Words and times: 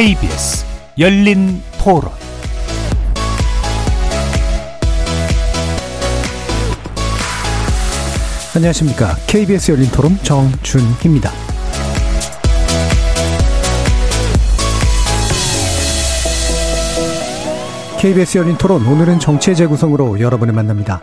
KBS 0.00 0.64
열린 0.98 1.60
토론 1.78 2.10
안녕하십니까. 8.56 9.14
KBS 9.26 9.72
열린 9.72 9.90
토론 9.90 10.16
정준희입니다. 10.22 11.30
KBS 17.98 18.38
열린 18.38 18.56
토론 18.56 18.86
오늘은 18.86 19.18
정치의 19.18 19.54
재구성으로 19.54 20.18
여러분을 20.18 20.54
만납니다. 20.54 21.02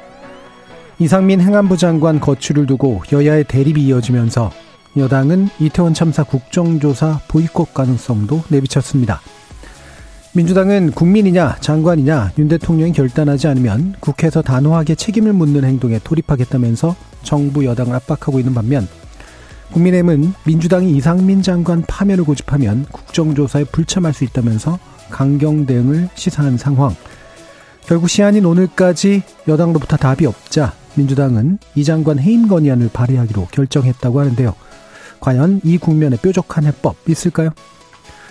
이상민 0.97 1.39
행안부 1.39 1.77
장관 1.77 2.19
거취를 2.19 2.65
두고 2.65 3.03
여야의 3.11 3.43
대립이 3.43 3.79
이어지면서 3.83 4.51
여당은 4.97 5.49
이태원 5.59 5.93
참사 5.93 6.23
국정조사 6.23 7.21
보이콧 7.27 7.73
가능성도 7.73 8.43
내비쳤습니다. 8.49 9.21
민주당은 10.33 10.91
국민이냐 10.91 11.57
장관이냐 11.59 12.33
윤 12.37 12.47
대통령이 12.47 12.93
결단하지 12.93 13.47
않으면 13.47 13.95
국회에서 13.99 14.41
단호하게 14.41 14.95
책임을 14.95 15.33
묻는 15.33 15.63
행동에 15.63 15.99
돌입하겠다면서 16.03 16.95
정부 17.23 17.65
여당을 17.65 17.95
압박하고 17.95 18.39
있는 18.39 18.53
반면 18.53 18.87
국민의힘은 19.71 20.33
민주당이 20.45 20.91
이상민 20.91 21.41
장관 21.41 21.83
파면을 21.87 22.23
고집하면 22.23 22.85
국정조사에 22.91 23.65
불참할 23.65 24.13
수 24.13 24.23
있다면서 24.23 24.79
강경 25.09 25.65
대응을 25.65 26.09
시사한 26.15 26.57
상황. 26.57 26.95
결국 27.85 28.09
시한인 28.09 28.45
오늘까지 28.45 29.23
여당으로부터 29.47 29.97
답이 29.97 30.25
없자 30.25 30.73
민주당은 30.95 31.59
이 31.75 31.83
장관 31.83 32.19
해임 32.19 32.47
건의안을 32.47 32.89
발의하기로 32.91 33.47
결정했다고 33.51 34.19
하는데요. 34.19 34.66
과연 35.19 35.61
이 35.63 35.77
국면에 35.77 36.17
뾰족한 36.17 36.65
해법 36.65 36.95
있을까요? 37.07 37.49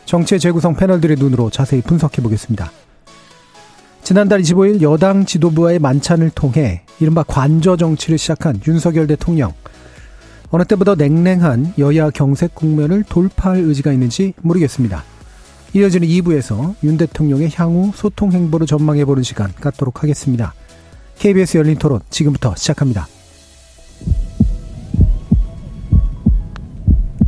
정치의 0.05 0.41
재구성 0.41 0.77
패널들의 0.77 1.17
눈으로 1.19 1.51
자세히 1.51 1.83
분석해 1.83 2.23
보겠습니다. 2.23 2.70
지난달 4.03 4.41
25일 4.41 4.83
여당 4.83 5.27
지도부와의 5.27 5.81
만찬을 5.81 6.31
통해 6.31 6.83
이른바 7.01 7.25
관저 7.25 7.77
정치를 7.77 8.19
시작한 8.19 8.61
윤석열 8.67 9.09
대통령. 9.09 9.53
어느 10.51 10.64
때보다 10.64 10.95
냉랭한 10.95 11.75
여야 11.79 12.11
경색 12.11 12.55
국면을 12.55 13.03
돌파할 13.03 13.59
의지가 13.59 13.92
있는지 13.92 14.33
모르겠습니다. 14.42 15.03
이어지는 15.75 16.07
2부에서 16.07 16.75
윤 16.84 16.97
대통령의 16.97 17.51
향후 17.55 17.91
소통 17.95 18.33
행보를 18.33 18.67
전망해보는 18.67 19.25
시간 19.25 19.53
갖도록 19.61 20.03
하겠습니다. 20.05 20.55
KBS 21.19 21.59
열린 21.59 21.77
토론 21.77 22.01
지금부터 22.09 22.55
시작합니다. 22.55 23.09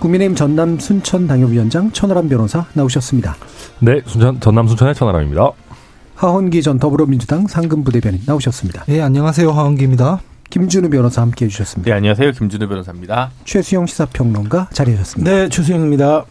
국민의힘 0.00 0.34
전남 0.34 0.78
순천 0.78 1.26
당협위원장 1.26 1.92
천하람 1.92 2.28
변호사 2.28 2.66
나오셨습니다. 2.72 3.36
네, 3.80 4.00
순천, 4.06 4.40
전남 4.40 4.66
순천의 4.66 4.94
천하람입니다. 4.94 5.50
하원기 6.14 6.62
전 6.62 6.78
더불어민주당 6.78 7.46
상근부대변인 7.46 8.22
나오셨습니다. 8.26 8.84
네, 8.86 9.00
안녕하세요. 9.00 9.50
하원기입니다. 9.50 10.20
김준우 10.48 10.88
변호사 10.90 11.22
함께 11.22 11.44
해 11.44 11.48
주셨습니다. 11.48 11.90
네, 11.90 11.96
안녕하세요. 11.96 12.32
김준우 12.32 12.66
변호사입니다. 12.66 13.30
최수영 13.44 13.86
시사평론가 13.86 14.70
자리하셨습니다. 14.72 15.30
네, 15.30 15.48
최수영입니다. 15.48 16.24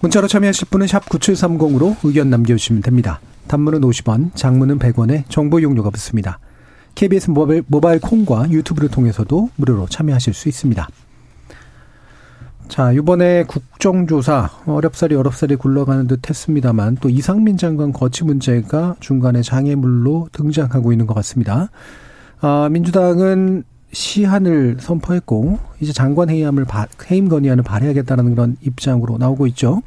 문자로 0.00 0.26
참여하실 0.26 0.68
분은 0.70 0.86
샵 0.86 1.04
9730으로 1.06 1.96
의견 2.02 2.30
남겨주시면 2.30 2.82
됩니다. 2.82 3.20
단문은 3.46 3.82
50원, 3.82 4.34
장문은 4.34 4.78
100원에 4.78 5.24
정보 5.28 5.62
용료가 5.62 5.90
붙습니다. 5.90 6.38
KBS 6.94 7.30
모바일, 7.30 7.62
모바일 7.66 8.00
콩과 8.00 8.50
유튜브를 8.50 8.88
통해서도 8.88 9.50
무료로 9.56 9.86
참여하실 9.88 10.34
수 10.34 10.48
있습니다. 10.48 10.88
자, 12.70 12.92
이번에 12.92 13.42
국정조사 13.48 14.48
어렵사리 14.64 15.16
어렵사리 15.16 15.56
굴러가는 15.56 16.06
듯 16.06 16.30
했습니다만 16.30 16.98
또 17.00 17.10
이상민 17.10 17.56
장관 17.56 17.92
거치 17.92 18.22
문제가 18.22 18.94
중간에 19.00 19.42
장애물로 19.42 20.28
등장하고 20.30 20.92
있는 20.92 21.08
것 21.08 21.14
같습니다. 21.14 21.68
아, 22.40 22.68
민주당은 22.70 23.64
시한을 23.90 24.76
선포했고 24.78 25.58
이제 25.80 25.92
장관 25.92 26.30
해임을 26.30 26.64
해임 27.10 27.28
건의안을 27.28 27.64
발의하겠다는 27.64 28.36
그런 28.36 28.56
입장으로 28.62 29.18
나오고 29.18 29.48
있죠. 29.48 29.82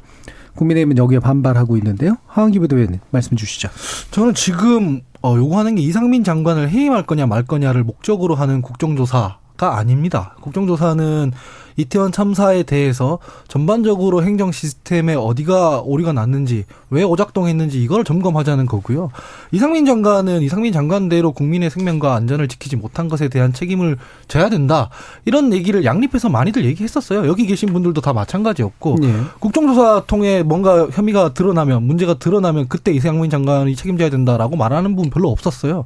국민의힘은 0.54 0.98
여기에 0.98 1.20
반발하고 1.20 1.78
있는데요. 1.78 2.18
하원기 2.26 2.58
부대변인 2.58 3.00
말씀 3.10 3.34
주시죠. 3.34 3.70
저는 4.10 4.34
지금 4.34 5.00
어, 5.22 5.36
요구하는 5.38 5.74
게 5.76 5.80
이상민 5.80 6.22
장관을 6.22 6.68
해임할 6.68 7.06
거냐 7.06 7.26
말 7.26 7.44
거냐를 7.44 7.82
목적으로 7.82 8.34
하는 8.34 8.60
국정조사가 8.60 9.78
아닙니다. 9.78 10.36
국정조사는 10.42 11.32
이태원 11.76 12.12
참사에 12.12 12.62
대해서 12.62 13.18
전반적으로 13.48 14.22
행정 14.22 14.52
시스템에 14.52 15.14
어디가 15.14 15.80
오류가 15.80 16.12
났는지 16.12 16.64
왜 16.90 17.02
오작동했는지 17.02 17.82
이걸 17.82 18.04
점검하자는 18.04 18.66
거고요. 18.66 19.10
이상민 19.50 19.84
장관은 19.86 20.42
이상민 20.42 20.72
장관대로 20.72 21.32
국민의 21.32 21.70
생명과 21.70 22.14
안전을 22.14 22.48
지키지 22.48 22.76
못한 22.76 23.08
것에 23.08 23.28
대한 23.28 23.52
책임을 23.52 23.96
져야 24.28 24.48
된다. 24.48 24.90
이런 25.24 25.52
얘기를 25.52 25.84
양립해서 25.84 26.28
많이들 26.28 26.64
얘기했었어요. 26.64 27.26
여기 27.26 27.46
계신 27.46 27.72
분들도 27.72 28.00
다 28.00 28.12
마찬가지였고 28.12 28.96
네. 29.00 29.12
국정조사 29.40 30.04
통해 30.06 30.42
뭔가 30.42 30.86
혐의가 30.88 31.34
드러나면 31.34 31.82
문제가 31.82 32.14
드러나면 32.14 32.68
그때 32.68 32.92
이상민 32.92 33.30
장관이 33.30 33.74
책임져야 33.74 34.10
된다라고 34.10 34.56
말하는 34.56 34.94
분 34.94 35.10
별로 35.10 35.30
없었어요. 35.30 35.84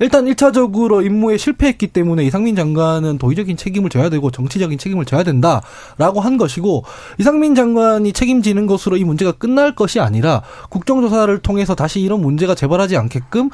일단 0.00 0.26
1차적으로 0.26 1.04
임무에 1.04 1.36
실패했기 1.38 1.88
때문에 1.88 2.24
이상민 2.24 2.56
장관은 2.56 3.18
도의적인 3.18 3.56
책임을 3.56 3.88
져야 3.88 4.10
되고 4.10 4.30
정치적인 4.30 4.78
책임을 4.78 5.04
져야 5.04 5.22
된다 5.22 5.29
라고 5.98 6.20
한 6.20 6.36
것이고 6.36 6.84
이상민 7.18 7.54
장관이 7.54 8.12
책임지는 8.12 8.66
것으로 8.66 8.96
이 8.96 9.04
문제가 9.04 9.32
끝날 9.32 9.74
것이 9.74 10.00
아니라 10.00 10.42
국정조사를 10.70 11.38
통해서 11.38 11.74
다시 11.74 12.00
이런 12.00 12.20
문제가 12.20 12.54
재발하지 12.54 12.96
않게끔 12.96 13.50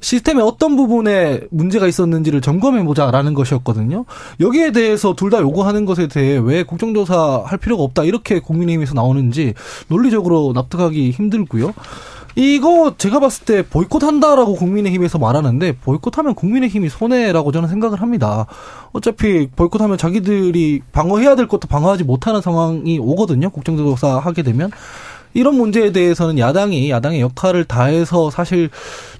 시스템의 0.00 0.42
어떤 0.42 0.76
부분에 0.76 1.42
문제가 1.50 1.86
있었는지를 1.86 2.40
점검해 2.40 2.84
보자라는 2.84 3.34
것이었거든요. 3.34 4.06
여기에 4.40 4.72
대해서 4.72 5.14
둘 5.14 5.30
다 5.30 5.40
요구하는 5.40 5.84
것에 5.84 6.08
대해 6.08 6.40
왜 6.42 6.64
국정조사 6.64 7.44
할 7.46 7.58
필요가 7.58 7.84
없다 7.84 8.02
이렇게 8.02 8.40
국민의힘에서 8.40 8.94
나오는지 8.94 9.54
논리적으로 9.88 10.52
납득하기 10.54 11.12
힘들고요. 11.12 11.72
이거 12.36 12.94
제가 12.96 13.20
봤을 13.20 13.44
때 13.44 13.62
보이콧한다라고 13.62 14.54
국민의힘에서 14.54 15.18
말하는데 15.18 15.76
보이콧하면 15.78 16.34
국민의힘이 16.34 16.88
손해라고 16.88 17.52
저는 17.52 17.68
생각을 17.68 18.00
합니다. 18.00 18.46
어차피 18.92 19.48
보이콧하면 19.54 19.98
자기들이 19.98 20.82
방어해야 20.92 21.36
될 21.36 21.48
것도 21.48 21.68
방어하지 21.68 22.04
못하는 22.04 22.40
상황이 22.40 22.98
오거든요. 22.98 23.50
국정조사 23.50 24.18
하게 24.18 24.42
되면 24.42 24.70
이런 25.34 25.56
문제에 25.56 25.92
대해서는 25.92 26.38
야당이 26.38 26.90
야당의 26.90 27.20
역할을 27.20 27.64
다해서 27.64 28.30
사실 28.30 28.70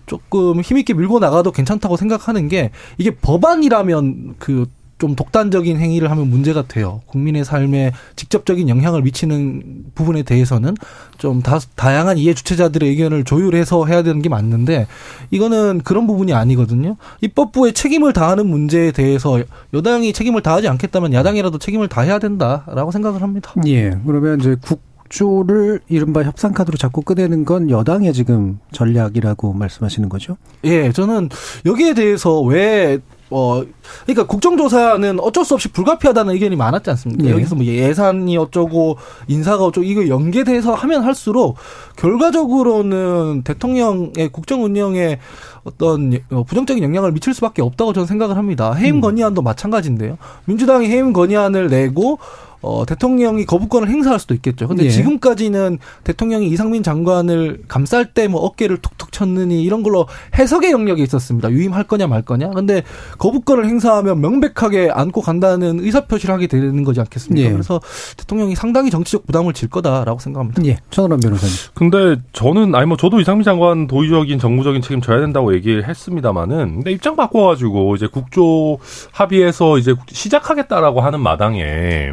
조금 0.06 0.60
힘있게 0.60 0.94
밀고 0.94 1.20
나가도 1.20 1.52
괜찮다고 1.52 1.96
생각하는 1.96 2.48
게 2.48 2.70
이게 2.98 3.10
법안이라면 3.10 4.34
그 4.38 4.66
좀 5.00 5.16
독단적인 5.16 5.78
행위를 5.78 6.10
하면 6.10 6.28
문제가 6.28 6.62
돼요. 6.62 7.00
국민의 7.06 7.44
삶에 7.44 7.92
직접적인 8.16 8.68
영향을 8.68 9.02
미치는 9.02 9.86
부분에 9.94 10.22
대해서는 10.22 10.74
좀 11.18 11.42
다, 11.42 11.58
다양한 11.74 12.18
이해 12.18 12.34
주체자들의 12.34 12.88
의견을 12.90 13.24
조율해서 13.24 13.86
해야 13.86 14.02
되는 14.02 14.20
게 14.22 14.28
맞는데 14.28 14.86
이거는 15.30 15.80
그런 15.82 16.06
부분이 16.06 16.34
아니거든요. 16.34 16.96
입법부의 17.22 17.72
책임을 17.72 18.12
다하는 18.12 18.46
문제에 18.46 18.92
대해서 18.92 19.42
여당이 19.72 20.12
책임을 20.12 20.42
다하지 20.42 20.68
않겠다면 20.68 21.14
야당이라도 21.14 21.58
책임을 21.58 21.88
다해야 21.88 22.18
된다라고 22.18 22.90
생각을 22.90 23.22
합니다. 23.22 23.54
예. 23.66 23.98
그러면 24.06 24.38
이제 24.38 24.56
국 24.60 24.82
조를 25.08 25.80
이른바 25.88 26.22
협상 26.22 26.52
카드로 26.52 26.76
자꾸 26.76 27.02
꺼내는 27.02 27.44
건 27.44 27.68
여당의 27.68 28.12
지금 28.12 28.60
전략이라고 28.72 29.54
말씀하시는 29.54 30.08
거죠? 30.08 30.36
예, 30.64 30.92
저는 30.92 31.30
여기에 31.66 31.94
대해서 31.94 32.40
왜 32.42 33.00
어, 33.30 33.62
그러니까 34.04 34.26
국정조사는 34.26 35.20
어쩔 35.20 35.44
수 35.44 35.54
없이 35.54 35.68
불가피하다는 35.68 36.34
의견이 36.34 36.56
많았지 36.56 36.90
않습니까? 36.90 37.24
예. 37.26 37.30
여기서 37.30 37.54
뭐 37.54 37.64
예산이 37.64 38.36
어쩌고 38.36 38.96
인사가 39.28 39.64
어쩌고 39.64 39.84
이거 39.84 40.08
연계돼서 40.08 40.74
하면 40.74 41.04
할수록 41.04 41.56
결과적으로는 41.96 43.42
대통령의 43.44 44.30
국정 44.32 44.64
운영에 44.64 45.18
어떤 45.62 46.18
어, 46.30 46.42
부정적인 46.42 46.82
영향을 46.82 47.12
미칠 47.12 47.34
수밖에 47.34 47.62
없다고 47.62 47.92
저는 47.92 48.06
생각을 48.06 48.36
합니다. 48.36 48.72
해임 48.72 48.96
음. 48.96 49.00
건의안도 49.00 49.42
마찬가지인데요. 49.42 50.18
민주당이 50.46 50.88
해임 50.88 51.12
건의안을 51.12 51.68
내고 51.68 52.18
어, 52.62 52.84
대통령이 52.86 53.44
거부권을 53.46 53.88
행사할 53.88 54.18
수도 54.18 54.34
있겠죠. 54.34 54.68
근데 54.68 54.84
예. 54.84 54.90
지금까지는 54.90 55.78
대통령이 56.04 56.48
이상민 56.48 56.82
장관을 56.82 57.62
감쌀 57.68 58.12
때 58.14 58.30
뭐 58.30 58.40
어깨를 58.42 58.78
툭툭 58.78 59.12
쳤느니 59.12 59.62
이런 59.62 59.82
걸로 59.82 60.06
해석의 60.38 60.70
영역이 60.70 61.02
있었습니다. 61.02 61.50
유임할 61.50 61.84
거냐 61.84 62.06
말 62.06 62.22
거냐. 62.22 62.50
근데 62.50 62.82
거부권을 63.18 63.66
행사하면 63.66 64.20
명백하게 64.20 64.90
안고 64.92 65.20
간다는 65.20 65.80
의사표시를 65.80 66.32
하게 66.34 66.46
되는 66.46 66.84
거지 66.84 67.00
않겠습니까? 67.00 67.48
예. 67.48 67.52
그래서 67.52 67.80
대통령이 68.16 68.54
상당히 68.54 68.90
정치적 68.90 69.26
부담을 69.26 69.52
질 69.52 69.68
거다라고 69.68 70.18
생각합니다. 70.20 70.62
예, 70.66 70.78
천하람 70.90 71.18
변호사님. 71.20 71.54
근데 71.74 72.16
저는 72.32 72.74
아니 72.74 72.86
뭐 72.86 72.96
저도 72.96 73.20
이상민 73.20 73.42
장관 73.44 73.86
도의적인 73.86 74.38
정무적인 74.38 74.82
책임 74.82 75.00
져야 75.00 75.20
된다고 75.20 75.54
얘기를 75.54 75.88
했습니다마는 75.88 76.74
근데 76.76 76.92
입장 76.92 77.16
바꿔 77.16 77.46
가지고 77.48 77.96
이제 77.96 78.06
국조 78.06 78.78
합의에서 79.12 79.78
이제 79.78 79.94
시작하겠다라고 80.08 81.00
하는 81.00 81.20
마당에 81.20 82.12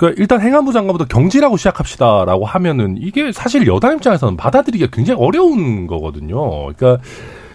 그 0.00 0.14
일단 0.16 0.40
행안부 0.40 0.72
장관부터 0.72 1.04
경질하고 1.14 1.58
시작합시다라고 1.58 2.46
하면은 2.46 2.96
이게 2.98 3.32
사실 3.32 3.66
여당 3.66 3.96
입장에서는 3.96 4.34
받아들이기가 4.38 4.90
굉장히 4.90 5.20
어려운 5.22 5.86
거거든요. 5.86 6.72
그러니까 6.72 7.04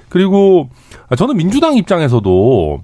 그리고 0.10 0.70
저는 1.18 1.38
민주당 1.38 1.76
입장에서도 1.76 2.84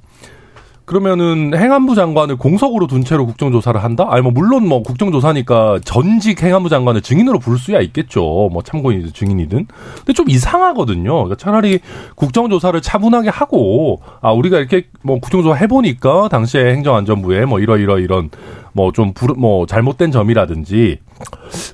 그러면은 0.91 1.53
행안부 1.55 1.95
장관을 1.95 2.35
공석으로 2.35 2.85
둔 2.85 3.05
채로 3.05 3.25
국정조사를 3.25 3.81
한다? 3.81 4.07
아니 4.09 4.21
뭐 4.21 4.33
물론 4.33 4.67
뭐 4.67 4.83
국정조사니까 4.83 5.79
전직 5.85 6.43
행안부 6.43 6.67
장관을 6.67 6.99
증인으로 6.99 7.39
부를 7.39 7.57
수야 7.57 7.79
있겠죠. 7.79 8.49
뭐 8.51 8.61
참고인이든 8.61 9.13
증인이든. 9.13 9.67
근데 9.99 10.11
좀 10.11 10.29
이상하거든요. 10.29 11.13
그러니까 11.13 11.35
차라리 11.35 11.79
국정조사를 12.15 12.81
차분하게 12.81 13.29
하고 13.29 14.01
아 14.19 14.33
우리가 14.33 14.57
이렇게 14.57 14.87
뭐 15.01 15.21
국정조사 15.21 15.55
해보니까 15.55 16.27
당시에 16.27 16.73
행정안전부에 16.73 17.45
뭐 17.45 17.61
이러 17.61 17.77
이러 17.77 17.97
이런 17.97 18.29
뭐좀뭐 18.73 19.67
잘못된 19.67 20.11
점이라든지 20.11 20.99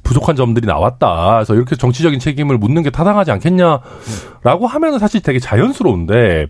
부족한 0.04 0.36
점들이 0.36 0.68
나왔다. 0.68 1.38
그래서 1.38 1.56
이렇게 1.56 1.75
정치적인 1.75 2.19
책임을 2.19 2.60
묻는 2.60 2.84
게 2.84 2.92
타당하지 2.92 3.31
않겠냐라고 3.31 4.68
하면은 4.68 5.00
사실 5.00 5.22
되게 5.22 5.40
자연스러운데 5.40 6.50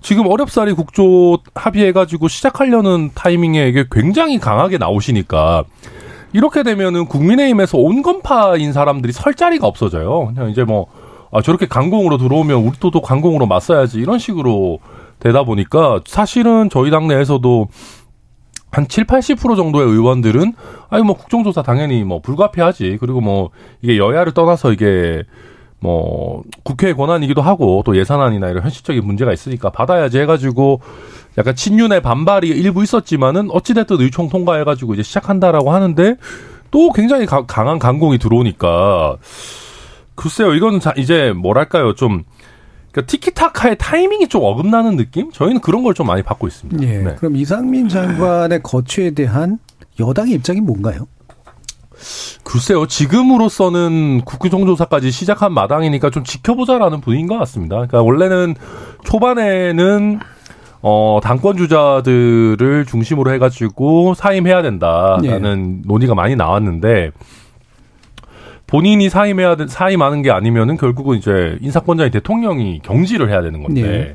지금 0.00 0.26
어렵사리 0.26 0.72
국조 0.72 1.38
합의해가지고 1.54 2.28
시작하려는 2.28 3.10
타이밍에 3.14 3.68
이게 3.68 3.84
굉장히 3.90 4.38
강하게 4.38 4.78
나오시니까 4.78 5.64
이렇게 6.32 6.62
되면은 6.62 7.06
국민의힘에서 7.06 7.78
온건파인 7.78 8.72
사람들이 8.72 9.12
설 9.12 9.34
자리가 9.34 9.66
없어져요. 9.66 10.32
그냥 10.34 10.50
이제 10.50 10.64
뭐 10.64 10.86
아, 11.30 11.42
저렇게 11.42 11.66
강공으로 11.66 12.16
들어오면 12.18 12.62
우리 12.62 12.78
또도 12.78 13.02
강공으로 13.02 13.46
맞서야지 13.46 13.98
이런 13.98 14.18
식으로 14.18 14.78
되다 15.18 15.42
보니까 15.42 16.00
사실은 16.06 16.70
저희 16.70 16.90
당내에서도 16.90 17.68
한 18.70 18.86
7, 18.86 19.06
80% 19.06 19.56
정도의 19.56 19.88
의원들은 19.88 20.52
아니 20.90 21.02
뭐 21.02 21.16
국정조사 21.16 21.62
당연히 21.62 22.04
뭐 22.04 22.20
불가피하지. 22.20 22.98
그리고 23.00 23.20
뭐 23.20 23.50
이게 23.82 23.98
여야를 23.98 24.32
떠나서 24.32 24.72
이게 24.72 25.24
뭐 25.80 26.42
국회의 26.64 26.94
권한이기도 26.94 27.40
하고 27.40 27.82
또 27.86 27.96
예산안이나 27.96 28.48
이런 28.48 28.62
현실적인 28.64 29.04
문제가 29.06 29.32
있으니까 29.32 29.70
받아야지 29.70 30.18
해가지고 30.18 30.80
약간 31.38 31.54
친윤의 31.54 32.02
반발이 32.02 32.48
일부 32.48 32.82
있었지만은 32.82 33.48
어찌됐든 33.52 34.00
의총 34.00 34.28
통과해가지고 34.28 34.94
이제 34.94 35.02
시작한다라고 35.04 35.70
하는데 35.70 36.16
또 36.72 36.92
굉장히 36.92 37.26
가- 37.26 37.46
강한 37.46 37.78
강공이 37.78 38.18
들어오니까 38.18 39.16
글쎄요 40.16 40.54
이건 40.54 40.80
자 40.80 40.92
이제 40.96 41.32
뭐랄까요 41.32 41.94
좀 41.94 42.24
그러니까 42.90 43.10
티키타카의 43.12 43.76
타이밍이 43.78 44.28
좀 44.28 44.42
어긋나는 44.44 44.96
느낌? 44.96 45.30
저희는 45.30 45.60
그런 45.60 45.84
걸 45.84 45.94
좀 45.94 46.06
많이 46.06 46.22
받고 46.22 46.48
있습니다. 46.48 46.82
예. 46.88 46.98
네. 47.02 47.14
그럼 47.16 47.36
이상민 47.36 47.88
장관의 47.88 48.62
거취에 48.62 49.10
대한 49.12 49.58
여당의 50.00 50.34
입장이 50.34 50.60
뭔가요? 50.60 51.06
글쎄요, 52.44 52.86
지금으로서는 52.86 54.22
국정조사까지 54.24 55.10
시작한 55.10 55.52
마당이니까 55.52 56.10
좀 56.10 56.24
지켜보자라는 56.24 57.00
분위기인 57.00 57.26
것 57.26 57.38
같습니다. 57.38 57.76
그러니까 57.76 58.02
원래는 58.02 58.54
초반에는 59.04 60.20
어, 60.80 61.18
당권 61.22 61.56
주자들을 61.56 62.86
중심으로 62.86 63.32
해가지고 63.32 64.14
사임해야 64.14 64.62
된다라는 64.62 65.82
논의가 65.84 66.14
많이 66.14 66.36
나왔는데 66.36 67.10
본인이 68.66 69.08
사임해야 69.08 69.56
돼, 69.56 69.66
사임하는 69.66 70.22
게 70.22 70.30
아니면은 70.30 70.76
결국은 70.76 71.16
이제 71.16 71.58
인사권자인 71.60 72.10
대통령이 72.10 72.80
경질을 72.82 73.30
해야 73.30 73.42
되는 73.42 73.62
건데. 73.62 73.82
예. 73.82 74.14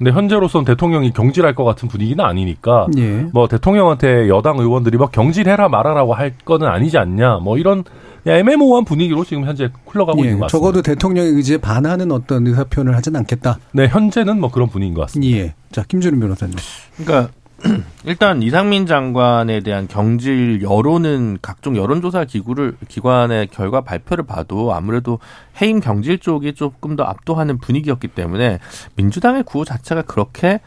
근데 0.00 0.12
현재로서는 0.12 0.64
대통령이 0.64 1.12
경질할 1.12 1.54
것 1.54 1.64
같은 1.64 1.86
분위기는 1.86 2.24
아니니까 2.24 2.86
예. 2.96 3.26
뭐 3.34 3.46
대통령한테 3.48 4.30
여당 4.30 4.58
의원들이 4.58 4.96
막 4.96 5.12
경질해라 5.12 5.68
말아라고 5.68 6.14
할 6.14 6.32
거는 6.42 6.66
아니지 6.66 6.96
않냐 6.96 7.40
뭐 7.42 7.58
이런 7.58 7.84
애매모호한 8.26 8.86
분위기로 8.86 9.24
지금 9.24 9.44
현재 9.44 9.68
흘러가고 9.86 10.20
예. 10.20 10.24
있는 10.24 10.38
것 10.38 10.46
같습니다. 10.46 10.58
적어도 10.58 10.80
대통령의 10.80 11.32
의지에 11.32 11.58
반하는 11.58 12.12
어떤 12.12 12.46
의사 12.46 12.64
표현을 12.64 12.96
하진 12.96 13.14
않겠다. 13.14 13.58
네 13.72 13.88
현재는 13.88 14.40
뭐 14.40 14.50
그런 14.50 14.70
분위기인 14.70 14.94
것 14.94 15.02
같습니다. 15.02 15.36
예. 15.36 15.54
자, 15.70 15.84
김준우 15.86 16.18
변호사님. 16.18 16.56
그러니까 16.96 17.30
일단 18.04 18.42
이상민 18.42 18.86
장관에 18.86 19.60
대한 19.60 19.86
경질 19.86 20.62
여론은 20.62 21.38
각종 21.42 21.76
여론조사 21.76 22.24
기구를 22.24 22.76
기관의 22.88 23.48
결과 23.48 23.82
발표를 23.82 24.24
봐도 24.24 24.72
아무래도 24.72 25.18
해임 25.60 25.80
경질 25.80 26.18
쪽이 26.18 26.54
조금 26.54 26.96
더 26.96 27.04
압도하는 27.04 27.58
분위기였기 27.58 28.08
때문에 28.08 28.58
민주당의 28.96 29.42
구호 29.44 29.64
자체가 29.64 30.02
그렇게 30.02 30.60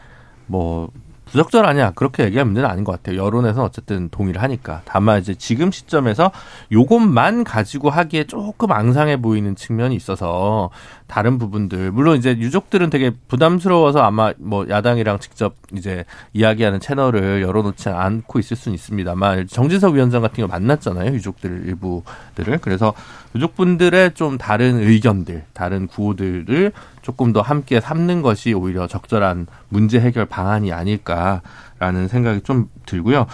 뭐 0.46 0.90
부적절하냐 1.34 1.90
그렇게 1.96 2.22
얘기할 2.24 2.44
문제는 2.44 2.70
아닌 2.70 2.84
것 2.84 2.92
같아요. 2.92 3.24
여론에서는 3.24 3.66
어쨌든 3.66 4.08
동의를 4.08 4.40
하니까. 4.40 4.82
다만 4.84 5.20
이제 5.20 5.34
지금 5.34 5.72
시점에서 5.72 6.30
요것만 6.70 7.42
가지고 7.42 7.90
하기에 7.90 8.24
조금 8.24 8.70
앙상해 8.70 9.20
보이는 9.20 9.56
측면이 9.56 9.96
있어서 9.96 10.70
다른 11.08 11.38
부분들 11.38 11.90
물론 11.90 12.16
이제 12.16 12.30
유족들은 12.30 12.88
되게 12.88 13.10
부담스러워서 13.28 14.00
아마 14.00 14.32
뭐 14.38 14.66
야당이랑 14.68 15.18
직접 15.18 15.54
이제 15.76 16.04
이야기하는 16.32 16.78
채널을 16.78 17.42
열어놓지 17.42 17.88
않고 17.88 18.38
있을 18.38 18.56
수는 18.56 18.74
있습니다만 18.74 19.48
정진석 19.48 19.94
위원장 19.94 20.22
같은 20.22 20.40
거 20.40 20.48
만났잖아요 20.48 21.12
유족들 21.12 21.66
일부들을 21.66 22.58
그래서 22.62 22.94
유족분들의 23.34 24.14
좀 24.14 24.38
다른 24.38 24.78
의견들 24.80 25.44
다른 25.52 25.86
구호들을 25.88 26.72
조금 27.04 27.34
더 27.34 27.42
함께 27.42 27.80
삼는 27.80 28.22
것이 28.22 28.54
오히려 28.54 28.86
적절한 28.86 29.46
문제 29.68 30.00
해결 30.00 30.24
방안이 30.24 30.72
아닐까라는 30.72 32.08
생각이 32.08 32.40
좀 32.40 32.70
들고요. 32.86 33.26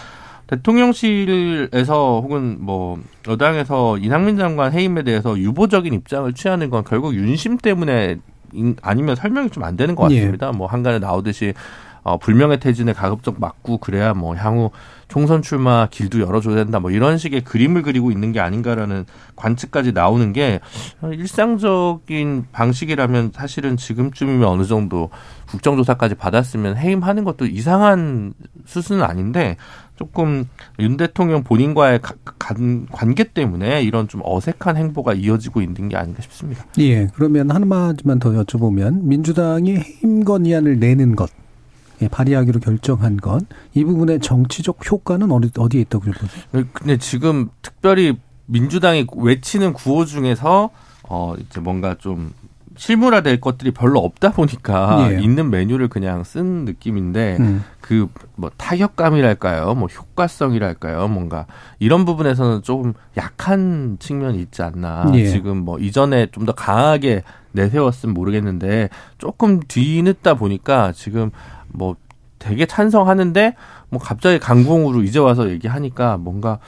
대통령실에서 0.47 2.19
혹은 2.21 2.57
뭐 2.59 2.99
여당에서 3.27 3.97
이상민 3.97 4.37
장관 4.37 4.73
해임에 4.73 5.03
대해서 5.03 5.37
유보적인 5.37 5.93
입장을 5.93 6.31
취하는 6.33 6.69
건 6.69 6.83
결국 6.83 7.15
윤심 7.15 7.57
때문에 7.57 8.17
인- 8.53 8.75
아니면 8.81 9.15
설명이 9.15 9.49
좀 9.49 9.63
안 9.63 9.77
되는 9.77 9.95
것 9.95 10.09
같습니다. 10.19 10.51
뭐 10.51 10.67
한간에 10.67 10.99
나오듯이 10.99 11.53
어, 12.03 12.17
불명예 12.17 12.57
퇴진에 12.57 12.93
가급적 12.93 13.39
막고 13.39 13.77
그래야 13.77 14.13
뭐 14.13 14.35
향후 14.35 14.71
총선 15.07 15.41
출마 15.41 15.87
길도 15.87 16.19
열어줘야 16.21 16.55
된다 16.55 16.79
뭐 16.79 16.89
이런 16.89 17.17
식의 17.17 17.41
그림을 17.41 17.81
그리고 17.81 18.11
있는 18.11 18.31
게 18.31 18.39
아닌가라는 18.39 19.05
관측까지 19.35 19.91
나오는 19.91 20.31
게 20.33 20.59
일상적인 21.03 22.45
방식이라면 22.51 23.31
사실은 23.35 23.77
지금쯤이면 23.77 24.47
어느 24.47 24.63
정도 24.63 25.09
국정조사까지 25.47 26.15
받았으면 26.15 26.77
해임하는 26.77 27.23
것도 27.23 27.45
이상한 27.45 28.33
수순은 28.65 29.03
아닌데 29.03 29.57
조금 30.01 30.45
윤 30.79 30.97
대통령 30.97 31.43
본인과의 31.43 31.99
관계 32.91 33.23
때문에 33.23 33.83
이런 33.83 34.07
좀 34.07 34.21
어색한 34.23 34.75
행보가 34.77 35.13
이어지고 35.13 35.61
있는 35.61 35.89
게 35.89 35.97
아닌가 35.97 36.23
싶습니다. 36.23 36.65
예. 36.79 37.07
그러면 37.13 37.51
하나만 37.51 37.97
더 38.19 38.31
여쭤보면 38.31 39.03
민주당이 39.03 39.77
해임 39.77 40.23
건의안을 40.23 40.79
내는 40.79 41.15
것, 41.15 41.29
예, 41.29 41.40
발의하기로 42.09 42.59
결정한 42.59 43.17
것, 43.17 43.43
이 43.73 43.83
부분의 43.83 44.19
정치적 44.19 44.79
효과는 44.91 45.31
어디, 45.31 45.49
어디에 45.57 45.81
있다고 45.81 46.05
보세요? 46.05 46.65
근데 46.73 46.97
지금 46.97 47.49
특별히 47.61 48.17
민주당이 48.47 49.07
외치는 49.15 49.73
구호 49.73 50.05
중에서 50.05 50.69
어 51.09 51.35
이제 51.39 51.59
뭔가 51.59 51.95
좀 51.97 52.33
실무화될 52.77 53.41
것들이 53.41 53.71
별로 53.71 53.99
없다 53.99 54.31
보니까 54.31 55.09
예. 55.11 55.19
있는 55.21 55.49
메뉴를 55.51 55.89
그냥 55.89 56.23
쓴 56.23 56.63
느낌인데 56.65 57.37
음. 57.39 57.63
그뭐 57.81 58.49
타격감이랄까요, 58.57 59.75
뭐 59.75 59.87
효과성이랄까요, 59.87 61.07
뭔가 61.09 61.45
이런 61.79 62.05
부분에서는 62.05 62.63
조금 62.63 62.93
약한 63.17 63.97
측면이 63.99 64.39
있지 64.39 64.63
않나. 64.63 65.11
예. 65.15 65.27
지금 65.27 65.57
뭐 65.57 65.79
이전에 65.79 66.27
좀 66.31 66.45
더 66.45 66.53
강하게 66.53 67.23
내세웠으면 67.51 68.13
모르겠는데 68.13 68.89
조금 69.17 69.59
뒤늦다 69.67 70.33
보니까 70.35 70.91
지금 70.93 71.29
뭐 71.73 71.95
되게 72.39 72.65
찬성하는데 72.65 73.55
뭐 73.89 73.99
갑자기 73.99 74.39
강공으로 74.39 75.03
이제 75.03 75.19
와서 75.19 75.49
얘기하니까 75.49 76.17
뭔가 76.17 76.59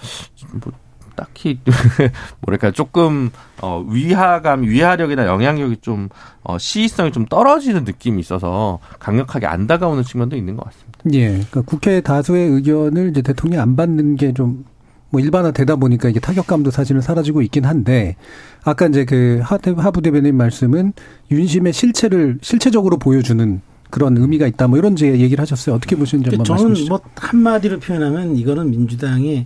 뭐 0.52 0.72
딱히 1.16 1.60
뭐랄까 2.42 2.72
조금 2.72 3.32
어 3.62 3.86
위화감, 3.88 4.64
위화력이나 4.64 5.26
영향력이 5.26 5.78
좀 5.82 6.10
어, 6.44 6.58
시의성이 6.58 7.12
좀 7.12 7.26
떨어지는 7.26 7.84
느낌이 7.84 8.20
있어서 8.20 8.80
강력하게 9.00 9.48
안 9.48 9.68
다가오는 9.68 10.04
측면도 10.04 10.36
있는 10.36 10.56
것 10.56 10.66
같습니다. 10.66 11.00
예, 11.14 11.28
그러니까 11.30 11.62
국회 11.62 12.02
다수의 12.02 12.50
의견을 12.50 13.10
이제 13.10 13.22
대통령이 13.22 13.62
안 13.62 13.76
받는 13.76 14.16
게좀 14.16 14.66
뭐 15.10 15.22
일반화되다 15.22 15.76
보니까 15.76 16.10
이게 16.10 16.20
타격감도 16.20 16.72
사실은 16.72 17.02
사라지고 17.02 17.44
있긴 17.44 17.66
한데 17.66 18.16
아까 18.64 18.88
이제 18.88 19.06
그 19.06 19.42
하부 19.44 20.02
대변인 20.02 20.36
말씀은 20.36 20.94
윤심의 21.30 21.74
실체를 21.74 22.40
실체적으로 22.42 22.98
보여주는 22.98 23.62
그런 23.94 24.18
의미가 24.18 24.48
있다 24.48 24.68
뭐 24.68 24.80
이런 24.80 24.96
제 24.96 25.08
얘기를 25.20 25.40
하셨어요. 25.40 25.76
어떻게 25.76 25.96
보시는지 25.96 26.32
한번 26.32 26.44
저는 26.46 26.60
말씀해 26.62 26.74
주시죠. 26.74 26.90
뭐 26.90 27.00
한마디로 27.16 27.80
표현하면 27.80 28.36
이거는 28.38 28.72
민주당이 28.72 29.46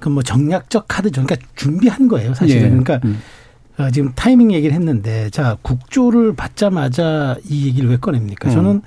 그 0.00 0.08
뭐 0.08 0.22
정략적 0.22 0.86
카드죠. 0.88 1.22
그러니까 1.24 1.46
준비한 1.54 2.08
거예요, 2.08 2.34
사실은. 2.34 2.62
예. 2.62 2.68
그러니까 2.68 3.00
음. 3.04 3.20
어, 3.78 3.90
지금 3.90 4.12
타이밍 4.14 4.52
얘기를 4.52 4.74
했는데 4.74 5.30
자 5.30 5.56
국조를 5.62 6.34
받자마자 6.34 7.36
이 7.48 7.66
얘기를 7.68 7.88
왜 7.88 7.96
꺼냅니까? 7.96 8.50
음. 8.50 8.54
저는 8.54 8.82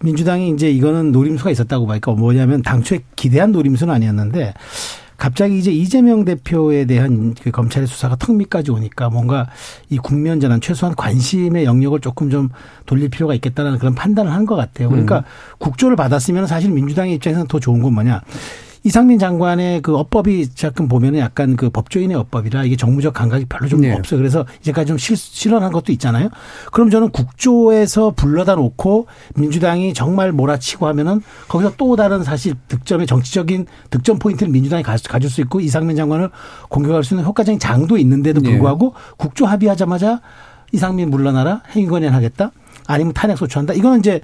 민주당이 0.00 0.50
이제 0.50 0.70
이거는 0.70 1.12
노림수가 1.12 1.50
있었다고 1.50 1.86
봐니까 1.86 2.12
뭐냐면 2.12 2.62
당초에 2.62 3.00
기대한 3.14 3.52
노림수는 3.52 3.92
아니었는데 3.94 4.54
갑자기 5.16 5.58
이제 5.58 5.70
이재명 5.72 6.24
대표에 6.24 6.84
대한 6.84 7.34
그 7.42 7.50
검찰의 7.50 7.86
수사가 7.88 8.16
턱 8.16 8.34
밑까지 8.36 8.70
오니까 8.70 9.08
뭔가 9.08 9.48
이 9.88 9.98
국면 9.98 10.40
전환 10.40 10.60
최소한 10.60 10.94
관심의 10.94 11.64
영역을 11.64 12.00
조금 12.00 12.30
좀 12.30 12.48
돌릴 12.86 13.08
필요가 13.08 13.34
있겠다는 13.34 13.78
그런 13.78 13.94
판단을 13.94 14.32
한 14.32 14.46
것 14.46 14.54
같아요. 14.56 14.88
그러니까 14.90 15.24
국조를 15.58 15.96
받았으면 15.96 16.46
사실 16.46 16.70
민주당의 16.70 17.14
입장에서는 17.16 17.48
더 17.48 17.58
좋은 17.58 17.82
건 17.82 17.94
뭐냐. 17.94 18.22
이상민 18.86 19.18
장관의 19.18 19.82
그 19.82 19.96
어법이 19.96 20.54
잠깐 20.54 20.86
보면은 20.86 21.18
약간 21.18 21.56
그 21.56 21.70
법조인의 21.70 22.16
어법이라 22.18 22.62
이게 22.62 22.76
정무적 22.76 23.14
감각이 23.14 23.46
별로 23.46 23.66
좀 23.66 23.80
네. 23.80 23.92
없어요. 23.92 24.16
그래서 24.16 24.46
이제까지 24.60 24.86
좀 24.86 24.96
실, 24.96 25.16
실현한 25.16 25.72
것도 25.72 25.90
있잖아요. 25.90 26.28
그럼 26.70 26.88
저는 26.90 27.10
국조에서 27.10 28.12
불러다 28.12 28.54
놓고 28.54 29.08
민주당이 29.34 29.92
정말 29.92 30.30
몰아치고 30.30 30.86
하면은 30.86 31.20
거기서 31.48 31.72
또 31.76 31.96
다른 31.96 32.22
사실 32.22 32.54
득점의 32.68 33.08
정치적인 33.08 33.66
득점 33.90 34.20
포인트를 34.20 34.52
민주당이 34.52 34.84
가- 34.84 34.96
가질 35.08 35.30
수 35.30 35.40
있고 35.40 35.58
이상민 35.58 35.96
장관을 35.96 36.30
공격할 36.68 37.02
수 37.02 37.14
있는 37.14 37.24
효과적인 37.24 37.58
장도 37.58 37.98
있는데도 37.98 38.40
네. 38.40 38.50
불구하고 38.50 38.94
국조 39.16 39.46
합의하자마자 39.46 40.20
이상민 40.70 41.10
물러나라 41.10 41.62
행위권연 41.74 42.14
하겠다. 42.14 42.52
아니면 42.86 43.12
탄핵 43.14 43.36
소추한다. 43.36 43.74
이거는 43.74 43.98
이제 43.98 44.20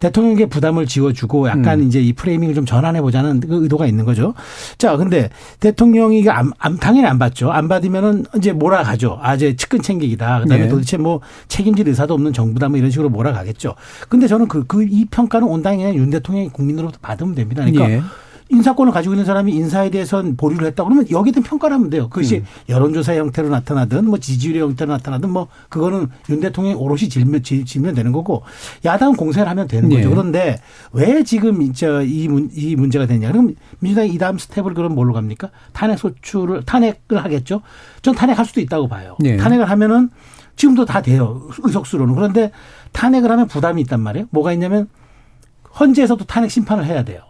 대통령에게 0.00 0.46
부담을 0.46 0.86
지워주고 0.86 1.48
약간 1.48 1.82
이제 1.84 2.00
이 2.00 2.12
프레이밍을 2.12 2.54
좀 2.54 2.66
전환해 2.66 3.00
보자는 3.00 3.40
그 3.40 3.62
의도가 3.62 3.86
있는 3.86 4.04
거죠. 4.04 4.34
자, 4.78 4.96
근데 4.96 5.30
대통령이 5.60 6.28
안, 6.28 6.50
안 6.58 6.76
당연히 6.78 7.06
안 7.06 7.18
받죠. 7.18 7.50
안 7.52 7.68
받으면은 7.68 8.24
이제 8.36 8.52
몰아가죠. 8.52 9.18
아, 9.22 9.34
이제 9.34 9.54
측근 9.54 9.80
챙기기다. 9.82 10.40
그다음에 10.40 10.64
네. 10.64 10.68
도대체 10.68 10.96
뭐 10.96 11.20
책임질 11.48 11.86
의사도 11.88 12.14
없는 12.14 12.32
정부다. 12.32 12.68
뭐 12.68 12.78
이런 12.78 12.90
식으로 12.90 13.08
몰아가겠죠. 13.10 13.74
근데 14.08 14.26
저는 14.26 14.48
그 14.48 14.64
그 14.64 14.80
이 14.82 15.04
평가는 15.04 15.46
온당히 15.46 15.78
그냥 15.78 15.94
윤 15.94 16.10
대통령이 16.10 16.48
국민으로부터 16.48 16.98
받으면 17.02 17.34
됩니다. 17.34 17.64
그러니까 17.64 17.90
예. 17.90 18.02
인사권을 18.50 18.92
가지고 18.92 19.14
있는 19.14 19.24
사람이 19.24 19.52
인사에 19.52 19.90
대해서는 19.90 20.36
보류를 20.36 20.66
했다 20.68 20.82
그러면 20.84 21.06
대한 21.06 21.24
평가를 21.44 21.74
하면 21.76 21.88
돼요. 21.90 22.08
그것이 22.08 22.38
음. 22.38 22.44
여론조사 22.68 23.14
형태로 23.14 23.48
나타나든 23.48 24.06
뭐 24.06 24.18
지지율의 24.18 24.60
형태로 24.62 24.90
나타나든 24.92 25.30
뭐 25.30 25.46
그거는 25.68 26.08
윤 26.30 26.40
대통령이 26.40 26.74
오롯이 26.76 27.08
질면, 27.08 27.42
질- 27.44 27.64
질면 27.64 27.94
되는 27.94 28.10
거고 28.12 28.42
야당 28.84 29.14
공세를 29.14 29.48
하면 29.48 29.68
되는 29.68 29.88
거죠. 29.88 30.02
예. 30.02 30.08
그런데 30.08 30.60
왜 30.92 31.22
지금 31.22 31.62
이제 31.62 31.86
이, 32.04 32.26
문, 32.28 32.50
이 32.52 32.74
문제가 32.74 33.06
되냐. 33.06 33.30
그럼 33.30 33.54
민주당이 33.78 34.10
이 34.12 34.18
다음 34.18 34.36
스텝을 34.36 34.74
그럼 34.74 34.94
뭘로 34.94 35.12
갑니까? 35.12 35.50
탄핵 35.72 35.98
소추를, 35.98 36.64
탄핵을 36.64 37.22
하겠죠. 37.24 37.62
전 38.02 38.14
탄핵할 38.14 38.44
수도 38.44 38.60
있다고 38.60 38.88
봐요. 38.88 39.16
예. 39.24 39.36
탄핵을 39.36 39.70
하면은 39.70 40.10
지금도 40.56 40.84
다 40.84 41.00
돼요. 41.02 41.48
의석수로는. 41.62 42.14
그런데 42.16 42.50
탄핵을 42.92 43.30
하면 43.30 43.46
부담이 43.46 43.80
있단 43.82 44.00
말이에요. 44.00 44.26
뭐가 44.30 44.52
있냐면 44.52 44.88
헌재에서도 45.78 46.24
탄핵 46.24 46.50
심판을 46.50 46.84
해야 46.84 47.04
돼요. 47.04 47.20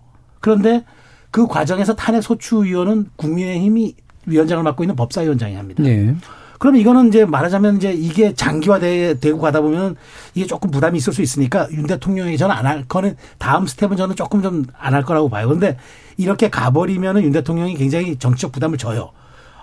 그런데 0.41 0.85
그 1.31 1.47
과정에서 1.47 1.95
탄핵 1.95 2.23
소추위원은 2.23 3.11
국민의힘이 3.17 3.95
위원장을 4.27 4.63
맡고 4.65 4.85
있는 4.85 4.97
법사위원장이 4.97 5.55
합니다. 5.55 5.85
예. 5.85 6.15
그럼 6.59 6.77
이거는 6.77 7.09
이제 7.09 7.25
말하자면 7.25 7.77
이제 7.77 7.91
이게 7.93 8.35
장기화되고 8.35 9.39
가다 9.41 9.63
보면 9.63 9.97
이게 10.35 10.47
조금 10.47 10.71
부담이 10.71 10.99
있을 10.99 11.13
수 11.15 11.23
있으니까 11.23 11.67
윤 11.73 11.87
대통령이 11.87 12.37
저는 12.37 12.55
안 12.55 12.67
할 12.67 12.85
거는 12.87 13.17
다음 13.39 13.67
스텝은 13.67 13.97
저는 13.97 14.15
조금 14.15 14.43
좀 14.43 14.65
안 14.79 14.93
할 14.93 15.03
거라고 15.03 15.31
봐요. 15.31 15.47
그런데 15.47 15.79
이렇게 16.19 16.51
가버리면은 16.51 17.23
윤 17.23 17.33
대통령이 17.33 17.77
굉장히 17.77 18.17
정치적 18.19 18.53
부담을 18.53 18.77
져요. 18.77 19.11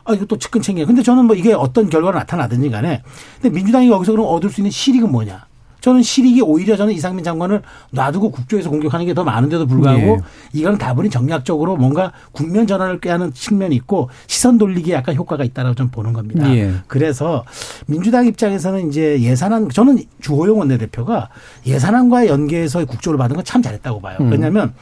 아, 0.05 0.13
이거 0.13 0.25
또 0.25 0.38
측근 0.39 0.62
챙겨. 0.62 0.86
근데 0.88 1.03
저는 1.03 1.25
뭐 1.25 1.36
이게 1.36 1.53
어떤 1.53 1.89
결과로 1.89 2.17
나타나든지 2.17 2.69
간에. 2.71 3.03
근데 3.41 3.53
민주당이 3.53 3.89
여기서 3.91 4.13
그럼 4.13 4.25
얻을 4.27 4.50
수 4.50 4.62
있는 4.62 4.71
실익은 4.71 5.12
뭐냐? 5.12 5.45
저는 5.81 6.01
실익이 6.01 6.41
오히려 6.41 6.75
저는 6.75 6.93
이상민 6.93 7.24
장관을 7.24 7.62
놔두고 7.91 8.31
국조에서 8.31 8.69
공격하는 8.69 9.05
게 9.05 9.13
더 9.13 9.24
많은데도 9.24 9.65
불구하고 9.67 10.00
예. 10.01 10.17
이건 10.53 10.77
다분히 10.77 11.10
정략적으로 11.10 11.75
뭔가 11.75 12.12
국면 12.34 12.67
전환을 12.67 13.00
꾀하는 13.00 13.34
측면이 13.34 13.75
있고 13.77 14.10
시선 14.27 14.57
돌리기에 14.57 14.93
약간 14.93 15.15
효과가 15.15 15.43
있다라고 15.43 15.74
좀 15.75 15.89
보는 15.89 16.13
겁니다. 16.13 16.53
예. 16.55 16.72
그래서 16.88 17.43
민주당 17.88 18.27
입장에서는 18.27 18.89
이제 18.89 19.19
예산안 19.22 19.69
저는 19.69 20.00
주호영 20.22 20.60
원내대표가 20.60 21.29
예산안과 21.65 22.27
연계해서 22.27 22.86
국조를 22.86 23.17
받은 23.17 23.36
건 23.36 23.43
참 23.46 23.62
잘했다고 23.62 24.01
봐요. 24.01 24.17
음. 24.19 24.29
왜냐하면 24.31 24.74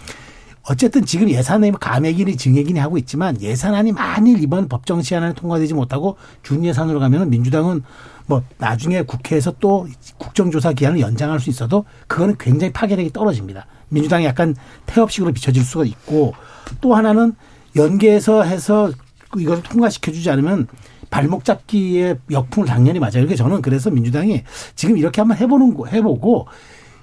어쨌든 0.68 1.06
지금 1.06 1.30
예산안이 1.30 1.74
감액이니 1.80 2.38
증액이니 2.38 2.80
하고 2.80 2.98
있지만 2.98 3.40
예산안이 3.40 3.92
만일 3.92 4.42
이번 4.42 4.68
법정 4.68 5.02
시한안에 5.02 5.34
통과되지 5.34 5.74
못하고 5.76 6.18
준 6.42 6.66
예산으로 6.66 7.00
가면은 7.00 7.30
민주당은 7.30 7.84
뭐 8.26 8.42
나중에 8.58 9.04
국회에서 9.04 9.54
또 9.60 9.88
국정조사 10.18 10.74
기한을 10.74 11.00
연장할 11.00 11.40
수 11.40 11.52
있어도 11.52 11.86
그거는 12.08 12.36
굉장히 12.40 12.74
파괴력이 12.74 13.14
떨어집니다. 13.14 13.68
민주당이 13.90 14.26
약간 14.26 14.56
태업식으로 14.88 15.32
비춰질 15.34 15.64
수가 15.64 15.86
있고 15.86 16.34
또 16.82 16.96
하나는 16.96 17.34
연계해서 17.76 18.44
해서 18.44 18.92
이걸 19.38 19.62
통과시켜주지 19.62 20.30
않으면 20.32 20.68
발목 21.12 21.46
잡기의 21.46 22.18
역풍을 22.32 22.68
당연히 22.68 23.00
맞아요. 23.00 23.14
그러니까 23.14 23.36
저는 23.36 23.62
그래서 23.62 23.92
민주당이 23.92 24.44
지금 24.76 24.98
이렇게 24.98 25.22
한번 25.22 25.38
해보는 25.38 25.76
거 25.76 25.86
해보고 25.86 26.48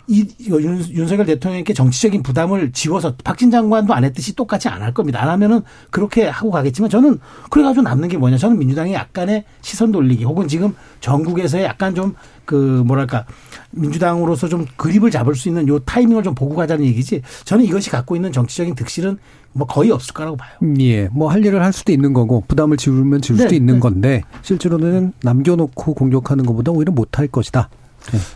이 0.09 0.27
윤, 0.49 0.79
윤석열 0.91 1.27
대통령에게 1.27 1.73
정치적인 1.75 2.23
부담을 2.23 2.73
지워서 2.73 3.15
박진 3.23 3.51
장관도 3.51 3.95
안 3.95 4.05
했듯이 4.05 4.35
똑같이 4.35 4.69
안 4.69 4.83
할 4.83 4.93
겁니다. 4.93 5.23
안 5.23 5.29
하면은 5.29 5.63
그렇게 5.91 6.27
하고 6.27 6.51
가겠지만 6.51 6.91
저는 6.91 7.21
그래가지고 7.51 7.83
남는 7.83 8.09
게 8.09 8.17
뭐냐. 8.19 8.37
저는 8.37 8.59
민주당이 8.59 8.95
약간의 8.95 9.45
시선 9.61 9.93
돌리기 9.93 10.25
혹은 10.25 10.49
지금 10.49 10.75
전국에서의 11.01 11.65
약간 11.65 11.95
좀 11.95 12.15
그 12.45 12.83
뭐랄까 12.87 13.25
민주당으로서 13.71 14.49
좀 14.49 14.67
그립을 14.77 15.11
잡을 15.11 15.35
수 15.35 15.49
있는 15.49 15.69
요 15.69 15.79
타이밍을 15.79 16.23
좀 16.23 16.35
보고 16.35 16.55
가자는 16.55 16.85
얘기지. 16.85 17.23
저는 17.45 17.65
이것이 17.65 17.91
갖고 17.91 18.17
있는 18.17 18.33
정치적인 18.33 18.75
득실은 18.75 19.19
뭐 19.53 19.67
거의 19.67 19.91
없을 19.91 20.13
거라고 20.13 20.37
봐요. 20.37 20.51
예, 20.81 21.09
뭐 21.09 21.31
할 21.31 21.45
일을 21.45 21.63
할 21.63 21.73
수도 21.73 21.93
있는 21.93 22.13
거고 22.13 22.43
부담을 22.49 22.77
지우면 22.77 23.23
지울 23.23 23.39
수도 23.39 23.51
네, 23.51 23.57
있는 23.57 23.75
네. 23.75 23.81
건데 23.81 24.23
실제로는 24.43 25.13
남겨놓고 25.23 25.95
공격하는 25.95 26.45
것보다 26.45 26.73
오히려 26.73 26.93
못할 26.93 27.29
것이다. 27.29 27.69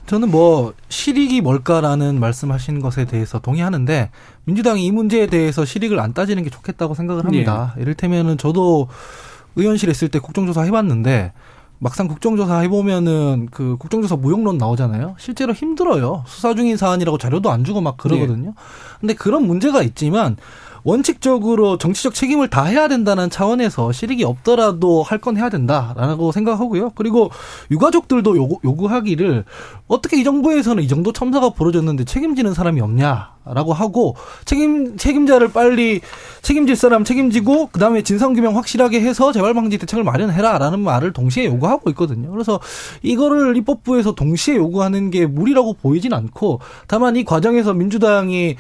저는 0.07 0.31
뭐 0.31 0.73
실익이 0.89 1.41
뭘까라는 1.41 2.21
말씀하신 2.21 2.81
것에 2.81 3.05
대해서 3.05 3.39
동의하는데 3.39 4.11
민주당이 4.45 4.85
이 4.85 4.91
문제에 4.91 5.27
대해서 5.27 5.65
실익을 5.65 5.99
안 6.01 6.15
따지는 6.15 6.43
게 6.45 6.51
좋겠다고 6.51 6.95
생각을 6.95 7.25
합니다. 7.25 7.75
이를테면은 7.79 8.39
저도 8.39 8.89
의원실에 9.57 9.91
있을 9.91 10.09
때 10.09 10.19
국정조사 10.19 10.63
해봤는데 10.63 11.33
막상 11.79 12.09
국정조사 12.09 12.61
해보면은 12.61 13.49
그 13.51 13.77
국정조사 13.79 14.17
무용론 14.17 14.57
나오잖아요. 14.57 15.17
실제로 15.19 15.53
힘들어요. 15.53 16.25
수사 16.27 16.55
중인 16.55 16.77
사안이라고 16.77 17.19
자료도 17.19 17.51
안 17.51 17.65
주고 17.65 17.81
막 17.81 17.97
그러거든요. 17.97 18.55
근데 19.01 19.15
그런 19.15 19.47
문제가 19.47 19.83
있지만 19.83 20.37
원칙적으로 20.87 21.78
정치적 21.78 22.14
책임을 22.14 22.49
다 22.49 22.62
해야 22.62 22.87
된다는 22.87 23.28
차원에서 23.28 23.90
실익이 23.90 24.23
없더라도 24.23 25.02
할 25.02 25.16
건 25.19 25.37
해야 25.37 25.49
된다라고 25.49 26.31
생각하고요. 26.31 26.90
그리고 26.90 27.31
유가족들도 27.71 28.37
요구, 28.37 28.59
요구하기를 28.62 29.45
어떻게 29.88 30.21
이 30.21 30.25
정부에서는 30.25 30.83
이 30.83 30.87
정도 30.87 31.12
참사가 31.12 31.50
벌어졌는데 31.50 32.05
책임지는 32.05 32.55
사람이 32.55 32.81
없냐라고 32.83 33.73
하고 33.73 34.14
책임 34.45 34.97
책임자를 34.97 35.49
빨리 35.49 36.02
책임질 36.43 36.76
사람 36.76 37.02
책임지고 37.02 37.69
그다음에 37.69 38.02
진상 38.02 38.35
규명 38.35 38.57
확실하게 38.57 39.00
해서 39.00 39.33
재발 39.33 39.55
방지 39.55 39.78
대책을 39.78 40.05
마련해라라는 40.05 40.78
말을 40.78 41.12
동시에 41.12 41.47
요구하고 41.47 41.90
있거든요. 41.90 42.31
그래서 42.31 42.61
이거를 43.02 43.57
입법부에서 43.57 44.14
동시에 44.14 44.55
요구하는 44.57 45.11
게 45.11 45.26
무리라고 45.26 45.73
보이진 45.73 46.12
않고 46.12 46.61
다만 46.87 47.16
이 47.16 47.25
과정에서 47.25 47.75
민주당이 47.75 48.57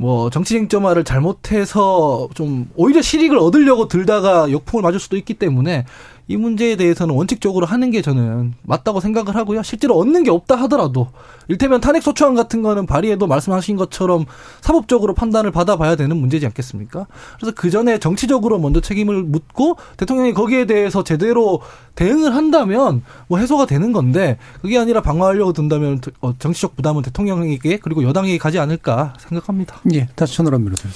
뭐 0.00 0.30
정치 0.30 0.54
쟁점화를 0.54 1.04
잘못해서 1.04 2.30
좀 2.32 2.70
오히려 2.74 3.02
실익을 3.02 3.36
얻으려고 3.36 3.86
들다가 3.86 4.50
역풍을 4.50 4.82
맞을 4.82 4.98
수도 4.98 5.18
있기 5.18 5.34
때문에 5.34 5.84
이 6.30 6.36
문제에 6.36 6.76
대해서는 6.76 7.12
원칙적으로 7.12 7.66
하는 7.66 7.90
게 7.90 8.02
저는 8.02 8.54
맞다고 8.62 9.00
생각을 9.00 9.34
하고요. 9.34 9.64
실제로 9.64 9.98
얻는 9.98 10.22
게 10.22 10.30
없다 10.30 10.54
하더라도 10.62 11.08
일테면 11.48 11.80
탄핵 11.80 12.04
소추안 12.04 12.36
같은 12.36 12.62
거는 12.62 12.86
발의해도 12.86 13.26
말씀하신 13.26 13.74
것처럼 13.74 14.26
사법적으로 14.60 15.12
판단을 15.14 15.50
받아봐야 15.50 15.96
되는 15.96 16.16
문제지 16.16 16.46
않겠습니까? 16.46 17.08
그래서 17.36 17.52
그 17.56 17.68
전에 17.68 17.98
정치적으로 17.98 18.60
먼저 18.60 18.80
책임을 18.80 19.24
묻고 19.24 19.76
대통령이 19.96 20.32
거기에 20.32 20.66
대해서 20.66 21.02
제대로 21.02 21.62
대응을 21.96 22.36
한다면 22.36 23.02
뭐 23.26 23.40
해소가 23.40 23.66
되는 23.66 23.90
건데 23.90 24.38
그게 24.62 24.78
아니라 24.78 25.02
방어하려고 25.02 25.52
든다면 25.52 26.00
어, 26.20 26.38
정치적 26.38 26.76
부담은 26.76 27.02
대통령에게 27.02 27.78
그리고 27.78 28.04
여당에게 28.04 28.38
가지 28.38 28.60
않을까 28.60 29.14
생각합니다. 29.18 29.80
예, 29.94 30.06
다시 30.14 30.36
천하람 30.36 30.62
변호사님. 30.62 30.94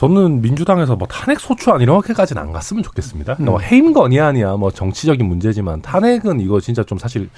저는 0.00 0.40
민주당에서 0.40 0.96
뭐 0.96 1.06
탄핵 1.06 1.38
소추안 1.38 1.82
이렇게까지는 1.82 2.40
안 2.40 2.52
갔으면 2.52 2.82
좋겠습니다. 2.82 3.34
그러니까 3.34 3.50
뭐 3.50 3.60
음. 3.60 3.62
해임 3.62 3.92
건의안이야 3.92 4.56
뭐 4.56 4.70
정치적인 4.70 5.26
문제지만 5.26 5.82
탄핵은 5.82 6.40
이거 6.40 6.58
진짜 6.58 6.82
좀 6.82 6.96
사실 6.96 7.28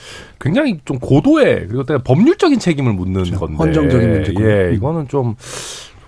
굉장히 0.40 0.78
좀 0.85 1.00
고도의 1.00 1.66
그리고 1.66 1.83
또 1.83 1.99
법률적인 1.99 2.61
책임을 2.61 2.92
묻는 2.92 3.25
그렇죠. 3.25 3.40
건데 3.40 3.57
헌정적인. 3.59 4.25
예, 4.38 4.69
음. 4.69 4.75
이거는 4.75 5.09
좀 5.09 5.35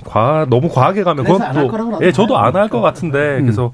과, 0.05 0.47
너무 0.49 0.69
과하게 0.69 1.03
가면 1.03 1.25
그건 1.25 1.53
또 1.55 1.99
예, 2.05 2.13
저도. 2.13 2.39
안 2.39 2.55
할 2.55 2.69
것 2.69 2.81
같은데 2.81 3.39
음. 3.39 3.43
그래서 3.43 3.73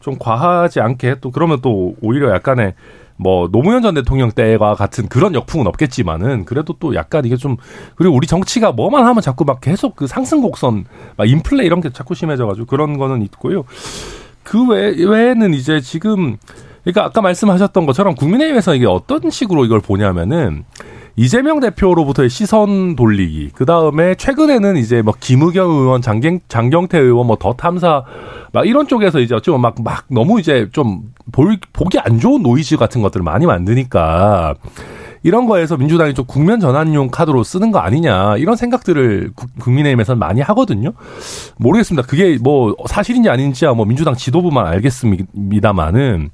좀 0.00 0.16
과하지 0.18 0.80
않게 0.80 1.16
또 1.20 1.30
그러면 1.32 1.60
또 1.60 1.94
오히려 2.00 2.30
약간의 2.34 2.72
뭐 3.22 3.48
노무현 3.50 3.82
전 3.82 3.94
대통령 3.94 4.30
때와 4.32 4.74
같은 4.74 5.08
그런 5.08 5.34
역풍은 5.34 5.66
없겠지만은 5.66 6.44
그래도 6.44 6.74
또 6.78 6.94
약간 6.94 7.24
이게 7.24 7.36
좀 7.36 7.56
그리고 7.94 8.14
우리 8.16 8.26
정치가 8.26 8.72
뭐만 8.72 9.06
하면 9.06 9.22
자꾸 9.22 9.44
막 9.44 9.60
계속 9.60 9.96
그 9.96 10.06
상승 10.06 10.40
곡선 10.40 10.84
막 11.16 11.28
인플레 11.28 11.64
이런 11.64 11.80
게 11.80 11.90
자꾸 11.90 12.14
심해져가지고 12.14 12.66
그런 12.66 12.98
거는 12.98 13.22
있고요. 13.22 13.64
그 14.42 14.66
외, 14.68 14.94
외에는 14.96 15.54
이제 15.54 15.80
지금 15.80 16.36
그러니까 16.82 17.04
아까 17.04 17.20
말씀하셨던 17.20 17.86
것처럼 17.86 18.14
국민의힘에서 18.14 18.74
이게 18.74 18.86
어떤 18.86 19.30
식으로 19.30 19.64
이걸 19.64 19.80
보냐면은 19.80 20.64
이재명 21.16 21.60
대표로부터의 21.60 22.30
시선 22.30 22.96
돌리기. 22.96 23.50
그 23.54 23.66
다음에 23.66 24.14
최근에는 24.14 24.76
이제 24.76 25.02
뭐 25.02 25.14
김의겸 25.18 25.70
의원, 25.70 26.00
장경, 26.00 26.40
장경태 26.48 26.98
의원, 26.98 27.26
뭐 27.26 27.36
더 27.36 27.52
탐사, 27.54 28.04
막 28.52 28.66
이런 28.66 28.86
쪽에서 28.88 29.20
이제 29.20 29.34
어쩌면 29.34 29.60
막, 29.60 29.74
막 29.82 30.04
너무 30.10 30.40
이제 30.40 30.68
좀 30.72 31.02
볼, 31.32 31.58
보기 31.72 31.98
안 31.98 32.18
좋은 32.20 32.42
노이즈 32.42 32.76
같은 32.76 33.02
것들을 33.02 33.22
많이 33.24 33.46
만드니까 33.46 34.54
이런 35.24 35.46
거에서 35.46 35.76
민주당이 35.76 36.14
좀 36.14 36.24
국면 36.26 36.60
전환용 36.60 37.08
카드로 37.10 37.44
쓰는 37.44 37.70
거 37.72 37.78
아니냐 37.78 38.36
이런 38.38 38.56
생각들을 38.56 39.32
국- 39.36 39.50
국민의힘에서는 39.60 40.18
많이 40.18 40.40
하거든요. 40.40 40.92
모르겠습니다. 41.58 42.06
그게 42.08 42.38
뭐 42.42 42.74
사실인지 42.86 43.28
아닌지야 43.28 43.72
뭐 43.74 43.84
민주당 43.86 44.14
지도부만 44.14 44.66
알겠습니다만은 44.66 46.30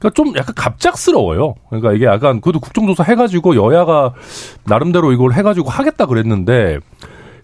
그러니까 0.00 0.10
좀 0.14 0.34
약간 0.36 0.54
갑작스러워요. 0.56 1.54
그러니까 1.68 1.92
이게 1.92 2.06
약간 2.06 2.40
그래도 2.40 2.58
국정조사 2.58 3.04
해가지고 3.04 3.54
여야가 3.54 4.14
나름대로 4.64 5.12
이걸 5.12 5.32
해가지고 5.34 5.68
하겠다 5.70 6.06
그랬는데 6.06 6.78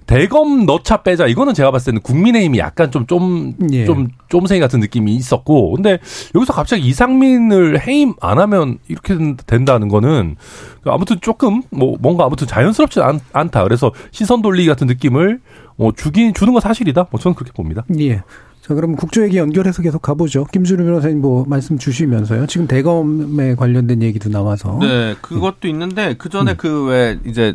대검 0.07 0.67
넣자 0.67 1.03
빼자 1.03 1.27
이거는 1.27 1.53
제가 1.53 1.73
봤을 1.73 1.87
때는 1.93 2.01
국민의힘이 2.03 2.59
약간 2.59 2.93
좀좀좀 2.93 3.55
예. 3.73 3.87
쫌생이 4.31 4.61
같은 4.61 4.79
느낌이 4.79 5.13
있었고 5.17 5.73
근데 5.75 5.99
여기서 6.35 6.53
갑자기 6.53 6.87
이상민을 6.87 7.85
해임 7.87 8.15
안 8.21 8.39
하면 8.39 8.79
이렇게 8.87 9.17
된- 9.17 9.37
된다는 9.37 9.89
거는 9.89 10.37
아무튼 10.85 11.17
조금 11.21 11.63
뭐 11.71 11.97
뭔가 12.01 12.25
아무튼 12.25 12.47
자연스럽지 12.47 13.01
않, 13.01 13.19
않다 13.33 13.65
그래서 13.65 13.91
시선 14.13 14.43
돌리기 14.43 14.69
같은 14.69 14.87
느낌을 14.87 15.41
뭐 15.77 15.91
주긴 15.93 16.33
주는 16.33 16.53
건 16.53 16.61
사실이다 16.61 17.09
뭐 17.11 17.19
저는 17.19 17.35
그렇게 17.35 17.53
봅니다. 17.53 17.85
예. 17.99 18.23
자, 18.67 18.75
그럼 18.75 18.97
국조 18.97 19.23
얘기 19.23 19.37
연결해서 19.37 19.81
계속 19.81 20.03
가보죠. 20.03 20.45
김준우 20.47 20.85
변호사님 20.85 21.21
뭐 21.21 21.45
말씀 21.47 21.79
주시면서요. 21.79 22.47
지금 22.47 22.67
대검에 22.67 23.55
관련된 23.55 24.03
얘기도 24.03 24.29
나와서. 24.29 24.79
네, 24.81 25.15
그것도 25.21 25.69
있는데 25.69 26.15
그 26.15 26.29
전에 26.29 26.55
그왜 26.55 27.21
이제 27.27 27.55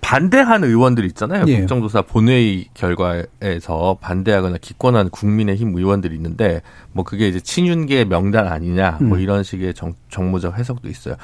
반대한 0.00 0.64
의원들 0.64 1.04
있잖아요. 1.04 1.44
예. 1.46 1.60
국정조사 1.60 2.02
본회의 2.02 2.66
결과에서 2.74 3.98
반대하거나 4.00 4.56
기권한 4.60 5.10
국민의힘 5.10 5.76
의원들이 5.76 6.16
있는데 6.16 6.62
뭐 6.92 7.04
그게 7.04 7.28
이제 7.28 7.38
친윤계 7.38 8.06
명단 8.06 8.48
아니냐 8.48 8.98
뭐 9.02 9.18
음. 9.18 9.22
이런 9.22 9.44
식의 9.44 9.74
정, 9.74 9.94
정무적 10.08 10.58
해석도 10.58 10.88
있어요. 10.88 11.14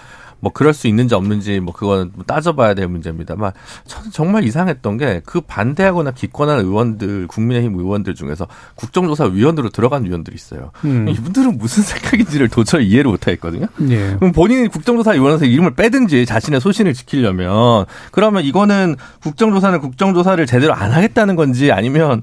뭐 0.40 0.52
그럴 0.52 0.73
수 0.73 0.87
있는지 0.87 1.14
없는지 1.14 1.61
뭐 1.61 1.75
그건 1.75 2.12
뭐 2.14 2.25
따져봐야 2.25 2.75
될 2.75 2.88
문제입니다만 2.88 3.52
저는 3.87 4.11
정말 4.12 4.45
이상했던 4.45 4.99
게 4.99 5.16
그 5.25 5.40
반대하거나 5.40 6.12
기권한 6.12 6.61
의원들 6.61 7.27
국민의힘 7.27 7.75
의원들 7.79 8.14
중에서 8.14 8.46
국정조사 8.75 9.25
위원으로 9.27 9.70
들어간 9.70 10.05
위원들이 10.05 10.35
있어요. 10.35 10.70
음. 10.85 11.09
이분들은 11.09 11.59
무슨 11.59 11.83
생각인지를 11.83 12.49
도저히 12.49 12.87
이해를 12.88 13.11
못하겠거든요. 13.11 13.66
예. 13.90 14.16
그럼 14.18 14.33
본인이 14.33 14.68
국정조사 14.68 15.12
위원회에서 15.12 15.44
이름을 15.44 15.75
빼든지 15.75 16.27
자신의 16.27 16.61
소신을 16.61 16.94
지키려면 16.94 17.87
그러면 18.12 18.44
이거는 18.44 18.96
국정조사는 19.22 19.81
국정조사를 19.81 20.44
제대로 20.46 20.75
안 20.75 20.92
하겠다는 20.92 21.37
건지 21.37 21.72
아니면 21.72 22.22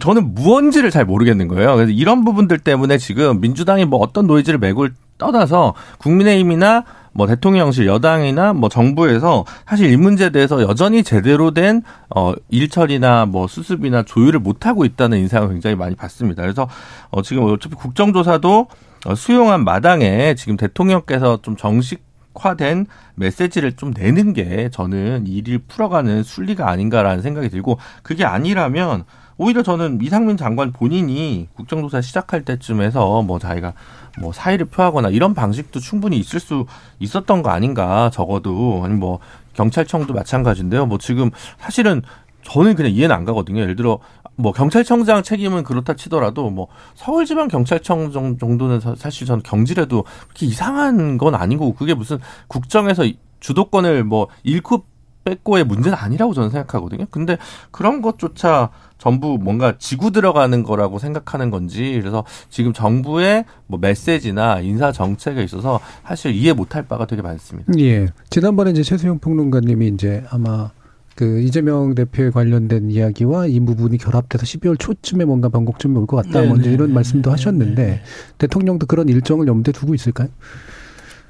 저는 0.00 0.34
무언지를 0.34 0.90
잘 0.90 1.04
모르겠는 1.04 1.48
거예요. 1.48 1.74
그래서 1.74 1.90
이런 1.90 2.24
부분들 2.24 2.58
때문에 2.58 2.98
지금 2.98 3.40
민주당이 3.40 3.84
뭐 3.86 3.98
어떤 4.00 4.26
노이즈를 4.26 4.58
메고 4.58 4.88
떠나서 5.18 5.74
국민의힘이나 5.98 6.84
뭐 7.12 7.26
대통령실 7.26 7.86
여당이나 7.86 8.52
뭐 8.52 8.68
정부에서 8.68 9.44
사실 9.66 9.90
이 9.90 9.96
문제에 9.96 10.30
대해서 10.30 10.62
여전히 10.62 11.02
제대로 11.02 11.50
된 11.52 11.82
어, 12.14 12.32
일처리나 12.48 13.26
뭐 13.26 13.46
수습이나 13.46 14.02
조율을 14.02 14.40
못 14.40 14.66
하고 14.66 14.84
있다는 14.84 15.18
인상을 15.18 15.48
굉장히 15.48 15.76
많이 15.76 15.94
받습니다. 15.94 16.42
그래서 16.42 16.68
어, 17.10 17.22
지금 17.22 17.44
어차피 17.44 17.74
국정조사도 17.74 18.68
어, 19.06 19.14
수용한 19.14 19.64
마당에 19.64 20.34
지금 20.34 20.56
대통령께서 20.56 21.40
좀 21.42 21.56
정식화된 21.56 22.86
메시지를 23.14 23.72
좀 23.72 23.92
내는 23.96 24.32
게 24.32 24.68
저는 24.70 25.26
일을 25.26 25.60
풀어가는 25.66 26.22
순리가 26.22 26.68
아닌가라는 26.68 27.22
생각이 27.22 27.48
들고 27.48 27.78
그게 28.02 28.24
아니라면 28.24 29.04
오히려 29.42 29.62
저는 29.62 30.00
이상민 30.02 30.36
장관 30.36 30.70
본인이 30.70 31.48
국정조사 31.54 32.02
시작할 32.02 32.44
때쯤에서 32.44 33.22
뭐 33.22 33.38
자기가 33.38 33.72
뭐 34.18 34.32
사의를 34.32 34.66
표하거나 34.66 35.10
이런 35.10 35.34
방식도 35.34 35.80
충분히 35.80 36.18
있을 36.18 36.40
수 36.40 36.66
있었던 36.98 37.42
거 37.42 37.50
아닌가 37.50 38.10
적어도 38.10 38.82
아니 38.84 38.94
뭐 38.94 39.18
경찰청도 39.54 40.14
마찬가지인데요. 40.14 40.86
뭐 40.86 40.98
지금 40.98 41.30
사실은 41.58 42.02
저는 42.42 42.74
그냥 42.74 42.92
이해는 42.92 43.14
안 43.14 43.24
가거든요. 43.24 43.60
예를 43.60 43.76
들어 43.76 43.98
뭐 44.36 44.52
경찰청장 44.52 45.22
책임은 45.22 45.64
그렇다 45.64 45.94
치더라도 45.94 46.48
뭐 46.50 46.68
서울지방 46.94 47.48
경찰청 47.48 48.10
정- 48.12 48.38
정도는 48.38 48.80
사- 48.80 48.94
사실 48.96 49.26
저는 49.26 49.42
경질해도 49.42 50.04
그렇게 50.28 50.46
이상한 50.46 51.18
건 51.18 51.34
아니고 51.34 51.74
그게 51.74 51.92
무슨 51.94 52.18
국정에서 52.48 53.04
이- 53.04 53.18
주도권을 53.40 54.04
뭐 54.04 54.28
잃고 54.42 54.84
뺏고의 55.30 55.64
문제는 55.64 55.96
아니라고 55.96 56.34
저는 56.34 56.50
생각하거든요. 56.50 57.06
근데 57.10 57.38
그런 57.70 58.02
것조차 58.02 58.70
전부 58.98 59.38
뭔가 59.40 59.74
지고 59.78 60.10
들어가는 60.10 60.62
거라고 60.62 60.98
생각하는 60.98 61.50
건지 61.50 61.98
그래서 62.00 62.24
지금 62.50 62.72
정부의 62.72 63.44
뭐 63.66 63.78
메시지나 63.80 64.60
인사 64.60 64.92
정책에 64.92 65.42
있어서 65.42 65.80
사실 66.04 66.34
이해 66.34 66.52
못할 66.52 66.86
바가 66.86 67.06
되게 67.06 67.22
많습니다. 67.22 67.72
예. 67.78 68.08
지난번에 68.28 68.72
이제 68.72 68.82
최수영 68.82 69.20
평론가님이 69.20 69.88
이제 69.88 70.24
아마 70.30 70.70
그 71.14 71.40
이재명 71.40 71.94
대표에 71.94 72.30
관련된 72.30 72.90
이야기와 72.90 73.46
이 73.46 73.60
부분이 73.60 73.98
결합돼서 73.98 74.44
12월 74.44 74.78
초쯤에 74.78 75.24
뭔가 75.24 75.48
변곡점이 75.48 75.96
올 75.96 76.06
것 76.06 76.16
같다. 76.16 76.40
네, 76.40 76.46
뭐 76.48 76.56
이제 76.56 76.68
네, 76.68 76.74
이런 76.74 76.88
네, 76.88 76.94
말씀도 76.94 77.30
네, 77.30 77.32
하셨는데 77.32 77.82
네, 77.82 77.90
네. 77.90 78.02
대통령도 78.38 78.86
그런 78.86 79.08
일정을 79.08 79.46
염두에 79.46 79.72
두고 79.72 79.94
있을까요? 79.94 80.28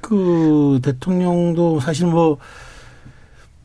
그 0.01 0.79
대통령도 0.81 1.79
사실 1.79 2.07
뭐 2.07 2.37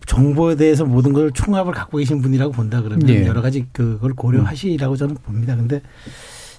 정보에 0.07 0.57
대해서 0.57 0.85
모든 0.85 1.13
걸 1.13 1.31
총합을 1.33 1.73
갖고 1.73 1.99
계신 1.99 2.23
분이라고 2.23 2.53
본다 2.53 2.81
그러면 2.81 3.09
예. 3.09 3.27
여러 3.27 3.43
가지 3.43 3.67
그걸 3.73 4.15
고려하시라고 4.15 4.97
저는 4.97 5.17
봅니다. 5.17 5.57
근데 5.57 5.83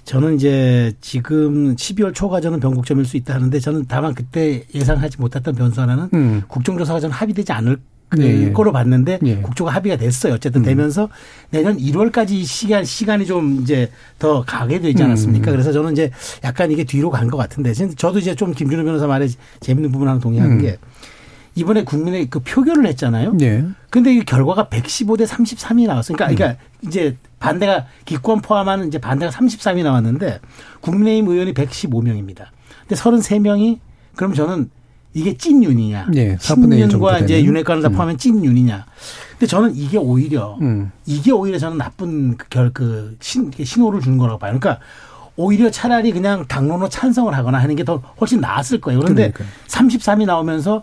저는 0.04 0.36
이제 0.36 0.92
지금 1.00 1.74
12월 1.76 2.14
초가 2.14 2.40
저는 2.40 2.60
변곡점일 2.60 3.04
수 3.04 3.16
있다 3.16 3.34
하는데 3.34 3.58
저는 3.58 3.86
다만 3.88 4.14
그때 4.14 4.64
예상하지 4.74 5.18
못했던 5.20 5.54
변수 5.54 5.80
하나는 5.80 6.08
음. 6.14 6.42
국정조사가 6.48 7.00
저는 7.00 7.14
합의되지 7.14 7.52
않을 7.52 7.78
그 8.10 8.22
예, 8.22 8.44
예. 8.46 8.52
거로 8.52 8.72
봤는데 8.72 9.18
예. 9.26 9.36
국조가 9.36 9.70
합의가 9.70 9.98
됐어요. 9.98 10.32
어쨌든 10.32 10.62
음. 10.62 10.64
되면서 10.64 11.10
내년 11.50 11.76
1월까지 11.76 12.42
시간 12.46 12.82
시간이 12.86 13.26
좀 13.26 13.60
이제 13.60 13.90
더 14.18 14.42
가게 14.46 14.80
되지 14.80 15.02
않았습니까? 15.02 15.50
음. 15.50 15.52
그래서 15.52 15.72
저는 15.72 15.92
이제 15.92 16.10
약간 16.42 16.70
이게 16.70 16.84
뒤로 16.84 17.10
간 17.10 17.28
것 17.28 17.36
같은데 17.36 17.74
저도 17.74 18.18
이제 18.18 18.34
좀 18.34 18.54
김준호 18.54 18.82
변호사 18.84 19.06
말에 19.06 19.28
재밌는 19.60 19.92
부분 19.92 20.08
하나 20.08 20.18
동의하는 20.18 20.56
음. 20.56 20.62
게 20.62 20.78
이번에 21.58 21.82
국민의 21.84 22.26
그 22.30 22.38
표결을 22.40 22.86
했잖아요. 22.86 23.36
예. 23.40 23.64
근데 23.90 24.14
이 24.14 24.24
결과가 24.24 24.68
115대 24.68 25.26
33이 25.26 25.86
나왔어요. 25.86 26.16
그러니까, 26.16 26.26
음. 26.28 26.36
그러니까 26.36 26.60
이제 26.86 27.16
반대가 27.40 27.86
기권 28.04 28.40
포함하는 28.40 28.88
이제 28.88 28.98
반대가 28.98 29.32
33이 29.32 29.82
나왔는데 29.82 30.40
국민의힘 30.80 31.28
의원이 31.30 31.54
115명입니다. 31.54 32.46
근데 32.86 32.94
33명이 32.94 33.78
그럼 34.14 34.34
저는 34.34 34.70
이게 35.14 35.36
찐 35.36 35.64
윤이냐? 35.64 36.08
예, 36.14 36.36
4분의 36.36 36.78
1 36.78 36.88
정도 36.90 37.08
신윤과 37.08 37.18
이제. 37.20 37.42
윤핵관을 37.44 37.82
다 37.82 37.88
음. 37.88 37.92
포함한 37.94 38.18
찐윤이냐? 38.18 38.86
근데 39.32 39.46
저는 39.46 39.74
이게 39.74 39.96
오히려 39.96 40.58
음. 40.60 40.92
이게 41.06 41.32
오히려 41.32 41.58
저는 41.58 41.78
나쁜 41.78 42.36
그 42.36 42.46
결, 42.48 42.70
그 42.72 43.16
신, 43.20 43.50
신호를 43.50 44.00
주는 44.00 44.18
거라고 44.18 44.38
봐요. 44.38 44.56
그러니까 44.58 44.82
오히려 45.36 45.70
차라리 45.70 46.12
그냥 46.12 46.46
당론으로 46.46 46.88
찬성을 46.88 47.32
하거나 47.34 47.58
하는 47.58 47.74
게 47.76 47.84
더 47.84 48.02
훨씬 48.20 48.40
나았을 48.40 48.80
거예요. 48.80 49.00
그런데 49.00 49.30
그러니까요. 49.30 49.48
33이 49.68 50.26
나오면서 50.26 50.82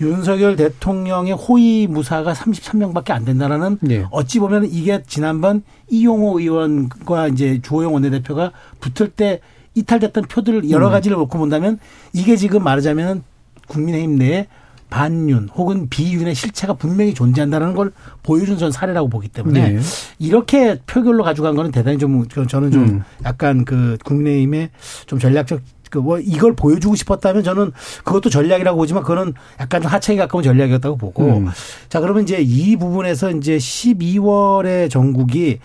윤석열 0.00 0.56
대통령의 0.56 1.32
호위 1.34 1.86
무사가 1.86 2.32
33명밖에 2.32 3.10
안 3.10 3.24
된다라는 3.24 3.78
예. 3.90 4.06
어찌 4.10 4.38
보면 4.38 4.66
이게 4.66 5.02
지난번 5.06 5.62
이용호 5.88 6.40
의원과 6.40 7.28
이제 7.28 7.60
주호영 7.62 7.92
원내대표가 7.94 8.52
붙을 8.80 9.10
때 9.10 9.40
이탈됐던 9.74 10.24
표들 10.24 10.70
여러 10.70 10.90
가지를 10.90 11.16
놓고 11.16 11.38
본다면 11.38 11.78
이게 12.12 12.36
지금 12.36 12.64
말하자면 12.64 13.22
국민의힘 13.68 14.16
내에 14.16 14.46
반윤 14.90 15.50
혹은 15.54 15.88
비윤의 15.88 16.34
실체가 16.34 16.74
분명히 16.74 17.14
존재한다는 17.14 17.74
걸 17.74 17.92
보여준 18.24 18.58
전 18.58 18.72
사례라고 18.72 19.08
보기 19.08 19.28
때문에 19.28 19.74
네. 19.74 19.80
이렇게 20.18 20.80
표결로 20.86 21.22
가져간 21.22 21.54
거는 21.54 21.70
대단히 21.70 21.96
좀 21.96 22.26
저는 22.28 22.72
좀 22.72 22.82
음. 22.82 23.02
약간 23.24 23.64
그 23.64 23.96
국민의힘의 24.04 24.70
좀 25.06 25.20
전략적 25.20 25.60
그뭐 25.90 26.18
이걸 26.20 26.54
보여주고 26.54 26.94
싶었다면 26.96 27.42
저는 27.44 27.72
그것도 28.04 28.30
전략이라고 28.30 28.76
보지만 28.78 29.02
그거는 29.02 29.34
약간 29.60 29.82
좀 29.82 29.90
하차에 29.90 30.16
가까운 30.16 30.42
전략이었다고 30.44 30.96
보고 30.96 31.24
음. 31.26 31.48
자 31.88 32.00
그러면 32.00 32.22
이제 32.22 32.38
이 32.40 32.76
부분에서 32.76 33.30
이제 33.32 33.58
12월에 33.58 34.88
전국이 34.90 35.58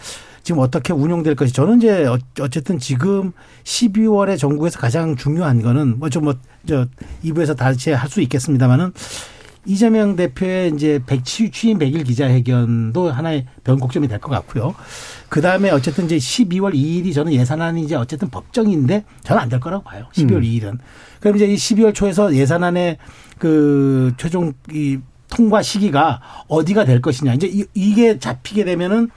지금 0.44 0.62
어떻게 0.62 0.94
운영될 0.94 1.36
것이 1.36 1.54
저는 1.54 1.78
이제 1.78 2.06
어- 2.06 2.20
어쨌든 2.42 2.78
지금 2.78 3.32
12월에 3.64 4.38
전국에서 4.38 4.80
가장 4.80 5.16
중요한 5.16 5.62
거는 5.62 5.98
뭐 6.00 6.10
좀 6.10 6.26
뭐저 6.26 6.88
2부에서 7.24 7.56
다시 7.58 7.92
할 7.92 8.10
수 8.10 8.22
있겠습니다만은 8.22 8.92
이재명 9.68 10.16
대표의 10.16 10.74
이제 10.76 11.02
백 11.08 11.26
취- 11.26 11.50
취임 11.50 11.80
100일 11.80 12.06
기자회견도 12.06 13.10
하나의 13.12 13.48
변곡점이 13.64 14.08
될 14.08 14.20
것 14.20 14.30
같고요. 14.30 14.76
그 15.36 15.41
다음에 15.41 15.69
어쨌든 15.69 16.06
이제 16.06 16.15
12월 16.15 16.74
2일이 16.74 17.13
저는 17.13 17.34
예산안이 17.34 17.82
이제 17.84 17.93
어쨌든 17.95 18.30
법정인데 18.30 19.04
저는 19.24 19.41
안 19.41 19.50
될 19.50 19.60
거라고 19.60 19.84
봐요. 19.84 20.06
12월 20.13 20.36
음. 20.38 20.41
2일은. 20.43 20.78
그럼 21.19 21.36
이제 21.36 21.45
이 21.45 21.56
12월 21.56 21.93
초에서 21.93 22.34
예산안의 22.34 22.95
그 23.38 24.13
최종 24.15 24.54
이 24.71 24.98
통과 25.28 25.62
시기가 25.62 26.21
어디가 26.48 26.86
될 26.86 27.02
것이냐. 27.02 27.34
이제 27.34 27.48
이- 27.48 27.65
이게 27.74 28.17
잡히게 28.17 28.63
되면은 28.63 29.10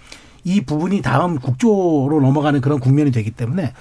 이 0.49 0.63
부분이 0.63 1.03
다음 1.03 1.39
국조로 1.39 2.21
넘어가는 2.23 2.61
그런 2.63 2.79
국면이 2.81 3.11
되기 3.13 3.31
때문에 3.31 3.73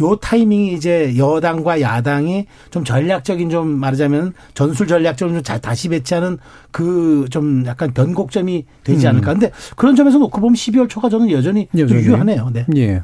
요 0.00 0.16
타이밍이 0.16 0.72
이제 0.74 1.14
여당과 1.16 1.80
야당이 1.80 2.46
좀 2.70 2.84
전략적인 2.84 3.50
좀 3.50 3.68
말하자면 3.68 4.32
전술 4.54 4.86
전략적으로 4.86 5.36
좀 5.38 5.42
자- 5.42 5.58
다시 5.58 5.88
배치하는 5.88 6.38
그 6.70 7.26
좀 7.30 7.64
약간 7.66 7.92
변곡점이 7.92 8.64
되지 8.84 9.06
않을까. 9.08 9.32
근데 9.32 9.50
그런 9.76 9.96
점에서 9.96 10.18
놓고 10.18 10.40
보면 10.40 10.54
12월 10.54 10.88
초가 10.88 11.08
저는 11.08 11.30
여전히, 11.30 11.68
좀 11.72 11.80
여전히. 11.80 12.02
유효하네요. 12.02 12.50
네. 12.52 12.66
예. 12.76 13.02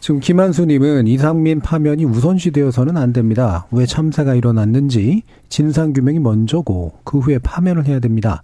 지금 0.00 0.18
김한수님은 0.20 1.06
이상민 1.06 1.60
파면이 1.60 2.04
우선시되어서는 2.04 2.96
안 2.96 3.12
됩니다. 3.12 3.66
왜 3.70 3.84
참사가 3.86 4.34
일어났는지 4.34 5.22
진상규명이 5.50 6.18
먼저고 6.20 6.92
그 7.04 7.18
후에 7.18 7.38
파면을 7.38 7.86
해야 7.86 8.00
됩니다. 8.00 8.42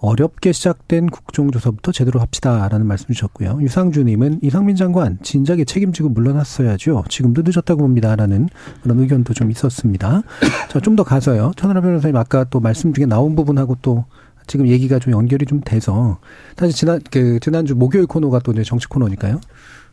어렵게 0.00 0.52
시작된 0.52 1.06
국정조사부터 1.06 1.92
제대로 1.92 2.20
합시다라는 2.20 2.86
말씀 2.86 3.06
주셨고요. 3.06 3.58
유상주님은 3.60 4.40
이상민 4.42 4.76
장관 4.76 5.18
진작에 5.22 5.64
책임지고 5.64 6.10
물러났어야죠. 6.10 7.04
지금도 7.08 7.42
늦었다고 7.44 7.78
봅니다라는 7.82 8.48
그런 8.82 8.98
의견도 8.98 9.32
좀 9.34 9.50
있었습니다. 9.50 10.22
자, 10.70 10.80
좀 10.80 10.96
더 10.96 11.02
가서요. 11.04 11.52
천하람 11.56 11.82
변호사님 11.82 12.16
아까 12.16 12.44
또 12.44 12.58
말씀 12.58 12.94
중에 12.94 13.04
나온 13.04 13.36
부분하고 13.36 13.76
또 13.82 14.06
지금 14.46 14.66
얘기가 14.68 14.98
좀 14.98 15.12
연결이 15.12 15.44
좀 15.44 15.60
돼서 15.60 16.18
사실 16.56 16.74
지난 16.74 17.00
그 17.10 17.38
지난주 17.40 17.74
목요일 17.74 18.06
코너가 18.06 18.38
또 18.38 18.52
이제 18.52 18.62
정치 18.62 18.86
코너니까요. 18.86 19.40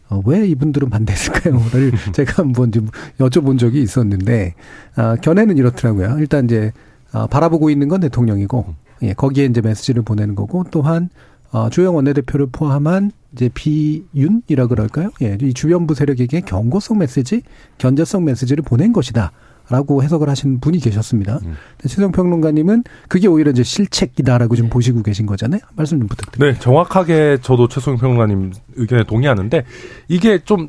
어, 0.09 0.21
왜 0.25 0.45
이분들은 0.47 0.89
반대했을까요?를 0.89 1.91
제가 2.13 2.43
한번 2.43 2.71
좀 2.71 2.87
여쭤본 3.19 3.57
적이 3.57 3.81
있었는데 3.81 4.53
아, 4.95 5.15
견해는 5.15 5.57
이렇더라고요. 5.57 6.17
일단 6.19 6.45
이제 6.45 6.71
아, 7.11 7.27
바라보고 7.27 7.69
있는 7.69 7.87
건 7.89 7.99
대통령이고 7.99 8.75
예, 9.03 9.13
거기에 9.13 9.45
이제 9.45 9.61
메시지를 9.61 10.01
보내는 10.01 10.35
거고 10.35 10.65
또한 10.71 11.09
어, 11.51 11.69
주영 11.69 11.95
원내대표를 11.95 12.47
포함한 12.51 13.11
이제 13.33 13.49
비윤이라 13.53 14.67
그럴까요? 14.67 15.11
예, 15.21 15.37
이 15.41 15.53
주변부 15.53 15.93
세력에게 15.93 16.41
경고성 16.41 16.97
메시지, 16.99 17.43
견제성 17.77 18.25
메시지를 18.25 18.63
보낸 18.63 18.91
것이다. 18.91 19.31
라고 19.69 20.03
해석을 20.03 20.27
하신 20.27 20.59
분이 20.59 20.79
계셨습니다. 20.79 21.39
음. 21.45 21.55
최성 21.87 22.11
평론가님은 22.11 22.83
그게 23.07 23.29
오히려 23.29 23.51
이제 23.51 23.63
실책이다라고 23.63 24.55
지금 24.55 24.69
보시고 24.69 25.01
계신 25.03 25.25
거잖아요. 25.25 25.61
말씀 25.77 25.99
좀 25.99 26.09
부탁드립니다. 26.09 26.53
네, 26.53 26.59
정확하게 26.61 27.37
저도 27.41 27.69
최소영 27.69 27.97
평론가님 27.97 28.51
의견에 28.75 29.05
동의하는데 29.05 29.63
이게 30.09 30.39
좀 30.39 30.67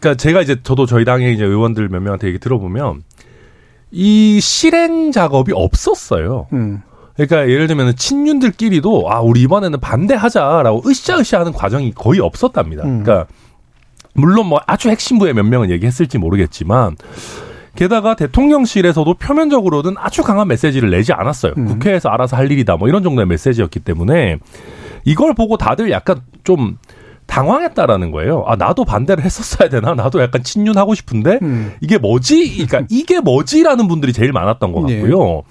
그러니까 0.00 0.18
제가 0.18 0.42
이제 0.42 0.56
저도 0.62 0.84
저희 0.84 1.06
당의 1.06 1.34
이제 1.34 1.44
의원들 1.44 1.88
몇 1.88 2.00
명한테 2.00 2.28
얘기 2.28 2.38
들어보면 2.38 3.02
이 3.90 4.38
실행 4.38 5.10
작업이 5.10 5.52
없었어요. 5.54 6.46
음. 6.52 6.82
그러니까 7.16 7.48
예를 7.48 7.66
들면 7.66 7.96
친윤들끼리도 7.96 9.10
아 9.10 9.20
우리 9.20 9.42
이번에는 9.42 9.78
반대하자라고 9.80 10.82
으쌰으쌰하는 10.86 11.52
과정이 11.52 11.92
거의 11.92 12.20
없었답니다. 12.20 12.84
음. 12.84 13.02
그러니까 13.02 13.26
물론 14.14 14.46
뭐 14.46 14.60
아주 14.66 14.90
핵심부의 14.90 15.34
몇 15.34 15.44
명은 15.44 15.70
얘기했을지 15.70 16.18
모르겠지만 16.18 16.96
게다가 17.76 18.14
대통령실에서도 18.14 19.14
표면적으로는 19.14 19.94
아주 19.96 20.22
강한 20.22 20.48
메시지를 20.48 20.90
내지 20.90 21.12
않았어요. 21.12 21.54
음. 21.56 21.66
국회에서 21.66 22.08
알아서 22.08 22.36
할 22.36 22.50
일이다 22.50 22.76
뭐 22.76 22.88
이런 22.88 23.02
정도의 23.02 23.26
메시지였기 23.26 23.80
때문에 23.80 24.38
이걸 25.04 25.34
보고 25.34 25.56
다들 25.56 25.90
약간 25.90 26.20
좀 26.42 26.78
당황했다라는 27.26 28.10
거예요. 28.10 28.44
아 28.46 28.56
나도 28.56 28.84
반대를 28.84 29.24
했었어야 29.24 29.68
되나? 29.68 29.94
나도 29.94 30.20
약간 30.20 30.42
친윤하고 30.42 30.94
싶은데 30.94 31.38
음. 31.42 31.72
이게 31.80 31.98
뭐지? 31.98 32.66
그러니까 32.66 32.86
이게 32.90 33.20
뭐지라는 33.20 33.88
분들이 33.88 34.12
제일 34.12 34.32
많았던 34.32 34.72
것 34.72 34.84
네. 34.86 35.00
같고요. 35.00 35.42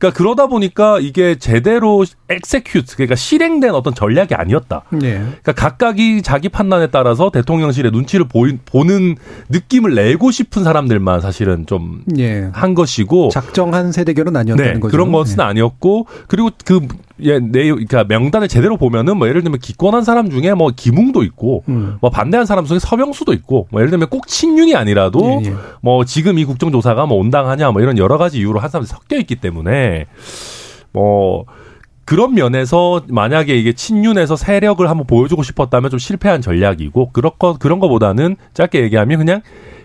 그러니까 0.00 0.16
그러다 0.16 0.46
보니까 0.46 0.98
이게 0.98 1.38
제대로 1.38 2.04
엑세큐트 2.30 2.96
그러니까 2.96 3.14
실행된 3.16 3.74
어떤 3.74 3.94
전략이 3.94 4.34
아니었다. 4.34 4.82
네. 4.90 5.18
그러니까 5.18 5.52
각각이 5.52 6.22
자기 6.22 6.48
판단에 6.48 6.86
따라서 6.86 7.30
대통령실의 7.30 7.92
눈치를 7.92 8.26
보이, 8.26 8.56
보는 8.64 9.16
느낌을 9.50 9.94
내고 9.94 10.30
싶은 10.30 10.64
사람들만 10.64 11.20
사실은 11.20 11.66
좀한 11.66 12.02
예. 12.18 12.50
것이고 12.74 13.28
작정한 13.28 13.92
세대결은 13.92 14.34
아니었다는 14.36 14.74
네, 14.74 14.80
거죠. 14.80 14.90
그런 14.90 15.12
것은 15.12 15.36
네. 15.36 15.42
아니었고 15.42 16.06
그리고 16.28 16.50
그 16.64 16.80
예, 17.22 17.38
내용 17.38 17.76
그러니까 17.76 18.04
명단을 18.04 18.48
제대로 18.48 18.76
보면은 18.76 19.16
뭐 19.16 19.28
예를 19.28 19.42
들면 19.42 19.60
기권한 19.60 20.04
사람 20.04 20.30
중에 20.30 20.54
뭐 20.54 20.70
김웅도 20.74 21.22
있고 21.24 21.64
음. 21.68 21.96
뭐 22.00 22.10
반대한 22.10 22.46
사람 22.46 22.64
중에 22.64 22.78
서명수도 22.78 23.32
있고 23.34 23.68
뭐 23.70 23.80
예를 23.80 23.90
들면 23.90 24.08
꼭 24.08 24.26
친윤이 24.26 24.74
아니라도 24.74 25.40
예, 25.44 25.50
예. 25.50 25.54
뭐 25.80 26.04
지금 26.04 26.38
이 26.38 26.44
국정조사가 26.44 27.06
뭐 27.06 27.18
온당하냐 27.18 27.70
뭐 27.70 27.82
이런 27.82 27.98
여러 27.98 28.18
가지 28.18 28.38
이유로 28.38 28.60
한 28.60 28.70
사람이 28.70 28.86
섞여 28.86 29.16
있기 29.16 29.36
때문에 29.36 30.06
뭐 30.92 31.44
그런 32.04 32.34
면에서 32.34 33.02
만약에 33.08 33.56
이게 33.56 33.72
친윤에서 33.72 34.34
세력을 34.34 34.88
한번 34.90 35.06
보여주고 35.06 35.44
싶었다면 35.44 35.90
좀 35.90 35.98
실패한 35.98 36.42
전략이고 36.42 37.10
그런 37.12 37.32
거 37.38 37.56
그런 37.56 37.78
거보다는 37.78 38.36
짧게 38.52 38.82
얘기하면 38.82 39.18
그냥 39.18 39.42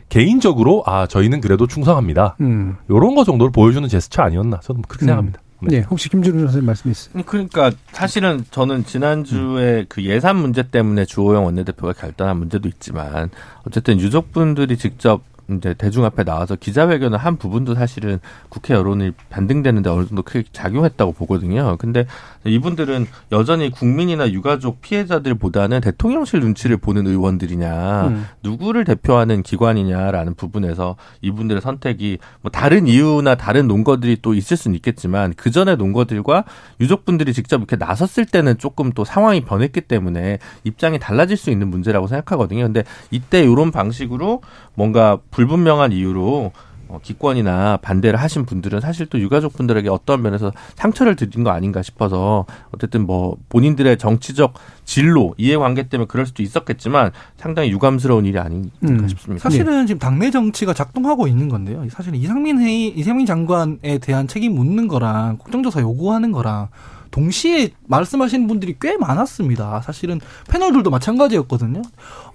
개인적으로 0.09 0.83
아 0.85 1.07
저희는 1.07 1.41
그래도 1.41 1.67
충성합니다. 1.67 2.35
음. 2.41 2.77
요런 2.89 3.15
거 3.15 3.23
정도를 3.23 3.51
보여주는 3.51 3.87
제스처 3.87 4.23
아니었나 4.23 4.59
저는 4.61 4.81
그렇게 4.87 5.05
음. 5.05 5.07
생각합니다. 5.07 5.39
네. 5.71 5.81
혹시 5.81 6.09
김준우 6.09 6.39
선생님 6.39 6.65
말씀 6.65 6.91
있으세요? 6.91 7.23
그러니까 7.25 7.71
사실은 7.91 8.43
저는 8.51 8.85
지난주에 8.85 9.85
그 9.89 10.03
예산 10.03 10.37
문제 10.37 10.63
때문에 10.63 11.05
주호영 11.05 11.45
원내대표가 11.45 11.93
결단한 11.93 12.37
문제도 12.37 12.67
있지만 12.67 13.29
어쨌든 13.65 13.99
유족분들이 13.99 14.77
직접 14.77 15.21
이제 15.49 15.73
대중 15.75 16.05
앞에 16.05 16.23
나와서 16.23 16.55
기자회견을 16.55 17.17
한 17.17 17.37
부분도 17.37 17.75
사실은 17.75 18.19
국회 18.49 18.73
여론이 18.73 19.11
반등되는데 19.29 19.89
어느 19.89 20.05
정도 20.05 20.23
크게 20.23 20.43
작용했다고 20.51 21.13
보거든요. 21.13 21.77
근데 21.77 22.05
이분들은 22.45 23.07
여전히 23.31 23.69
국민이나 23.69 24.29
유가족 24.31 24.81
피해자들보다는 24.81 25.81
대통령실 25.81 26.39
눈치를 26.39 26.77
보는 26.77 27.07
의원들이냐, 27.07 28.07
음. 28.07 28.25
누구를 28.43 28.85
대표하는 28.85 29.43
기관이냐라는 29.43 30.35
부분에서 30.35 30.95
이분들의 31.21 31.61
선택이 31.61 32.17
뭐 32.41 32.51
다른 32.51 32.87
이유나 32.87 33.35
다른 33.35 33.67
논거들이 33.67 34.17
또 34.21 34.33
있을 34.33 34.57
수는 34.57 34.75
있겠지만 34.75 35.33
그 35.35 35.51
전에 35.51 35.75
논거들과 35.75 36.45
유족분들이 36.79 37.33
직접 37.33 37.57
이렇게 37.57 37.75
나섰을 37.75 38.25
때는 38.25 38.57
조금 38.57 38.91
또 38.91 39.05
상황이 39.05 39.41
변했기 39.41 39.81
때문에 39.81 40.39
입장이 40.63 40.99
달라질 40.99 41.37
수 41.37 41.51
있는 41.51 41.69
문제라고 41.69 42.07
생각하거든요. 42.07 42.63
근데 42.63 42.83
이때 43.11 43.43
이런 43.43 43.71
방식으로 43.71 44.41
뭔가 44.73 45.19
불분명한 45.35 45.91
이유로 45.91 46.53
어, 46.87 46.99
기권이나 47.01 47.77
반대를 47.77 48.17
하신 48.17 48.45
분들은 48.45 48.79
사실 48.79 49.07
또 49.07 49.19
유가족분들에게 49.19 49.89
어떤 49.89 50.21
면에서 50.21 50.53
상처를 50.75 51.15
드린 51.15 51.43
거 51.43 51.49
아닌가 51.49 51.81
싶어서 51.81 52.45
어쨌든 52.71 53.05
뭐 53.05 53.35
본인들의 53.49 53.97
정치적 53.97 54.53
진로 54.85 55.33
이해관계 55.37 55.89
때문에 55.89 56.07
그럴 56.07 56.25
수도 56.25 56.41
있었겠지만 56.41 57.11
상당히 57.37 57.71
유감스러운 57.71 58.25
일이 58.25 58.37
아닌가 58.37 58.69
음. 58.83 59.07
싶습니다. 59.09 59.43
사실은 59.43 59.87
지금 59.87 59.99
당내 59.99 60.31
정치가 60.31 60.73
작동하고 60.73 61.27
있는 61.27 61.49
건데요. 61.49 61.85
사실 61.89 62.15
이상민 62.15 62.59
회의, 62.59 62.87
이상민 62.89 63.25
장관에 63.25 63.97
대한 63.99 64.27
책임 64.27 64.55
묻는 64.55 64.87
거랑 64.87 65.39
국정조사 65.39 65.81
요구하는 65.81 66.31
거랑 66.31 66.69
동시에 67.15 67.69
말씀하시는 67.87 68.45
분들이 68.45 68.75
꽤 68.81 68.97
많았습니다. 68.97 69.81
사실은 69.85 70.19
패널들도 70.49 70.89
마찬가지였거든요. 70.89 71.81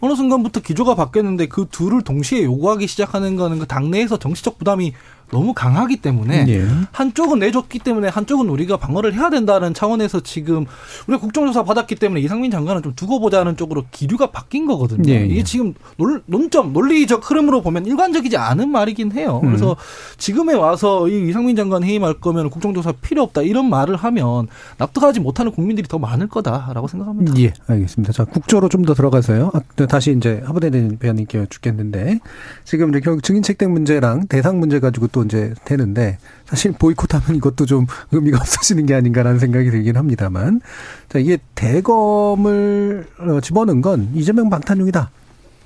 어느 0.01 0.15
순간부터 0.15 0.61
기조가 0.61 0.95
바뀌었는데 0.95 1.49
그 1.49 1.67
둘을 1.71 2.01
동시에 2.01 2.45
요구하기 2.45 2.87
시작하는 2.87 3.37
거는 3.37 3.59
그 3.59 3.67
당내에서 3.67 4.19
정치적 4.19 4.57
부담이 4.57 4.95
너무 5.31 5.55
강하기 5.55 5.99
때문에 5.99 6.45
예. 6.49 6.67
한쪽은 6.93 7.39
내줬기 7.39 7.79
때문에 7.79 8.09
한쪽은 8.09 8.49
우리가 8.49 8.77
방어를 8.77 9.15
해야 9.15 9.31
된다는 9.31 9.73
차원에서 9.73 10.21
지금 10.21 10.67
우리가 11.07 11.21
국정조사 11.21 11.63
받았기 11.65 11.95
때문에 11.95 12.21
이상민 12.21 12.51
장관은 12.51 12.83
좀 12.83 12.95
두고 12.97 13.21
보자는 13.21 13.57
쪽으로 13.57 13.85
기류가 13.91 14.33
바뀐 14.33 14.67
거거든요. 14.67 15.11
예, 15.13 15.21
예. 15.21 15.27
이게 15.27 15.45
지금 15.45 15.75
논, 15.97 16.21
논점 16.27 16.73
논리적 16.73 17.31
흐름으로 17.31 17.63
보면 17.63 17.87
일관적이지 17.87 18.37
않은 18.37 18.69
말이긴 18.71 19.13
해요. 19.13 19.41
음. 19.45 19.49
그래서 19.49 19.77
지금에 20.19 20.55
와서 20.55 21.09
이 21.09 21.29
이상민 21.29 21.55
장관 21.55 21.85
해임할 21.85 22.15
거면 22.15 22.51
국정조사 22.51 22.93
필요 23.01 23.23
없다 23.23 23.43
이런 23.43 23.71
말을 23.71 23.95
하면 23.95 24.49
납득하지 24.79 25.21
못하는 25.21 25.53
국민들이 25.53 25.87
더 25.87 25.99
많을 25.99 26.27
거다라고 26.27 26.89
생각합니다. 26.89 27.35
예, 27.39 27.53
알겠습니다. 27.69 28.13
자, 28.13 28.25
국조로 28.25 28.69
좀 28.69 28.81
더 28.81 28.95
들어가서요. 28.95 29.51
아, 29.53 29.61
네, 29.77 29.87
다시 29.87 30.11
이제 30.17 30.41
하부대 30.43 30.71
대변인께 30.71 31.37
여쭙겠는데, 31.37 32.19
지금 32.65 32.89
이제 32.89 33.01
결국 33.01 33.23
증인 33.23 33.43
책정 33.43 33.75
문제랑 33.75 34.27
대상 34.27 34.59
문제 34.59 34.81
가지고 34.81 35.07
또 35.09 35.20
이제 35.25 35.55
되는데, 35.65 36.19
사실 36.47 36.73
보이콧하면 36.73 37.37
이것도 37.37 37.67
좀 37.67 37.87
의미가 38.13 38.39
없어지는 38.41 38.87
게 38.87 38.95
아닌가라는 38.95 39.39
생각이 39.39 39.71
들긴 39.71 39.97
합니다만, 39.97 40.61
자, 41.09 41.19
이게 41.19 41.39
대검을 41.55 43.07
어, 43.19 43.41
집어넣은 43.41 43.81
건 43.83 44.11
이재명 44.15 44.51
방탄용이다. 44.51 45.11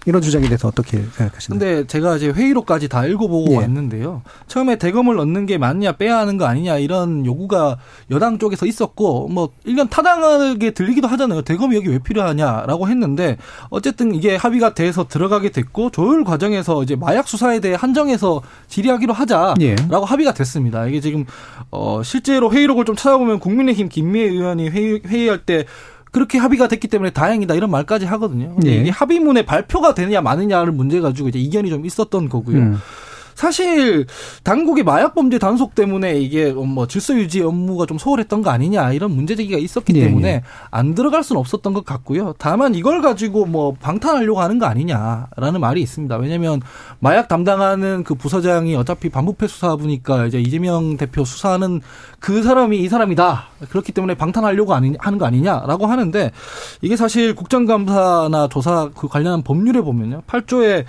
이런 0.06 0.20
주장에 0.20 0.46
대해서 0.46 0.68
어떻게 0.68 0.98
생각하시나요? 0.98 1.58
근데 1.58 1.86
제가 1.86 2.16
이제 2.16 2.28
회의록까지 2.30 2.88
다 2.88 3.06
읽어보고 3.06 3.52
예. 3.52 3.56
왔는데요. 3.56 4.22
처음에 4.46 4.76
대검을 4.76 5.16
넣는 5.16 5.46
게 5.46 5.58
맞냐 5.58 5.92
빼야 5.92 6.18
하는 6.18 6.36
거 6.36 6.44
아니냐 6.44 6.78
이런 6.78 7.24
요구가 7.24 7.78
여당 8.10 8.38
쪽에서 8.38 8.66
있었고 8.66 9.28
뭐 9.28 9.50
일견 9.64 9.88
타당하게 9.88 10.72
들리기도 10.72 11.08
하잖아요. 11.08 11.42
대검이 11.42 11.76
여기 11.76 11.88
왜 11.88 11.98
필요하냐라고 11.98 12.88
했는데 12.88 13.38
어쨌든 13.70 14.14
이게 14.14 14.36
합의가 14.36 14.74
돼서 14.74 15.06
들어가게 15.08 15.50
됐고 15.50 15.90
조율 15.90 16.24
과정에서 16.24 16.82
이제 16.82 16.96
마약 16.96 17.26
수사에 17.28 17.60
대해 17.60 17.74
한정해서 17.74 18.42
질의하기로 18.68 19.12
하자라고 19.12 19.62
예. 19.62 19.76
합의가 19.88 20.34
됐습니다. 20.34 20.86
이게 20.86 21.00
지금 21.00 21.24
어 21.70 22.02
실제로 22.02 22.52
회의록을 22.52 22.84
좀 22.84 22.94
찾아보면 22.94 23.38
국민의힘 23.40 23.88
김미애 23.88 24.24
의원이 24.24 24.68
회의, 24.68 25.00
회의할 25.06 25.44
때 25.44 25.64
그렇게 26.14 26.38
합의가 26.38 26.68
됐기 26.68 26.86
때문에 26.86 27.10
다행이다 27.10 27.54
이런 27.54 27.72
말까지 27.72 28.06
하거든요. 28.06 28.56
예. 28.64 28.76
이게 28.76 28.90
합의문에 28.90 29.44
발표가 29.44 29.94
되느냐 29.94 30.20
마느냐를 30.20 30.72
문제 30.72 31.00
가지고 31.00 31.28
이제 31.28 31.40
이견이 31.40 31.70
좀 31.70 31.84
있었던 31.84 32.28
거고요. 32.28 32.56
음. 32.56 32.78
사실 33.34 34.06
당국의 34.42 34.84
마약 34.84 35.14
범죄 35.14 35.38
단속 35.38 35.74
때문에 35.74 36.18
이게 36.18 36.52
뭐 36.52 36.86
질서 36.86 37.14
유지 37.14 37.42
업무가 37.42 37.86
좀 37.86 37.98
소홀했던 37.98 38.42
거 38.42 38.50
아니냐 38.50 38.92
이런 38.92 39.10
문제 39.12 39.34
제기가 39.36 39.58
있었기 39.58 39.92
예, 39.96 40.04
때문에 40.04 40.28
예. 40.28 40.42
안 40.70 40.94
들어갈 40.94 41.22
수는 41.22 41.40
없었던 41.40 41.74
것 41.74 41.84
같고요. 41.84 42.34
다만 42.38 42.74
이걸 42.74 43.02
가지고 43.02 43.46
뭐 43.46 43.74
방탄하려고 43.80 44.40
하는 44.40 44.58
거 44.58 44.66
아니냐라는 44.66 45.60
말이 45.60 45.82
있습니다. 45.82 46.16
왜냐하면 46.16 46.60
마약 47.00 47.28
담당하는 47.28 48.04
그 48.04 48.14
부서장이 48.14 48.74
어차피 48.76 49.08
반부패 49.08 49.46
수사부니까 49.48 50.26
이제 50.26 50.40
이재명 50.40 50.96
대표 50.96 51.24
수사하는 51.24 51.80
그 52.20 52.42
사람이 52.42 52.78
이 52.78 52.88
사람이다. 52.88 53.44
그렇기 53.68 53.92
때문에 53.92 54.14
방탄하려고 54.14 54.74
하는 54.74 55.18
거 55.18 55.26
아니냐라고 55.26 55.86
하는데 55.86 56.30
이게 56.80 56.96
사실 56.96 57.34
국정감사나 57.34 58.48
조사 58.48 58.90
그 58.94 59.08
관련한 59.08 59.42
법률에 59.42 59.80
보면요. 59.80 60.22
8조에 60.26 60.84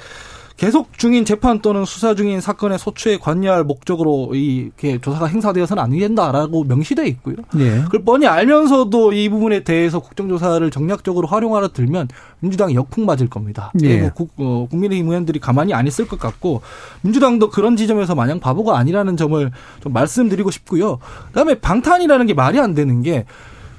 계속 0.57 0.97
중인 0.97 1.25
재판 1.25 1.59
또는 1.59 1.83
수사 1.83 2.15
중인 2.15 2.39
사건의 2.39 2.79
소추에 2.79 3.17
관여할 3.17 3.65
목적으로 3.65 4.33
이렇게 4.33 4.99
조사가 5.01 5.25
행사되어서는 5.25 5.83
안 5.83 5.91
된다라고 5.91 6.63
명시돼 6.63 7.07
있고요. 7.07 7.35
예. 7.57 7.81
그걸 7.83 8.03
뻔히 8.05 8.25
알면서도 8.25 9.11
이 9.11 9.27
부분에 9.27 9.65
대해서 9.65 9.99
국정조사를 9.99 10.69
정략적으로 10.71 11.27
활용하러 11.27 11.73
들면 11.73 12.07
민주당이 12.39 12.73
역풍 12.75 13.05
맞을 13.05 13.29
겁니다. 13.29 13.73
예. 13.83 13.99
그리고 13.99 14.13
국, 14.13 14.31
어, 14.37 14.67
국민의힘 14.69 15.07
의원들이 15.07 15.39
가만히 15.39 15.73
안 15.73 15.87
있을 15.87 16.07
것 16.07 16.19
같고 16.19 16.61
민주당도 17.01 17.49
그런 17.49 17.75
지점에서 17.75 18.15
마냥 18.15 18.39
바보가 18.39 18.77
아니라는 18.77 19.17
점을 19.17 19.51
좀 19.81 19.91
말씀드리고 19.91 20.51
싶고요. 20.51 20.99
그다음에 21.27 21.55
방탄이라는 21.55 22.27
게 22.27 22.33
말이 22.33 22.59
안 22.61 22.73
되는 22.73 23.01
게 23.01 23.25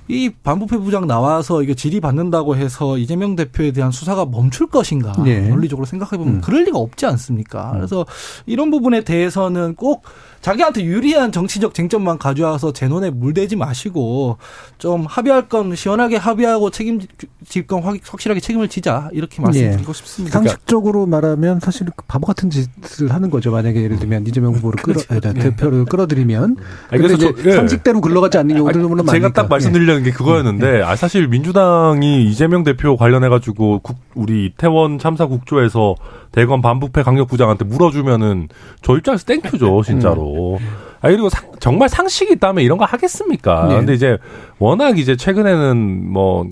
이 0.09 0.31
반부패 0.31 0.79
부장 0.79 1.07
나와서 1.07 1.63
이거 1.63 1.75
질의 1.75 2.01
받는다고 2.01 2.57
해서 2.57 2.99
이재명 2.99 3.37
대표에 3.37 3.73
대한 3.73 3.91
수사가 3.91 4.25
멈출 4.27 4.69
것인가 4.69 5.15
예. 5.27 5.41
논리적으로 5.41 5.85
생각해 5.85 6.17
보면 6.17 6.35
음. 6.37 6.41
그럴 6.41 6.65
리가 6.65 6.79
없지 6.79 7.07
않습니까? 7.07 7.73
그래서 7.73 8.07
이런 8.47 8.71
부분에 8.71 9.03
대해서는 9.03 9.75
꼭 9.75 10.05
자기한테 10.41 10.85
유리한 10.85 11.33
정치적 11.33 11.75
쟁점만 11.75 12.19
가져와서 12.19 12.73
재논에 12.73 13.11
물대지 13.11 13.57
마시고 13.57 14.37
좀 14.79 15.05
합의할 15.07 15.49
건 15.49 15.75
시원하게 15.75 16.17
합의하고 16.17 16.71
책임질 16.71 17.67
건 17.67 17.83
확- 17.83 17.97
확실하게 18.03 18.41
책임을 18.41 18.69
지자. 18.69 19.09
이렇게 19.13 19.43
말씀드리고 19.43 19.93
싶습니다. 19.93 20.39
상식적으로 20.39 21.07
말하면 21.07 21.59
사실 21.61 21.87
그 21.97 22.05
바보 22.07 22.27
같은 22.27 22.51
짓을 22.51 23.13
하는 23.13 23.31
거죠. 23.31 23.51
만약에 23.51 23.83
예를 23.83 23.99
들면 23.99 24.27
이재명 24.27 24.55
후보를 24.55 24.81
끌어 24.83 25.01
아니, 25.09 25.21
대표를 25.41 25.85
끌어들이면. 25.87 26.57
아니, 26.91 27.03
근데 27.03 27.17
그래서 27.17 27.35
저- 27.43 27.49
예. 27.49 27.53
상식대로 27.57 28.01
굴러가지 28.01 28.39
않는 28.39 28.57
경우도 28.57 28.79
아니, 28.79 28.87
물론 28.89 29.05
제가 29.07 29.13
많으니까. 29.19 29.43
딱 29.43 29.49
말씀드리려는 29.49 30.03
게 30.05 30.11
그거였는데, 30.13 30.83
아, 30.83 30.95
사실 30.97 31.27
민주당이 31.29 32.25
이재명 32.27 32.63
대표 32.63 32.97
관련해 32.97 33.29
가지고, 33.29 33.81
국- 33.81 33.97
우리 34.15 34.47
이태원 34.47 34.99
참사 34.99 35.27
국조에서 35.27 35.95
대검 36.37 36.61
반부패 36.61 37.03
강력부장한테 37.03 37.65
물어주면은, 37.65 38.49
저 38.83 38.95
입장에서 38.99 39.25
thank 39.25 39.49
you죠, 39.49 39.83
진짜로. 39.83 40.59
아, 41.01 41.09
그리고 41.09 41.31
상- 41.31 41.51
정말 41.61 41.89
상식이 41.89 42.35
있다면 42.35 42.63
이런 42.63 42.77
거 42.77 42.85
하겠습니까? 42.85 43.69
네. 43.69 43.77
근데 43.77 43.95
이제, 43.95 44.19
워낙 44.59 44.99
이제 44.99 45.17
최근에는 45.17 46.13
뭐, 46.13 46.47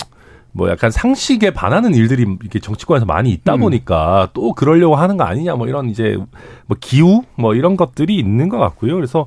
뭐 0.53 0.71
약간 0.71 0.91
상식에 0.91 1.53
반하는 1.53 1.95
일들이 1.95 2.23
이렇게 2.41 2.61
정치권에서 2.61 3.05
많이 3.05 3.31
있다 3.31 3.57
음. 3.57 3.61
보니까 3.61 4.31
또 4.33 4.55
그러려고 4.55 4.95
하는 4.95 5.17
거 5.17 5.25
아니냐 5.25 5.57
뭐 5.57 5.67
이런 5.67 5.91
이제 5.91 6.17
뭐 6.67 6.77
기우 6.81 7.23
뭐 7.35 7.55
이런 7.57 7.77
것들이 7.77 8.17
있는 8.17 8.49
것 8.49 8.59
같고요. 8.59 8.95
그래서 8.95 9.27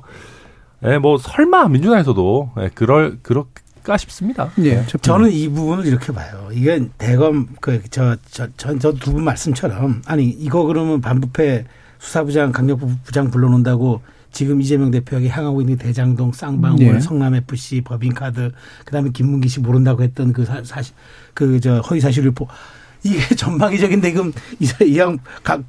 예, 0.86 0.96
뭐 0.96 1.18
설마 1.18 1.68
민주당에서도 1.68 2.50
예, 2.60 2.70
그럴 2.72 3.18
그럴까 3.22 3.96
싶습니다. 3.96 4.50
예. 4.60 4.84
저는 5.00 5.32
이 5.32 5.48
부분을 5.48 5.86
이렇게 5.86 6.12
봐요. 6.12 6.48
이건 6.52 6.90
대검 6.98 7.48
그저저저 7.60 8.92
두 8.92 9.12
분 9.12 9.24
말씀처럼 9.24 10.02
아니 10.06 10.28
이거 10.28 10.64
그러면 10.64 11.00
반부패 11.00 11.64
수사부장 11.98 12.52
강력부장 12.52 13.30
불러놓는다고 13.30 14.02
지금 14.30 14.60
이재명 14.60 14.90
대표에게 14.90 15.28
향하고 15.28 15.62
있는 15.62 15.78
대장동 15.78 16.32
쌍방울 16.32 16.78
네. 16.78 17.00
성남 17.00 17.34
FC 17.34 17.80
법인카드 17.80 18.52
그다음에 18.84 19.10
김문기 19.10 19.48
씨 19.48 19.58
모른다고 19.60 20.02
했던 20.02 20.32
그 20.34 20.44
사- 20.44 20.62
사실 20.62 20.94
그 21.34 21.58
저 21.60 21.80
허위 21.80 22.00
사실을 22.00 22.30
보 22.32 22.46
이게 23.02 23.34
전방위적인데 23.34 24.10
지금 24.10 24.32
이양 24.84 25.18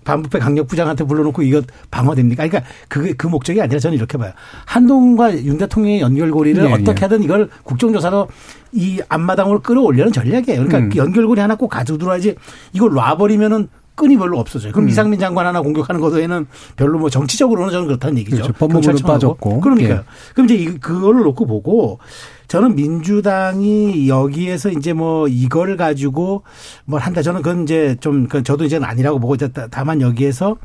반부패 0.03 0.39
강력 0.39 0.67
부장한테 0.67 1.03
불러놓고 1.03 1.41
이거 1.43 1.61
방어됩니까? 1.91 2.47
그러니까 2.47 2.71
그게 2.87 3.13
그 3.13 3.27
목적이 3.27 3.61
아니라 3.61 3.79
저는 3.79 3.97
이렇게 3.97 4.17
봐요. 4.17 4.33
한동훈과 4.65 5.43
윤 5.43 5.57
대통령의 5.57 6.01
연결고리를 6.01 6.63
예, 6.63 6.71
어떻게 6.71 7.01
예. 7.01 7.01
하든 7.01 7.23
이걸 7.23 7.49
국정조사로 7.63 8.27
이 8.71 9.01
앞마당으로 9.09 9.61
끌어올려는 9.61 10.11
전략이에요. 10.11 10.63
그러니까 10.63 10.77
음. 10.79 10.89
그 10.89 10.97
연결고리 10.97 11.39
하나 11.39 11.55
꼭 11.55 11.69
가지고 11.69 11.97
들어야지 11.97 12.35
이걸 12.73 12.93
놔버리면은 12.93 13.69
끈이 13.99 14.17
별로 14.17 14.39
없어져요. 14.39 14.71
그럼 14.71 14.85
음. 14.85 14.89
이상민 14.89 15.19
장관 15.19 15.45
하나 15.45 15.61
공격하는 15.61 15.99
것에는 15.99 16.47
별로 16.77 16.97
뭐 16.99 17.09
정치적으로는 17.09 17.71
저는 17.71 17.87
그렇다는 17.87 18.17
얘기죠. 18.19 18.37
그렇죠. 18.37 18.53
법무부는. 18.53 18.95
빠졌고. 19.03 19.59
그러니까요. 19.59 19.97
예. 19.99 20.03
그럼 20.33 20.45
이제 20.45 20.55
이- 20.55 20.77
그걸로 20.79 21.23
놓고 21.25 21.45
보고 21.45 21.99
저는 22.47 22.75
민주당이 22.75 24.07
여기에서 24.07 24.69
이제 24.69 24.93
뭐 24.93 25.27
이걸 25.27 25.75
가지고 25.77 26.43
뭘 26.85 27.01
한다. 27.01 27.21
저는 27.21 27.41
그건 27.41 27.63
이제 27.63 27.97
좀그 27.99 28.43
저도 28.43 28.63
이제는 28.65 28.87
아니라고 28.87 29.19
보고 29.19 29.35
있다. 29.35 29.67
다만 29.69 30.01
여기에서 30.01 30.55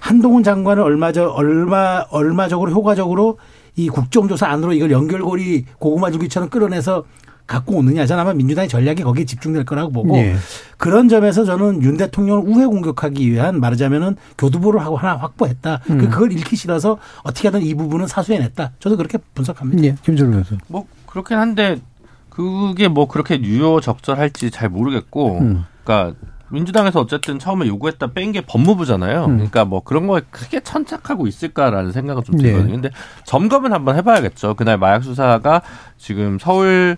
한동훈 0.00 0.42
장관은 0.42 0.82
얼마 0.82 1.12
저 1.12 1.26
얼마 1.28 2.04
얼마적으로 2.10 2.72
효과적으로 2.72 3.38
이 3.76 3.88
국정조사 3.88 4.48
안으로 4.48 4.72
이걸 4.72 4.90
연결고리 4.90 5.66
고구마 5.78 6.10
줄기처럼 6.10 6.48
끌어내서 6.48 7.04
갖고 7.48 7.76
오느냐. 7.78 8.06
저는 8.06 8.22
아마 8.22 8.32
민주당의 8.34 8.68
전략이 8.68 9.02
거기에 9.02 9.24
집중될 9.24 9.64
거라고 9.64 9.90
보고 9.90 10.16
예. 10.18 10.36
그런 10.76 11.08
점에서 11.08 11.44
저는 11.44 11.82
윤 11.82 11.96
대통령을 11.96 12.44
우회 12.46 12.66
공격하기 12.66 13.28
위한 13.28 13.58
말하자면은 13.58 14.14
교두보를 14.36 14.80
하고 14.80 14.96
하나 14.96 15.16
확보했다. 15.16 15.80
그 15.84 15.92
음. 15.94 15.98
그걸 16.10 16.30
잃기 16.30 16.54
싫어서 16.54 16.98
어떻게 17.24 17.48
하든 17.48 17.62
이 17.62 17.74
부분은 17.74 18.06
사수해냈다. 18.06 18.72
저도 18.78 18.96
그렇게 18.96 19.18
분석합니다. 19.34 19.82
예. 19.82 19.96
김준호 20.02 20.36
교수. 20.38 20.58
뭐 20.68 20.86
그렇긴 21.06 21.38
한데 21.38 21.80
그게 22.28 22.86
뭐 22.86 23.08
그렇게 23.08 23.40
유효적절할지 23.42 24.50
잘 24.52 24.68
모르겠고 24.68 25.38
음. 25.40 25.64
그러니까 25.82 26.16
민주당에서 26.50 27.00
어쨌든 27.00 27.38
처음에 27.38 27.66
요구했다 27.66 28.12
뺀 28.12 28.32
게 28.32 28.42
법무부잖아요. 28.42 29.24
음. 29.24 29.36
그러니까 29.36 29.64
뭐 29.64 29.82
그런 29.82 30.06
거에 30.06 30.20
크게 30.30 30.60
천착하고 30.60 31.26
있을까라는 31.26 31.92
생각은 31.92 32.22
좀 32.24 32.36
네. 32.36 32.44
들거든요. 32.44 32.72
근데 32.72 32.90
점검은 33.24 33.72
한번 33.72 33.96
해봐야겠죠. 33.96 34.54
그날 34.54 34.78
마약 34.78 35.02
수사가 35.02 35.62
지금 35.96 36.38
서울 36.38 36.96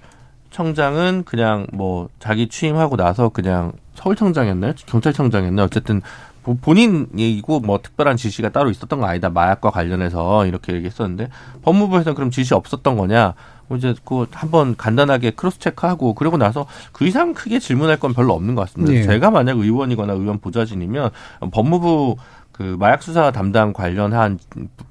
청장은 0.51 1.25
그냥 1.25 1.67
뭐 1.73 2.09
자기 2.19 2.49
취임하고 2.49 2.97
나서 2.97 3.29
그냥 3.29 3.73
서울청장이었나요? 3.95 4.73
경찰청장이었나요? 4.87 5.65
어쨌든 5.67 6.03
보- 6.43 6.57
본인 6.57 7.07
얘기고 7.17 7.61
뭐 7.61 7.81
특별한 7.83 8.17
지시가 8.17 8.49
따로 8.51 8.71
있었던 8.71 8.99
거 9.01 9.07
아니다. 9.07 9.29
마약과 9.31 9.71
관련해서 9.71 10.47
이렇게 10.47 10.73
얘기했었는데 10.75 11.29
법무부에서는 11.63 12.15
그럼 12.15 12.31
지시 12.31 12.55
없었던 12.55 12.97
거냐? 12.97 13.35
뭐 13.69 13.79
이제 13.79 13.95
그거 14.05 14.27
한번 14.33 14.75
간단하게 14.77 15.31
크로스 15.33 15.61
체크하고 15.61 16.15
그러고 16.15 16.37
나서 16.39 16.67
그 16.93 17.07
이상 17.07 17.35
크게 17.35 17.61
질문할 17.61 18.01
건 18.01 18.15
별로 18.15 18.33
없는 18.35 18.57
것 18.57 18.63
같습니다. 18.63 18.93
예. 18.95 19.03
제가 19.05 19.31
만약 19.31 19.59
의원이거나 19.59 20.15
의원 20.15 20.41
보좌진이면 20.41 21.11
법무부 21.53 22.17
그 22.61 22.77
마약 22.79 23.03
수사 23.03 23.31
담당 23.31 23.73
관련한 23.73 24.39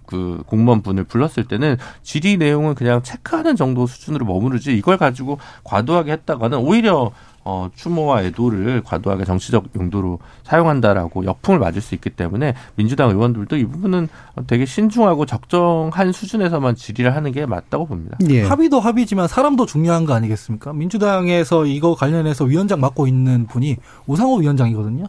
그 0.08 0.42
공무원 0.48 0.82
분을 0.82 1.04
불렀을 1.04 1.44
때는 1.44 1.78
질의 2.02 2.38
내용은 2.38 2.74
그냥 2.74 3.04
체크하는 3.04 3.56
정도 3.56 3.86
수준으로 3.86 4.26
머무르지 4.26 4.76
이걸 4.76 4.98
가지고 4.98 5.38
과도하게 5.66 6.14
했다가는 6.14 6.58
오히려 6.58 7.12
어, 7.50 7.72
추모와 7.74 8.22
애도를 8.24 8.84
과도하게 8.84 9.26
정치적 9.26 9.70
용도로 9.76 10.20
사용한다라고 10.44 11.26
역풍을 11.26 11.58
맞을 11.60 11.82
수 11.82 11.96
있기 11.96 12.12
때문에 12.12 12.54
민주당 12.76 13.10
의원들도 13.10 13.58
이 13.58 13.66
부분은 13.66 14.08
되게 14.46 14.68
신중하고 14.68 15.26
적정한 15.26 16.12
수준에서만 16.12 16.76
질의를 16.76 17.16
하는 17.16 17.32
게 17.32 17.48
맞다고 17.48 17.88
봅니다. 17.88 18.18
예. 18.30 18.44
합의도 18.44 18.80
합의지만 18.80 19.28
사람도 19.28 19.66
중요한 19.66 20.06
거 20.06 20.14
아니겠습니까? 20.14 20.74
민주당에서 20.74 21.66
이거 21.66 21.96
관련해서 21.96 22.46
위원장 22.46 22.80
맡고 22.82 23.08
있는 23.08 23.48
분이 23.48 23.78
우상호 24.06 24.36
위원장이거든요. 24.38 25.06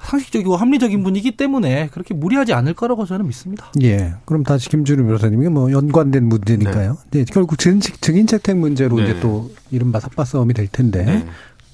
상식적이고 0.00 0.56
합리적인 0.56 1.02
분이기 1.02 1.38
때문에 1.38 1.88
그렇게 1.88 2.12
무리하지 2.12 2.52
않을 2.52 2.74
거라고 2.74 3.06
저는 3.06 3.26
믿습니다. 3.28 3.72
예. 3.80 4.12
그럼 4.26 4.42
다시 4.42 4.68
김준우 4.68 5.04
변호사님이 5.04 5.48
뭐 5.48 5.72
연관된 5.72 6.28
문제니까요. 6.28 6.98
네. 7.10 7.24
결국 7.24 7.58
증, 7.58 7.80
증인 7.80 8.26
채택 8.26 8.58
문제로 8.58 8.96
네. 8.96 9.04
이제 9.04 9.20
또 9.20 9.50
이른바 9.70 10.00
삿바 10.00 10.24
싸움이 10.24 10.52
될 10.52 10.68
텐데 10.68 11.04
네. 11.04 11.26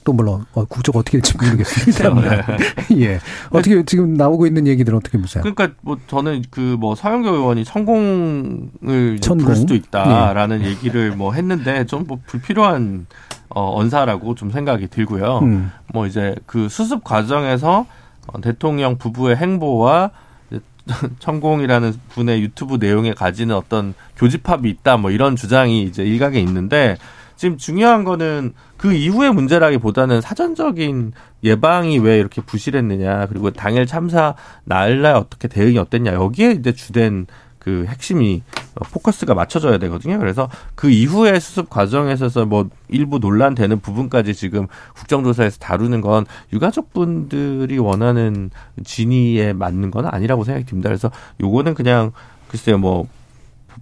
또 0.05 0.13
물론 0.13 0.45
어, 0.53 0.65
국적 0.67 0.95
어떻게 0.97 1.19
될지 1.19 1.35
모르겠습니다. 1.37 2.15
예. 2.99 3.19
어떻게 3.51 3.83
지금 3.85 4.15
나오고 4.15 4.47
있는 4.47 4.67
얘기들은 4.67 4.97
어떻게 4.99 5.17
보세요? 5.19 5.43
그러니까 5.43 5.71
뭐 5.81 5.99
저는 6.07 6.45
그 6.51 6.77
뭐 6.79 6.95
서영교 6.95 7.29
의원이 7.31 7.65
천공을 7.65 9.15
이제 9.17 9.21
천공? 9.21 9.45
부를 9.45 9.57
수도 9.57 9.75
있다라는 9.75 10.63
얘기를 10.65 11.15
뭐 11.17 11.33
했는데 11.33 11.85
좀 11.87 12.05
뭐 12.07 12.19
불필요한 12.27 13.07
어 13.49 13.79
언사라고 13.81 14.35
좀 14.35 14.51
생각이 14.51 14.89
들고요. 14.89 15.39
음. 15.39 15.71
뭐 15.93 16.07
이제 16.07 16.35
그 16.47 16.69
수습 16.69 17.03
과정에서 17.05 17.87
어, 18.27 18.41
대통령 18.41 18.99
부부의 18.99 19.37
행보와 19.37 20.11
천공이라는 21.19 21.95
분의 22.11 22.43
유튜브 22.43 22.77
내용에 22.77 23.13
가지는 23.15 23.55
어떤 23.55 23.95
교집합이 24.17 24.69
있다 24.69 24.97
뭐 24.99 25.11
이런 25.11 25.35
주장이 25.37 25.83
이제 25.85 26.05
일각에 26.05 26.39
있는데 26.41 26.97
지금 27.37 27.57
중요한 27.57 28.05
거는 28.05 28.55
그 28.77 28.93
이후의 28.93 29.33
문제라기보다는 29.33 30.21
사전적인 30.21 31.13
예방이 31.43 31.99
왜 31.99 32.19
이렇게 32.19 32.41
부실했느냐 32.43 33.27
그리고 33.27 33.51
당일 33.51 33.87
참사 33.87 34.35
날날 34.65 35.17
어떻게 35.17 35.49
대응이 35.49 35.79
어땠냐 35.79 36.13
여기에 36.15 36.53
이제 36.53 36.73
주된 36.73 37.27
그 37.65 37.87
핵심이 37.89 38.43
어, 38.75 38.85
포커스가 38.93 39.33
맞춰져야 39.35 39.79
되거든요. 39.79 40.19
그래서 40.19 40.51
그 40.75 40.91
이후의 40.91 41.41
수습 41.41 41.71
과정에서 41.71 42.45
뭐 42.45 42.69
일부 42.89 43.19
논란되는 43.19 43.81
부분까지 43.81 44.35
지금 44.35 44.67
국정조사에서 44.95 45.59
다루는 45.61 46.03
건 46.03 46.27
유가족분들이 46.53 47.79
원하는 47.79 48.51
진위에 48.85 49.55
맞는 49.55 49.91
건 49.91 50.05
아니라고 50.07 50.45
생각이 50.45 50.67
듭니다. 50.67 50.91
그래서 50.91 51.11
요거는 51.41 51.73
그냥 51.73 52.13
글쎄요 52.49 52.77
뭐 52.77 53.09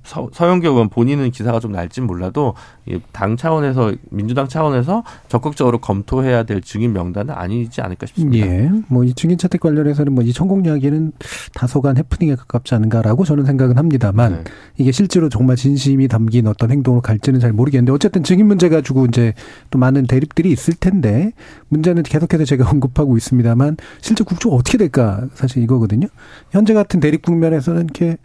서, 0.05 0.29
서영교 0.33 0.69
의원 0.69 0.89
본인은 0.89 1.31
기사가 1.31 1.61
좀 1.61 1.73
날진 1.73 2.07
몰라도 2.07 2.55
이당 2.87 3.37
차원에서 3.37 3.93
민주당 4.11 4.49
차원에서 4.49 5.05
적극적으로 5.29 5.79
검토해야 5.79 6.43
될 6.45 6.61
증인 6.61 6.93
명단은 6.93 7.35
아니지 7.35 7.81
않을까 7.81 8.07
싶습니다. 8.07 8.47
예. 8.47 8.71
뭐 8.89 9.05
이 9.05 9.15
증인 9.15 9.37
채택 9.39 9.61
관련해서는 9.61 10.13
뭐 10.13 10.23
이 10.23 10.33
천공 10.33 10.65
이야기는 10.65 11.13
다소간 11.55 11.97
해프닝에 11.99 12.37
가깝지 12.37 12.75
않은가라고 12.75 13.25
저는 13.25 13.45
생각은 13.45 13.77
합니다만 13.79 14.33
네. 14.33 14.45
이게 14.79 14.93
실제로 14.93 15.29
정말 15.29 15.57
진심이 15.57 16.07
담긴 16.09 16.47
어떤 16.47 16.71
행동으로 16.71 17.03
갈지는 17.03 17.41
잘 17.41 17.53
모르겠는데 17.53 17.93
어쨌든 17.93 18.23
증인 18.23 18.47
문제 18.47 18.69
가지고 18.69 19.07
이제 19.07 19.35
또 19.71 19.79
많은 19.79 20.07
대립들이 20.07 20.51
있을 20.53 20.75
텐데 20.75 21.33
문제는 21.69 22.05
계속해서 22.05 22.45
제가 22.45 22.69
언급하고 22.71 23.17
있습니다만 23.17 23.77
실제 24.01 24.23
국조가 24.25 24.57
어떻게 24.57 24.79
될까 24.79 25.27
사실 25.35 25.63
이거거든요. 25.63 26.07
현재 26.51 26.73
같은 26.75 27.01
대립 27.01 27.23
국면에서는 27.23 27.83
이렇게 27.83 28.17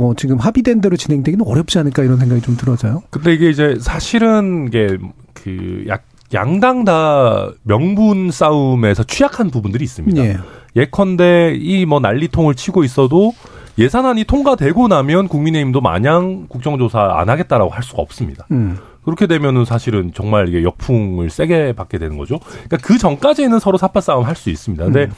뭐 0.00 0.14
지금 0.14 0.38
합의된 0.38 0.80
대로 0.80 0.96
진행되기는 0.96 1.46
어렵지 1.46 1.78
않을까 1.78 2.02
이런 2.02 2.16
생각이 2.16 2.40
좀 2.40 2.56
들어서요. 2.56 3.02
근데 3.10 3.34
이게 3.34 3.50
이제 3.50 3.76
사실은 3.78 4.66
이게 4.68 4.96
그 5.34 5.84
약, 5.88 6.04
양당 6.32 6.86
다 6.86 7.50
명분 7.64 8.30
싸움에서 8.30 9.02
취약한 9.04 9.50
부분들이 9.50 9.84
있습니다. 9.84 10.24
예. 10.24 10.38
예컨대 10.74 11.54
이 11.60 11.84
뭐 11.84 12.00
난리통을 12.00 12.54
치고 12.54 12.82
있어도 12.84 13.32
예산안이 13.76 14.24
통과되고 14.24 14.88
나면 14.88 15.28
국민의힘도 15.28 15.80
마냥 15.82 16.46
국정조사 16.48 17.16
안 17.18 17.28
하겠다라고 17.28 17.70
할 17.70 17.82
수가 17.82 18.00
없습니다. 18.02 18.46
음. 18.52 18.78
그렇게 19.04 19.26
되면은 19.26 19.64
사실은 19.66 20.12
정말 20.14 20.48
이게 20.48 20.62
역풍을 20.62 21.28
세게 21.30 21.72
받게 21.74 21.98
되는 21.98 22.16
거죠. 22.16 22.38
그러니까 22.38 22.76
그 22.82 22.96
전까지는 22.98 23.58
서로 23.58 23.76
삽바 23.78 24.00
싸움 24.00 24.24
할 24.24 24.34
수 24.36 24.48
있습니다. 24.50 24.84
근데 24.84 25.04
음. 25.04 25.12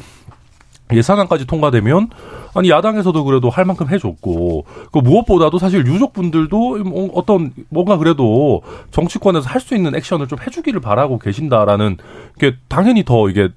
예산안까지 0.93 1.47
통과되면 1.47 2.11
아니 2.55 2.69
야당에서도 2.71 3.25
그래도 3.25 3.49
할 3.49 3.65
만큼 3.65 3.89
해줬고 3.89 4.65
그 4.93 4.99
무엇보다도 4.99 5.59
사실 5.59 5.87
유족분들도 5.87 6.79
뭐 6.85 7.11
어떤 7.15 7.53
뭔가 7.71 7.97
그래도 7.97 8.63
정치권에서 8.91 9.49
할 9.49 9.61
수 9.61 9.75
있는 9.75 9.95
액션을 9.95 10.29
좀 10.29 10.39
해주기를 10.45 10.81
바라고 10.81 11.19
계신다라는 11.19 11.97
게 12.39 12.57
당연히 12.69 13.05
더 13.05 13.29
이게 13.31 13.49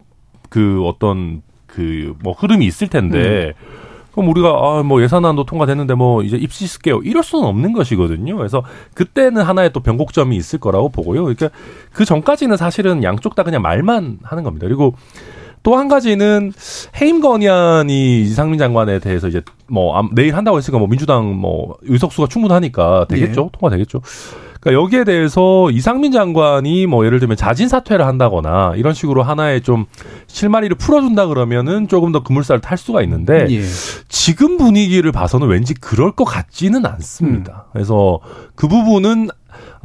그 0.50 0.84
어떤 0.86 1.42
그 1.68 2.14
뭐 2.24 2.32
흐름이 2.34 2.66
있을 2.66 2.88
텐데 2.88 3.54
그럼 4.14 4.30
우리가 4.30 4.50
아 4.50 4.84
뭐 4.84 5.02
예산안도 5.02 5.44
통과됐는데 5.44 5.96
뭐 5.96 6.24
이제 6.24 6.38
입시 6.38 6.66
쓸게요 6.68 7.02
이럴 7.04 7.22
수는 7.22 7.44
없는 7.46 7.74
것이거든요. 7.74 8.38
그래서 8.38 8.64
그때는 8.94 9.42
하나의 9.42 9.74
또 9.74 9.82
변곡점이 9.82 10.38
있을 10.38 10.60
거라고 10.60 10.88
보고요. 10.88 11.24
그러니까 11.24 11.50
그 11.92 12.06
전까지는 12.06 12.56
사실은 12.56 13.04
양쪽 13.04 13.36
다 13.36 13.44
그냥 13.44 13.62
말만 13.62 14.20
하는 14.24 14.44
겁니다. 14.44 14.68
그리고 14.68 14.94
또 15.66 15.76
한 15.76 15.88
가지는 15.90 16.54
해임 17.02 17.20
건의안이 17.20 18.22
이상민 18.22 18.60
장관에 18.60 19.00
대해서 19.00 19.28
이제 19.28 19.42
뭐 19.68 19.98
암- 19.98 20.10
내일 20.14 20.36
한다고 20.38 20.58
했으니까 20.58 20.78
뭐 20.80 20.88
민주당 20.88 21.36
뭐 21.36 21.76
의석수가 21.82 22.28
충분하니까 22.30 23.08
되겠죠. 23.10 23.50
통과되겠죠. 23.52 24.02
그러니까 24.62 24.82
여기에 24.84 25.04
대해서 25.04 25.70
이상민 25.72 26.12
장관이 26.12 26.86
뭐 26.88 27.06
예를 27.06 27.20
들면 27.20 27.36
자진 27.38 27.68
사퇴를 27.68 28.06
한다거나 28.06 28.74
이런 28.78 28.94
식으로 28.94 29.22
하나의 29.24 29.62
좀 29.62 29.86
실마리를 30.28 30.76
풀어준다 30.78 31.28
그러면은 31.28 31.88
조금 31.88 32.12
더 32.12 32.24
그물살을 32.24 32.62
탈 32.62 32.78
수가 32.78 33.02
있는데 33.04 33.48
예. 33.52 33.62
지금 34.08 34.58
분위기를 34.58 35.12
봐서는 35.12 35.48
왠지 35.48 35.74
그럴 35.76 36.12
것 36.14 36.24
같지는 36.26 36.86
않습니다. 36.86 37.66
그래서 37.74 38.20
그 38.56 38.68
부분은 38.68 39.30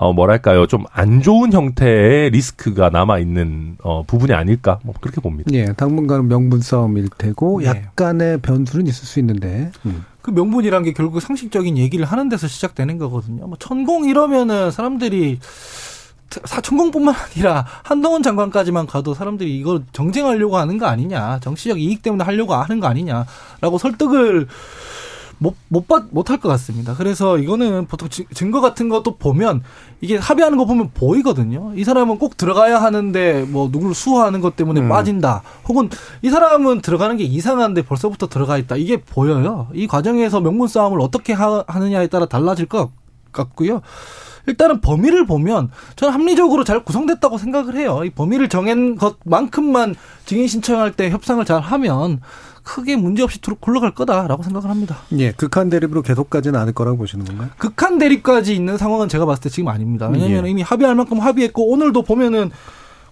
어 0.00 0.12
뭐랄까요 0.14 0.66
좀 0.66 0.84
안 0.92 1.20
좋은 1.22 1.52
형태의 1.52 2.30
리스크가 2.30 2.88
남아 2.90 3.18
있는 3.18 3.76
어 3.82 4.02
부분이 4.02 4.32
아닐까 4.32 4.78
뭐 4.82 4.94
그렇게 5.00 5.20
봅니다. 5.20 5.50
예, 5.52 5.66
당분간은 5.66 6.28
명분 6.28 6.60
싸움일 6.60 7.08
테고 7.18 7.62
예. 7.62 7.66
약간의 7.66 8.40
변수는 8.40 8.86
있을 8.86 9.06
수 9.06 9.18
있는데. 9.20 9.70
음. 9.86 10.04
그 10.22 10.30
명분이란 10.30 10.82
게 10.82 10.92
결국 10.92 11.20
상식적인 11.20 11.78
얘기를 11.78 12.04
하는 12.04 12.28
데서 12.28 12.46
시작되는 12.46 12.98
거거든요. 12.98 13.46
뭐 13.46 13.56
천공 13.58 14.04
이러면은 14.04 14.70
사람들이 14.70 15.38
사천공뿐만 16.44 17.14
아니라 17.32 17.64
한동훈 17.82 18.22
장관까지만 18.22 18.86
가도 18.86 19.14
사람들이 19.14 19.56
이걸 19.58 19.82
정쟁하려고 19.92 20.58
하는 20.58 20.76
거 20.76 20.86
아니냐, 20.86 21.38
정치적 21.40 21.80
이익 21.80 22.02
때문에 22.02 22.24
하려고 22.24 22.54
하는 22.54 22.80
거 22.80 22.86
아니냐라고 22.86 23.78
설득을 23.78 24.46
못 25.42 25.54
못 25.68 25.86
못할 26.10 26.38
것 26.38 26.48
같습니다. 26.50 26.94
그래서 26.94 27.38
이거는 27.38 27.86
보통 27.86 28.08
증- 28.10 28.26
증거 28.34 28.60
같은 28.60 28.88
것도 28.90 29.16
보면 29.16 29.62
이게 30.02 30.16
합의하는 30.18 30.58
거 30.58 30.66
보면 30.66 30.90
보이거든요. 30.92 31.72
이 31.76 31.82
사람은 31.84 32.18
꼭 32.18 32.36
들어가야 32.36 32.80
하는데 32.82 33.42
뭐 33.48 33.68
누구를 33.72 33.94
수호하는 33.94 34.40
것 34.42 34.54
때문에 34.54 34.80
음. 34.82 34.88
빠진다. 34.90 35.42
혹은 35.68 35.88
이 36.22 36.28
사람은 36.30 36.82
들어가는 36.82 37.16
게 37.16 37.24
이상한데 37.24 37.82
벌써부터 37.82 38.28
들어가 38.28 38.58
있다. 38.58 38.76
이게 38.76 38.98
보여요. 39.00 39.68
이 39.72 39.86
과정에서 39.86 40.40
명분 40.40 40.68
싸움을 40.68 41.00
어떻게 41.00 41.32
하, 41.32 41.64
하느냐에 41.66 42.08
따라 42.08 42.26
달라질 42.26 42.66
것 42.66 42.90
같고요. 43.32 43.80
일단은 44.46 44.80
범위를 44.80 45.26
보면 45.26 45.70
저는 45.96 46.14
합리적으로 46.14 46.64
잘 46.64 46.84
구성됐다고 46.84 47.38
생각을 47.38 47.76
해요. 47.76 48.02
이 48.04 48.10
범위를 48.10 48.48
정한 48.48 48.96
것만큼만 48.96 49.94
증인 50.26 50.46
신청할 50.46 50.92
때 50.92 51.10
협상을 51.10 51.44
잘 51.44 51.60
하면 51.60 52.20
크게 52.62 52.96
문제 52.96 53.22
없이 53.22 53.38
굴러갈 53.40 53.94
거다라고 53.94 54.42
생각을 54.42 54.70
합니다. 54.70 54.98
예, 55.18 55.32
극한 55.32 55.70
대립으로 55.70 56.02
계속 56.02 56.30
가지는 56.30 56.58
않을 56.60 56.72
거라고 56.72 56.98
보시는 56.98 57.24
건가요? 57.24 57.48
극한 57.58 57.98
대립까지 57.98 58.54
있는 58.54 58.76
상황은 58.76 59.08
제가 59.08 59.26
봤을 59.26 59.42
때 59.42 59.48
지금 59.48 59.68
아닙니다. 59.68 60.08
왜냐하면 60.08 60.46
예. 60.46 60.50
이미 60.50 60.62
합의할 60.62 60.94
만큼 60.94 61.18
합의했고 61.18 61.70
오늘도 61.70 62.02
보면은 62.02 62.50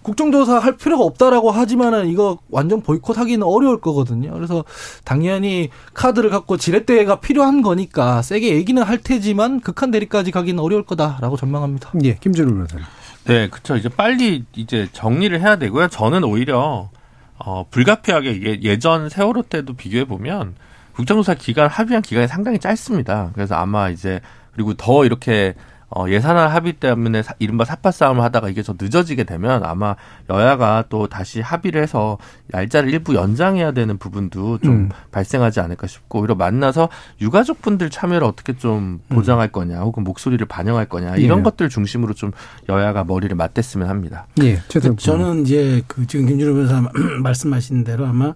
국정조사 0.09 0.57
할 0.57 0.75
필요가 0.75 1.03
없다라고 1.03 1.51
하지만은 1.51 2.07
이거 2.07 2.39
완전 2.49 2.81
보이콧하기는 2.81 3.45
어려울 3.45 3.79
거거든요. 3.79 4.33
그래서 4.33 4.63
당연히 5.03 5.69
카드를 5.93 6.31
갖고 6.31 6.57
지렛대가 6.57 7.19
필요한 7.19 7.61
거니까 7.61 8.23
세게 8.23 8.55
얘기는 8.55 8.81
할 8.81 8.97
테지만 8.97 9.59
극한 9.59 9.91
대립까지 9.91 10.31
가기는 10.31 10.59
어려울 10.59 10.83
거다라고 10.83 11.37
전망합니다. 11.37 11.91
예, 12.03 12.15
김준우 12.15 12.51
변호사님. 12.53 12.85
네, 13.25 13.49
그쵸. 13.49 13.75
이제 13.75 13.87
빨리 13.87 14.45
이제 14.55 14.87
정리를 14.93 15.39
해야 15.39 15.57
되고요. 15.57 15.89
저는 15.89 16.23
오히려 16.23 16.89
어, 17.37 17.65
불가피하게 17.69 18.31
이게 18.31 18.59
예전 18.63 19.09
세월호 19.09 19.43
때도 19.43 19.73
비교해 19.73 20.05
보면 20.05 20.55
국정조사 20.93 21.35
기간 21.35 21.69
합의한 21.69 22.01
기간이 22.01 22.27
상당히 22.27 22.57
짧습니다. 22.57 23.29
그래서 23.35 23.53
아마 23.53 23.89
이제 23.89 24.21
그리고 24.53 24.73
더 24.73 25.05
이렇게 25.05 25.53
어, 25.91 26.07
예산안 26.07 26.49
합의 26.49 26.73
때문에 26.73 27.23
사, 27.23 27.33
이른바 27.39 27.65
사파 27.65 27.91
싸움을 27.91 28.23
하다가 28.23 28.49
이게 28.49 28.61
좀 28.61 28.77
늦어지게 28.79 29.23
되면 29.23 29.63
아마 29.63 29.95
여야가 30.29 30.85
또 30.89 31.07
다시 31.07 31.41
합의를 31.41 31.81
해서 31.81 32.17
날짜를 32.47 32.89
일부 32.91 33.15
연장해야 33.15 33.71
되는 33.71 33.97
부분도 33.97 34.59
좀 34.59 34.73
음. 34.73 34.89
발생하지 35.11 35.59
않을까 35.59 35.87
싶고 35.87 36.19
오히려 36.19 36.35
만나서 36.35 36.89
유가족 37.21 37.61
분들 37.61 37.89
참여를 37.89 38.25
어떻게 38.25 38.55
좀 38.55 38.99
보장할 39.09 39.51
거냐 39.51 39.79
혹은 39.79 40.03
목소리를 40.03 40.45
반영할 40.45 40.85
거냐 40.85 41.15
이런 41.15 41.39
예. 41.39 41.43
것들 41.43 41.69
중심으로 41.69 42.13
좀 42.13 42.31
여야가 42.67 43.03
머리를 43.03 43.35
맞댔으면 43.35 43.89
합니다. 43.89 44.27
예, 44.41 44.59
그 44.71 44.95
저는 44.95 45.41
이제 45.41 45.81
그 45.87 46.05
지금 46.05 46.27
김준호 46.27 46.53
변호사 46.53 46.81
말씀하신 47.21 47.83
대로 47.83 48.05
아마 48.05 48.33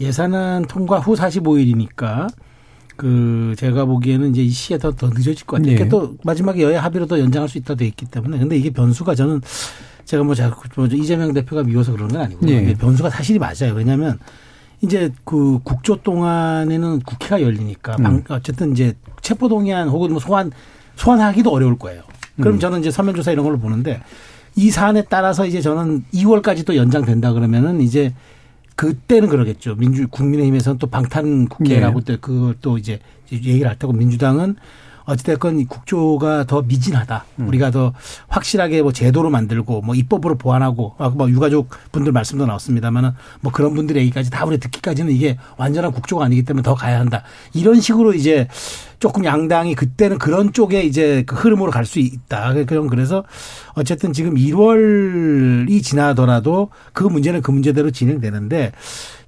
예산안 0.00 0.66
통과 0.66 0.98
후 0.98 1.14
45일이니까 1.14 2.28
그 2.96 3.54
제가 3.58 3.84
보기에는 3.86 4.30
이제 4.30 4.42
이 4.42 4.50
시에 4.50 4.78
더, 4.78 4.92
더 4.92 5.08
늦어질 5.08 5.46
것 5.46 5.56
같아요. 5.56 5.72
예. 5.72 5.76
그러니까 5.76 5.96
또 5.96 6.16
마지막에 6.24 6.62
여야 6.62 6.82
합의로 6.82 7.06
더 7.06 7.18
연장할 7.18 7.48
수 7.48 7.58
있다 7.58 7.74
돼 7.74 7.86
있기 7.86 8.06
때문에 8.06 8.38
근데 8.38 8.56
이게 8.56 8.70
변수가 8.70 9.14
저는 9.14 9.40
제가 10.04 10.22
뭐 10.22 10.34
자꾸 10.34 10.68
뭐 10.76 10.86
이재명 10.86 11.32
대표가 11.32 11.62
미워서 11.62 11.92
그런 11.92 12.08
건 12.08 12.20
아니고 12.20 12.48
예. 12.48 12.70
요 12.70 12.74
변수가 12.78 13.10
사실이 13.10 13.38
맞아요. 13.38 13.74
왜냐하면 13.74 14.18
이제 14.80 15.10
그 15.24 15.58
국조 15.64 15.96
동안에는 16.02 17.00
국회가 17.00 17.40
열리니까 17.40 17.96
방- 17.96 18.22
어쨌든 18.28 18.72
이제 18.72 18.94
체포 19.22 19.48
동의안 19.48 19.88
혹은 19.88 20.10
뭐 20.10 20.20
소환 20.20 20.50
소환하기도 20.96 21.50
어려울 21.50 21.78
거예요. 21.78 22.02
그럼 22.40 22.58
저는 22.58 22.80
이제 22.80 22.90
서면 22.90 23.14
조사 23.14 23.32
이런 23.32 23.44
걸로 23.44 23.58
보는데 23.58 24.00
이 24.56 24.70
사안에 24.70 25.04
따라서 25.08 25.46
이제 25.46 25.60
저는 25.60 26.04
2월까지 26.12 26.64
또 26.66 26.76
연장된다 26.76 27.32
그러면은 27.32 27.80
이제 27.80 28.12
그때는 28.74 29.28
그러겠죠. 29.28 29.76
민주 29.76 30.08
국민의힘에서는 30.08 30.78
또 30.78 30.86
방탄 30.88 31.46
국회라고 31.46 32.00
또 32.00 32.16
그걸 32.20 32.54
또 32.60 32.78
이제 32.78 32.98
얘기를 33.30 33.68
할 33.68 33.78
테고 33.78 33.92
민주당은 33.92 34.56
어찌됐건 35.06 35.60
이 35.60 35.64
국조가 35.66 36.44
더 36.44 36.62
미진하다. 36.62 37.24
우리가 37.38 37.70
더 37.70 37.92
확실하게 38.28 38.82
뭐 38.82 38.92
제도로 38.92 39.30
만들고 39.30 39.82
뭐 39.82 39.94
입법으로 39.94 40.36
보완하고 40.36 40.94
뭐 41.14 41.28
유가족 41.30 41.68
분들 41.92 42.12
말씀도 42.12 42.46
나왔습니다만은 42.46 43.10
뭐 43.40 43.52
그런 43.52 43.74
분들의 43.74 44.02
얘기까지 44.02 44.30
다 44.30 44.44
우리 44.44 44.58
듣기까지는 44.58 45.12
이게 45.12 45.36
완전한 45.56 45.92
국조가 45.92 46.24
아니기 46.24 46.42
때문에 46.44 46.62
더 46.62 46.74
가야 46.74 47.00
한다. 47.00 47.22
이런 47.52 47.80
식으로 47.80 48.14
이제 48.14 48.48
조금 48.98 49.26
양당이 49.26 49.74
그때는 49.74 50.16
그런 50.18 50.52
쪽에 50.54 50.82
이제 50.82 51.24
그 51.26 51.36
흐름으로 51.36 51.70
갈 51.70 51.84
수 51.84 51.98
있다. 51.98 52.54
그럼 52.64 52.86
그래서 52.86 53.24
어쨌든 53.74 54.14
지금 54.14 54.36
1월이 54.36 55.82
지나더라도 55.82 56.70
그 56.94 57.04
문제는 57.04 57.42
그 57.42 57.50
문제대로 57.50 57.90
진행되는데 57.90 58.72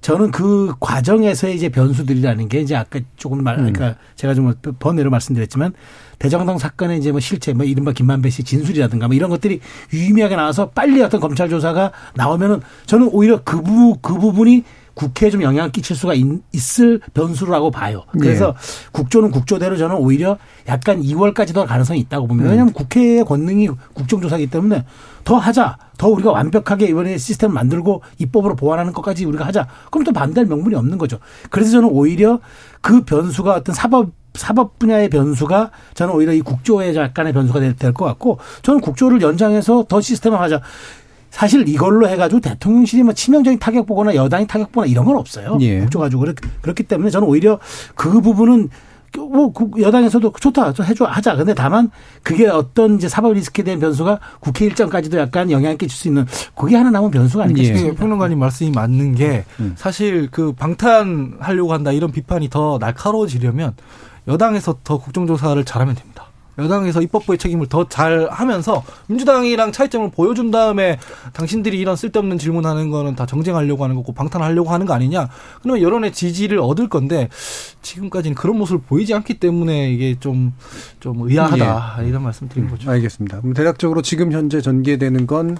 저는 0.07 0.31
그 0.31 0.73
과정에서의 0.79 1.53
이제 1.53 1.67
변수들이라는 1.67 2.47
게 2.47 2.61
이제 2.61 2.77
아까 2.77 3.01
조금 3.17 3.43
말, 3.43 3.57
그러니까 3.57 3.97
제가 4.15 4.33
좀 4.33 4.53
번외로 4.79 5.09
말씀드렸지만 5.09 5.73
대정당 6.17 6.57
사건의 6.57 6.99
이제 6.99 7.11
뭐 7.11 7.19
실체, 7.19 7.51
뭐 7.51 7.65
이른바 7.65 7.91
김만배 7.91 8.29
씨 8.29 8.41
진술이라든가 8.43 9.07
뭐 9.07 9.15
이런 9.17 9.29
것들이 9.29 9.59
유의미하게 9.91 10.37
나와서 10.37 10.69
빨리 10.69 11.01
어떤 11.01 11.19
검찰 11.19 11.49
조사가 11.49 11.91
나오면은 12.15 12.61
저는 12.85 13.09
오히려 13.11 13.41
그 13.43 13.61
부, 13.61 13.97
그 14.01 14.17
부분이 14.17 14.63
국회에 14.97 15.29
좀 15.29 15.43
영향을 15.43 15.71
끼칠 15.71 15.95
수가 15.95 16.15
있, 16.15 16.25
을 16.81 16.99
변수라고 17.13 17.69
봐요. 17.71 18.03
그래서 18.19 18.55
국조는 18.91 19.29
국조대로 19.31 19.77
저는 19.77 19.95
오히려 19.95 20.37
약간 20.67 21.01
2월까지도 21.01 21.57
할 21.57 21.67
가능성이 21.67 21.99
있다고 22.01 22.27
봅니다. 22.27 22.49
왜냐하면 22.49 22.73
국회의 22.73 23.23
권능이 23.23 23.69
국정조사이기 23.93 24.47
때문에 24.49 24.85
더 25.23 25.35
하자. 25.37 25.77
더 25.97 26.07
우리가 26.09 26.31
완벽하게 26.31 26.87
이번에 26.87 27.17
시스템 27.17 27.53
만들고 27.53 28.01
입법으로 28.17 28.55
보완하는 28.55 28.91
것까지 28.91 29.25
우리가 29.25 29.45
하자. 29.45 29.67
그럼 29.91 30.03
또 30.03 30.11
반대할 30.11 30.47
명분이 30.47 30.75
없는 30.75 30.97
거죠. 30.97 31.19
그래서 31.51 31.71
저는 31.71 31.89
오히려 31.89 32.39
그 32.81 33.01
변수가 33.03 33.53
어떤 33.53 33.75
사법 33.75 34.09
사법 34.33 34.77
분야의 34.79 35.09
변수가 35.09 35.71
저는 35.95 36.13
오히려 36.13 36.31
이 36.33 36.41
국조의 36.41 36.95
약간의 36.95 37.33
변수가 37.33 37.59
될 37.59 37.93
것 37.93 38.05
같고 38.05 38.39
저는 38.61 38.81
국조를 38.81 39.21
연장해서 39.21 39.85
더 39.87 40.01
시스템화하자. 40.01 40.61
사실 41.29 41.67
이걸로 41.67 42.07
해가지고 42.07 42.41
대통령실이 42.41 43.03
뭐 43.03 43.13
치명적인 43.13 43.59
타격 43.59 43.85
보거나 43.85 44.15
여당이 44.15 44.47
타격 44.47 44.71
보거나 44.71 44.89
이런 44.89 45.05
건 45.05 45.17
없어요. 45.17 45.57
예. 45.61 45.79
국조 45.81 45.99
가지고 45.99 46.21
그렇- 46.21 46.33
그렇기 46.61 46.83
때문에 46.83 47.09
저는 47.09 47.27
오히려 47.27 47.59
그 47.95 48.21
부분은 48.21 48.69
뭐 49.17 49.51
국- 49.51 49.81
여당에서도 49.81 50.33
좋다 50.39 50.73
저 50.73 50.83
해줘 50.83 51.05
하자. 51.05 51.35
근데 51.35 51.53
다만 51.53 51.89
그게 52.23 52.47
어떤 52.47 52.95
이제 52.95 53.07
사법 53.07 53.33
리스크에 53.33 53.63
대한 53.63 53.79
변수가 53.79 54.19
국회 54.39 54.65
일정까지도 54.65 55.17
약간 55.17 55.49
영향을 55.49 55.77
끼칠 55.77 55.97
수 55.97 56.07
있는 56.07 56.25
그게 56.55 56.75
하나 56.75 56.91
남은 56.91 57.09
변수가 57.11 57.43
아닐까 57.45 57.61
예. 57.61 57.65
싶습니다. 57.65 57.93
그 57.95 57.99
평론가님 57.99 58.37
말씀이 58.37 58.71
맞는 58.71 59.15
게 59.15 59.45
사실 59.75 60.27
그 60.29 60.51
방탄하려고 60.53 61.73
한다 61.73 61.91
이런 61.91 62.11
비판이 62.11 62.49
더 62.49 62.77
날카로워지려면 62.79 63.73
여당에서 64.27 64.77
더 64.83 64.97
국정조사를 64.97 65.63
잘하면 65.63 65.95
됩니다. 65.95 66.25
여당에서 66.57 67.01
입법부의 67.01 67.37
책임을 67.37 67.67
더 67.67 67.87
잘 67.89 68.27
하면서 68.29 68.83
민주당이랑 69.07 69.71
차이점을 69.71 70.11
보여준 70.11 70.51
다음에 70.51 70.99
당신들이 71.33 71.79
이런 71.79 71.95
쓸데없는 71.95 72.37
질문하는 72.37 72.91
거는 72.91 73.15
다 73.15 73.25
정쟁하려고 73.25 73.83
하는 73.83 73.95
거고 73.95 74.13
방탄하려고 74.13 74.71
하는 74.71 74.85
거 74.85 74.93
아니냐. 74.93 75.29
그러면 75.61 75.81
여론의 75.81 76.11
지지를 76.11 76.59
얻을 76.59 76.89
건데 76.89 77.29
지금까지는 77.81 78.35
그런 78.35 78.57
모습을 78.57 78.81
보이지 78.81 79.13
않기 79.13 79.35
때문에 79.39 79.91
이게 79.91 80.17
좀, 80.19 80.53
좀 80.99 81.21
의아하다. 81.27 82.03
이런 82.03 82.23
말씀 82.23 82.49
드린 82.49 82.69
거죠. 82.69 82.91
알겠습니다. 82.91 83.39
그럼 83.41 83.53
대략적으로 83.53 84.01
지금 84.01 84.31
현재 84.31 84.61
전개되는 84.61 85.27
건 85.27 85.57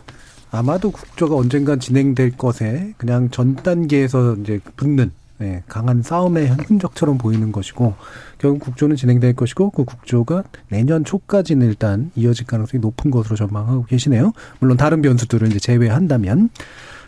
아마도 0.52 0.91
국조가 0.91 1.36
언젠간 1.36 1.80
진행될 1.80 2.38
것에 2.38 2.93
그냥 2.98 3.30
전 3.32 3.56
단계에서 3.56 4.36
이제 4.41 4.60
붙는 4.76 5.12
네, 5.39 5.62
강한 5.68 6.02
싸움의 6.02 6.48
흔적처럼 6.68 7.18
보이는 7.20 7.52
것이고 7.52 7.93
결국 8.38 8.60
국조는 8.60 8.96
진행될 8.96 9.34
것이고 9.34 9.72
그 9.72 9.84
국조가 9.86 10.44
내년 10.70 11.04
초까지는 11.04 11.68
일단 11.68 12.12
이어질 12.16 12.46
가능성이 12.46 12.82
높은 12.82 13.12
것으로 13.12 13.36
전망하고 13.36 13.86
계시네요. 13.86 14.34
물론 14.60 14.78
다른 14.78 15.02
변수들을 15.02 15.48
이제 15.48 15.60
제외한다면 15.60 16.50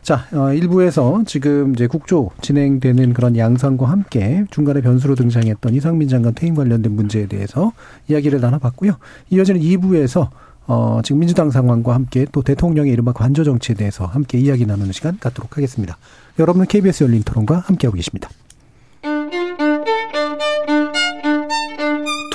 자, 0.02 0.26
어, 0.32 0.54
일부에서 0.54 1.24
지금 1.26 1.74
이제 1.74 1.88
국조 1.88 2.32
진행되는 2.42 3.14
그런 3.14 3.36
양상과 3.36 3.90
함께 3.90 4.46
중간에 4.50 4.82
변수로 4.82 5.16
등장했던 5.16 5.74
이상민 5.76 6.08
장관 6.08 6.34
퇴임 6.34 6.56
관련된 6.56 6.92
문제에 6.94 7.28
대해서 7.28 7.74
이야기를 8.08 8.40
나눠봤고요. 8.40 8.94
이어지는 9.30 9.62
2부에서 9.62 10.30
어, 10.68 11.02
지금 11.04 11.20
민주당 11.20 11.50
상황과 11.50 11.96
함께 11.96 12.28
또 12.32 12.44
대통령의 12.44 12.94
이른바 12.94 13.12
관저 13.12 13.44
정치에 13.44 13.76
대해서 13.76 14.06
함께 14.06 14.38
이야기 14.38 14.66
나누는 14.66 14.92
시간 14.92 15.18
갖도록 15.20 15.58
하겠습니다. 15.58 15.98
여러분은 16.38 16.68
KBS 16.68 17.06
열린 17.06 17.24
토론과 17.24 17.58
함께하고 17.58 17.96
계십니다. 17.96 18.30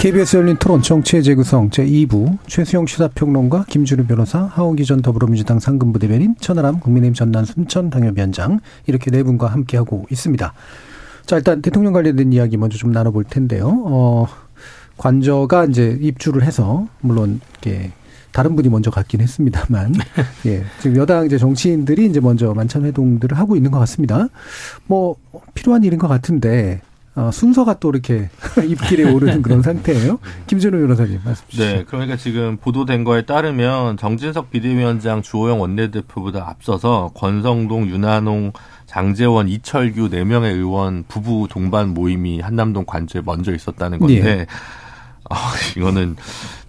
KBS 0.00 0.38
열린 0.38 0.56
토론 0.56 0.80
정치의 0.80 1.22
재구성 1.22 1.68
제2부 1.68 2.38
최수영 2.46 2.86
시사평론가 2.86 3.66
김주루 3.68 4.06
변호사 4.06 4.44
하원기 4.44 4.86
전 4.86 5.02
더불어민주당 5.02 5.58
상근부 5.58 5.98
대변인 5.98 6.34
천하람 6.40 6.80
국민의힘 6.80 7.12
전남 7.12 7.44
순천 7.44 7.90
당협위원장 7.90 8.60
이렇게 8.86 9.10
네 9.10 9.22
분과 9.22 9.48
함께하고 9.48 10.06
있습니다. 10.10 10.54
자 11.26 11.36
일단 11.36 11.60
대통령 11.60 11.92
관련된 11.92 12.32
이야기 12.32 12.56
먼저 12.56 12.78
좀 12.78 12.92
나눠볼 12.92 13.24
텐데요. 13.24 13.68
어, 13.84 14.26
관저가 14.96 15.66
이제 15.66 15.98
입주를 16.00 16.44
해서 16.44 16.86
물론 17.02 17.42
이렇게 17.62 17.92
다른 18.32 18.56
분이 18.56 18.68
먼저 18.68 18.90
갔긴 18.90 19.20
했습니다만, 19.20 19.94
예, 20.46 20.64
지금 20.80 20.96
여당 20.96 21.26
이제 21.26 21.38
정치인들이 21.38 22.06
이제 22.06 22.20
먼저 22.20 22.54
만찬 22.54 22.84
회동들을 22.84 23.36
하고 23.38 23.56
있는 23.56 23.70
것 23.70 23.78
같습니다. 23.80 24.28
뭐 24.86 25.16
필요한 25.54 25.84
일인 25.84 25.98
것 25.98 26.08
같은데 26.08 26.80
어, 27.16 27.30
순서가 27.32 27.80
또 27.80 27.90
이렇게 27.90 28.30
입길에 28.64 29.10
오르는 29.10 29.42
그런 29.42 29.62
상태예요. 29.62 30.20
김준호 30.46 30.78
변호사님 30.78 31.20
말씀 31.24 31.44
주시죠. 31.48 31.64
네, 31.64 31.84
그러니까 31.86 32.16
지금 32.16 32.56
보도된 32.56 33.02
거에 33.04 33.22
따르면 33.22 33.96
정진석 33.96 34.50
비대위원장 34.50 35.20
주호영 35.20 35.60
원내대표보다 35.60 36.48
앞서서 36.48 37.10
권성동, 37.14 37.88
윤한홍, 37.88 38.52
장재원, 38.86 39.48
이철규 39.48 40.08
네 40.08 40.24
명의 40.24 40.54
의원 40.54 41.04
부부 41.08 41.48
동반 41.50 41.88
모임이 41.88 42.40
한남동 42.40 42.84
관저에 42.86 43.22
먼저 43.24 43.52
있었다는 43.52 43.98
건데 43.98 44.24
예. 44.24 44.46
어, 45.30 45.36
이거는 45.76 46.16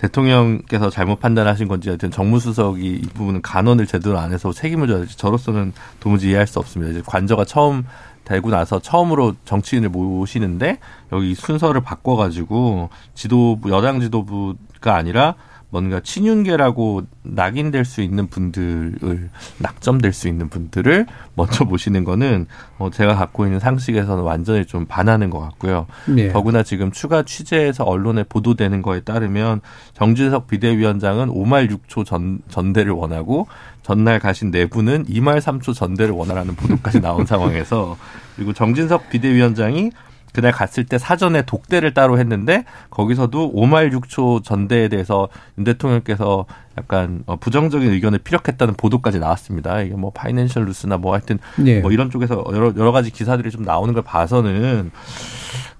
대통령께서 0.01 0.89
잘못 0.89 1.19
판단하신 1.19 1.67
건지 1.67 1.89
하여튼 1.89 2.09
정무수석이 2.09 2.85
이 2.85 3.07
부분은 3.13 3.41
간언을 3.41 3.85
제대로 3.85 4.17
안 4.17 4.33
해서 4.33 4.51
책임을 4.51 4.87
져야 4.87 5.05
지 5.05 5.15
저로서는 5.17 5.73
도무지 5.99 6.29
이해할 6.29 6.47
수 6.47 6.59
없습니다. 6.59 6.91
이제 6.91 7.03
관저가 7.05 7.45
처음 7.45 7.85
되고 8.23 8.49
나서 8.49 8.79
처음으로 8.79 9.35
정치인을 9.45 9.89
모시는데 9.89 10.79
여기 11.11 11.35
순서를 11.35 11.81
바꿔가지고 11.81 12.89
지도부 13.13 13.69
여당 13.69 13.99
지도부가 13.99 14.95
아니라 14.95 15.35
뭔가 15.71 16.01
친윤계라고 16.01 17.03
낙인될 17.23 17.85
수 17.85 18.01
있는 18.01 18.27
분들을 18.27 19.29
낙점될 19.59 20.11
수 20.11 20.27
있는 20.27 20.49
분들을 20.49 21.05
먼저 21.35 21.63
모시는 21.63 22.03
거는 22.03 22.45
어 22.77 22.89
제가 22.89 23.15
갖고 23.15 23.45
있는 23.45 23.59
상식에서는 23.59 24.21
완전히 24.21 24.65
좀 24.65 24.85
반하는 24.85 25.29
것 25.29 25.39
같고요. 25.39 25.87
예. 26.17 26.27
더구나 26.27 26.61
지금 26.61 26.91
추가 26.91 27.23
취재에서 27.23 27.85
언론에 27.85 28.23
보도되는 28.23 28.81
거에 28.81 28.99
따르면 28.99 29.61
정진석 29.93 30.47
비대위원장은 30.47 31.29
5말 31.29 31.71
6초 31.71 32.05
전, 32.05 32.39
전대를 32.49 32.91
원하고 32.91 33.47
전날 33.81 34.19
가신 34.19 34.51
내부는 34.51 35.05
2말 35.05 35.39
3초 35.39 35.73
전대를 35.73 36.13
원하라는 36.13 36.55
보도까지 36.55 36.99
나온 36.99 37.25
상황에서 37.25 37.97
그리고 38.35 38.51
정진석 38.51 39.09
비대위원장이 39.09 39.91
그날 40.33 40.51
갔을 40.51 40.85
때 40.85 40.97
사전에 40.97 41.41
독대를 41.43 41.93
따로 41.93 42.17
했는데 42.17 42.65
거기서도 42.89 43.53
5말 43.53 43.91
6초 43.93 44.43
전대에 44.43 44.87
대해서 44.87 45.27
윤 45.57 45.63
대통령께서 45.65 46.45
약간 46.77 47.23
어, 47.25 47.35
부정적인 47.35 47.91
의견을 47.91 48.19
피력했다는 48.19 48.75
보도까지 48.75 49.19
나왔습니다. 49.19 49.81
이게 49.81 49.95
뭐 49.95 50.11
파이낸셜 50.11 50.65
뉴스나 50.65 50.97
뭐 50.97 51.13
하여튼 51.13 51.39
예. 51.65 51.79
뭐 51.81 51.91
이런 51.91 52.09
쪽에서 52.09 52.43
여러 52.53 52.73
여러 52.77 52.91
가지 52.91 53.11
기사들이 53.11 53.51
좀 53.51 53.63
나오는 53.63 53.93
걸 53.93 54.03
봐서는 54.03 54.91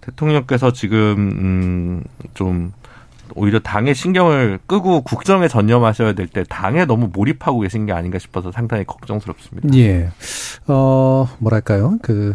대통령께서 0.02 0.74
지금 0.74 2.02
음좀 2.44 2.74
오히려 3.36 3.60
당의 3.60 3.96
신경을 3.96 4.60
끄고 4.68 5.02
국정에 5.02 5.48
전념하셔야 5.48 6.12
될 6.14 6.28
때 6.28 6.44
당에 6.50 6.86
너무 6.86 7.10
몰입하고 7.14 7.60
계신 7.62 7.86
게 7.86 7.94
아닌가 7.94 8.20
싶어서 8.20 8.52
상당히 8.52 8.84
걱정스럽습니다. 8.86 9.70
예. 9.78 10.10
어, 10.68 11.28
뭐랄까요. 11.40 11.98
그, 12.02 12.34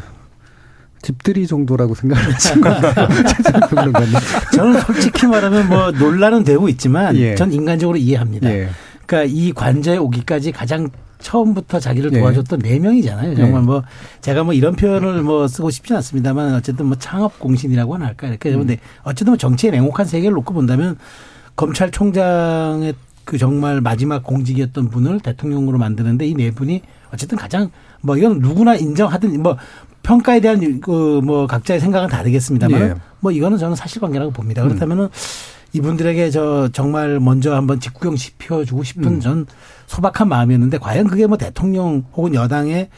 집들이 1.03 1.47
정도라고 1.47 1.94
생각을 1.94 2.34
하신 2.34 2.61
건가요? 2.61 3.09
저는 4.55 4.80
솔직히 4.80 5.26
말하면 5.26 5.68
뭐 5.68 5.90
논란은 5.92 6.44
되고 6.44 6.68
있지만 6.68 7.16
예. 7.16 7.34
전 7.34 7.53
인간적으로 7.53 7.97
이해합니다. 7.97 8.51
예. 8.51 8.68
그러니까 9.07 9.32
이 9.32 9.53
관저에 9.53 9.99
오기까지 9.99 10.53
가장 10.53 10.88
처음부터 11.20 11.80
자기를 11.80 12.12
예. 12.12 12.18
도와줬던 12.18 12.59
네 12.61 12.78
명이잖아요. 12.78 13.36
정말 13.36 13.62
뭐 13.62 13.82
제가 14.20 14.44
뭐 14.44 14.53
이런 14.53 14.74
표현을 14.74 15.22
뭐 15.22 15.47
쓰고 15.49 15.70
싶진 15.70 15.97
않습니다만 15.97 16.55
어쨌든 16.55 16.86
뭐 16.86 16.97
창업 16.99 17.38
공신이라고 17.38 17.94
하나 17.94 18.07
할까 18.07 18.26
이렇게 18.28 18.51
음. 18.53 18.59
근데 18.61 18.78
어쨌든 19.03 19.28
뭐 19.28 19.36
정치의 19.36 19.72
냉혹한 19.72 20.07
세계를 20.07 20.34
놓고 20.34 20.55
본다면 20.55 20.97
검찰총장의 21.57 22.94
그 23.24 23.38
정말 23.38 23.80
마지막 23.80 24.22
공직이었던 24.22 24.88
분을 24.90 25.20
대통령으로 25.20 25.78
만드는데 25.78 26.26
이 26.26 26.34
네 26.34 26.51
분이 26.51 26.82
어쨌든 27.12 27.36
가장 27.38 27.70
뭐 28.03 28.16
이건 28.16 28.40
누구나 28.40 28.76
인정하든 28.76 29.42
뭐 29.42 29.57
평가에 30.07 30.40
대한 30.40 30.80
그 30.80 31.20
뭐 31.26 31.46
각자의 31.46 31.80
생각은 31.80 32.09
다르겠습니다만 32.09 32.80
예. 32.80 32.94
뭐 33.20 33.32
이거는 33.32 33.59
저는 33.59 33.74
사실관계라고 33.74 34.30
봅니다. 34.32 34.62
그렇다면은 34.62 35.09
이분들에게 35.72 36.30
저 36.30 36.68
정말 36.72 37.18
먼저 37.20 37.54
한번 37.54 37.80
직구경 37.80 38.16
시켜주고 38.16 38.82
싶은 38.84 39.04
음. 39.16 39.20
전 39.20 39.46
소박한 39.86 40.28
마음이었는데 40.28 40.78
과연 40.78 41.07
그게 41.09 41.26
뭐 41.26 41.36
대통령 41.36 42.04
혹은 42.14 42.34
여당의 42.34 42.88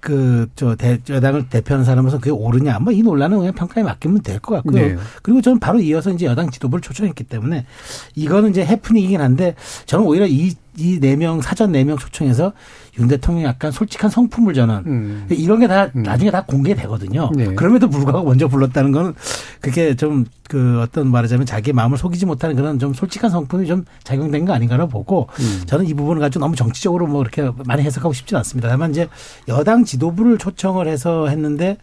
그저 0.00 0.76
여당을 1.08 1.48
대표하는 1.48 1.84
사람으로서 1.84 2.18
그게 2.18 2.30
옳으냐 2.30 2.78
뭐 2.80 2.92
이 2.92 3.02
논란은 3.02 3.38
그냥 3.38 3.52
평가에 3.54 3.84
맡기면 3.84 4.22
될 4.22 4.38
것 4.40 4.54
같고요. 4.56 4.74
네. 4.88 4.96
그리고 5.22 5.40
저는 5.42 5.60
바로 5.60 5.78
이어서 5.80 6.10
이제 6.10 6.26
여당 6.26 6.50
지도부를 6.50 6.80
초청했기 6.82 7.24
때문에 7.24 7.66
이거는 8.14 8.50
이제 8.50 8.64
해프닝이긴 8.64 9.20
한데 9.20 9.54
저는 9.86 10.06
오히려 10.06 10.26
이 10.26 10.54
이 10.76 10.98
네 10.98 11.14
명 11.14 11.40
사전 11.40 11.70
네 11.70 11.84
명 11.84 11.96
초청해서 11.96 12.52
윤 12.98 13.08
대통령이 13.08 13.44
약간 13.46 13.70
솔직한 13.70 14.10
성품을 14.10 14.54
저는 14.54 14.82
음. 14.86 15.26
이런 15.30 15.60
게다 15.60 15.90
음. 15.96 16.02
나중에 16.02 16.30
다 16.30 16.44
공개되거든요. 16.44 17.30
네. 17.34 17.54
그럼에도 17.54 17.88
불구하고 17.88 18.24
먼저 18.24 18.48
불렀다는 18.48 18.92
거는 18.92 19.14
그게 19.60 19.94
좀 19.94 20.24
그 20.48 20.80
어떤 20.80 21.10
말하자면 21.10 21.46
자기의 21.46 21.72
마음을 21.72 21.96
속이지 21.96 22.26
못하는 22.26 22.54
그런 22.54 22.78
좀 22.78 22.92
솔직한 22.92 23.30
성품이 23.30 23.66
좀 23.66 23.84
작용된 24.02 24.44
거 24.44 24.52
아닌가라고 24.52 24.90
보고 24.90 25.28
음. 25.40 25.62
저는 25.66 25.86
이 25.86 25.94
부분을 25.94 26.20
가지고 26.20 26.44
너무 26.44 26.54
정치적으로 26.54 27.06
뭐 27.06 27.24
그렇게 27.24 27.50
많이 27.66 27.82
해석하고 27.82 28.12
싶지는 28.12 28.38
않습니다. 28.38 28.68
다만 28.68 28.90
이제 28.90 29.08
여당 29.48 29.84
지도부를 29.84 30.38
초청을 30.38 30.86
해서 30.86 31.28
했는데 31.28 31.78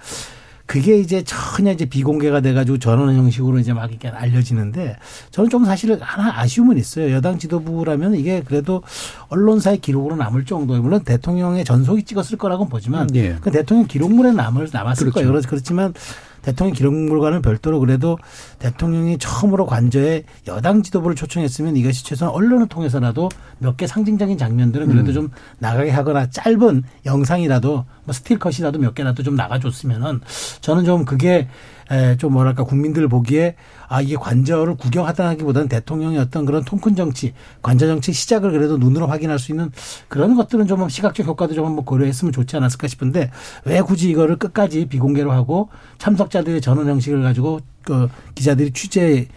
그게 0.71 0.97
이제 0.97 1.21
전혀 1.25 1.73
이제 1.73 1.83
비공개가 1.83 2.39
돼가지고 2.39 2.77
전원 2.77 3.13
형식으로 3.13 3.59
이제 3.59 3.73
막 3.73 3.89
이렇게 3.91 4.07
알려지는데 4.07 4.95
저는 5.31 5.49
좀 5.49 5.65
사실 5.65 5.97
하나 6.01 6.39
아쉬움은 6.39 6.77
있어요. 6.77 7.11
여당 7.11 7.37
지도부라면 7.37 8.15
이게 8.15 8.41
그래도 8.41 8.81
언론사의 9.27 9.79
기록으로 9.79 10.15
남을 10.15 10.45
정도에 10.45 10.79
물론 10.79 11.03
대통령의 11.03 11.65
전속이 11.65 12.03
찍었을 12.03 12.37
거라고는 12.37 12.69
보지만 12.69 13.13
예. 13.15 13.35
그 13.41 13.51
대통령 13.51 13.85
기록물에 13.85 14.31
남을 14.31 14.69
남았을 14.71 15.11
그렇죠. 15.11 15.15
거예요. 15.15 15.27
그렇- 15.33 15.41
그렇지만 15.49 15.93
대통령 16.41 16.73
기록물과는 16.73 17.41
별도로 17.43 17.79
그래도 17.79 18.17
대통령이 18.57 19.19
처음으로 19.19 19.67
관저에 19.67 20.23
여당 20.47 20.81
지도부를 20.81 21.15
초청했으면 21.15 21.75
이것이 21.77 22.03
최소한 22.03 22.33
언론을 22.33 22.67
통해서라도 22.67 23.29
몇 23.59 23.75
개 23.77 23.85
상징적인 23.85 24.37
장면들은 24.39 24.87
음. 24.89 24.91
그래도 24.93 25.13
좀 25.13 25.29
나가게 25.59 25.91
하거나 25.91 26.29
짧은 26.31 26.81
영상이라도 27.05 27.85
뭐 28.03 28.13
스틸컷이라도 28.13 28.79
몇 28.79 28.95
개라도 28.95 29.23
좀 29.23 29.35
나가줬으면은 29.35 30.21
저는 30.61 30.85
좀 30.85 31.05
그게 31.05 31.47
에, 31.91 32.15
좀 32.17 32.33
뭐랄까 32.33 32.63
국민들 32.63 33.07
보기에 33.07 33.55
아 33.89 34.01
이게 34.01 34.15
관저를 34.15 34.75
구경하다기보다는 34.75 35.67
대통령의 35.67 36.19
어떤 36.19 36.45
그런 36.45 36.63
통큰 36.63 36.95
정치, 36.95 37.33
관저 37.61 37.85
정치 37.87 38.13
시작을 38.13 38.51
그래도 38.51 38.77
눈으로 38.77 39.07
확인할 39.07 39.37
수 39.39 39.51
있는 39.51 39.71
그런 40.07 40.35
것들은 40.35 40.67
좀 40.67 40.87
시각적 40.87 41.25
효과도 41.25 41.53
좀 41.53 41.65
한번 41.65 41.83
고려했으면 41.83 42.31
좋지 42.31 42.55
않았을까 42.55 42.87
싶은데 42.87 43.29
왜 43.65 43.81
굳이 43.81 44.09
이거를 44.09 44.37
끝까지 44.37 44.85
비공개로 44.85 45.31
하고 45.31 45.69
참석자들의 45.97 46.61
전원 46.61 46.87
형식을 46.87 47.21
가지고 47.21 47.59
그 47.83 48.09
기자들이 48.35 48.71
취재 48.71 49.27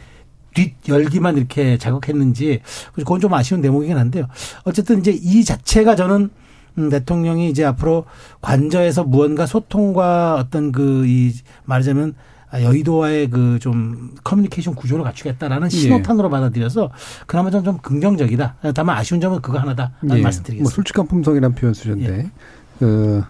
뒷 0.55 0.75
열기만 0.89 1.37
이렇게 1.37 1.77
자극했는지 1.79 2.61
그건 2.95 3.21
좀 3.21 3.35
아쉬운 3.35 3.61
대목이긴 3.61 3.99
한데요. 3.99 4.29
어쨌든 4.63 5.01
이제 5.01 5.11
이 5.11 5.45
자체가 5.45 5.97
저는 5.97 6.15
음, 6.17 6.44
대통령이 6.91 7.51
이제 7.51 7.65
앞으로 7.65 8.05
관저에서 8.41 9.05
무언가 9.05 9.47
소통과 9.47 10.37
어떤 10.37 10.73
그 10.73 11.05
이 11.07 11.33
말하자면 11.65 12.15
아, 12.51 12.63
여의도와의 12.63 13.31
그 13.31 13.59
좀 13.61 14.15
커뮤니케이션 14.23 14.75
구조를 14.75 15.05
갖추겠다라는 15.05 15.69
신호탄으로 15.71 16.31
받아들여서 16.31 16.91
그나마 17.27 17.51
좀, 17.51 17.65
좀 17.65 17.79
긍정적이다. 17.79 18.57
다만 18.75 18.97
아쉬운 18.99 19.21
점은 19.21 19.41
그거 19.41 19.59
하나다라는 19.59 20.19
예. 20.19 20.23
말씀드리겠습니다. 20.23 20.63
뭐 20.63 20.71
솔직한 20.71 21.07
품성이라는 21.09 21.55
표현 21.57 21.75
쓰셨는데 21.75 22.19
예. 22.19 22.31
그 22.79 23.23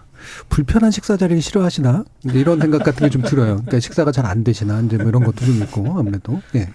불편한 0.49 0.89
식사 0.91 1.17
자리를 1.17 1.41
싫어하시나 1.41 2.03
이런 2.33 2.59
생각 2.59 2.83
같은 2.83 3.07
게 3.07 3.09
좀 3.09 3.21
들어요. 3.21 3.55
그러니까 3.57 3.79
식사가 3.79 4.11
잘 4.11 4.25
안 4.25 4.43
되시나 4.43 4.81
이제 4.81 4.97
뭐 4.97 5.07
이런 5.07 5.23
것도 5.23 5.45
좀 5.45 5.55
있고 5.61 5.99
아무래도 5.99 6.41
예 6.55 6.69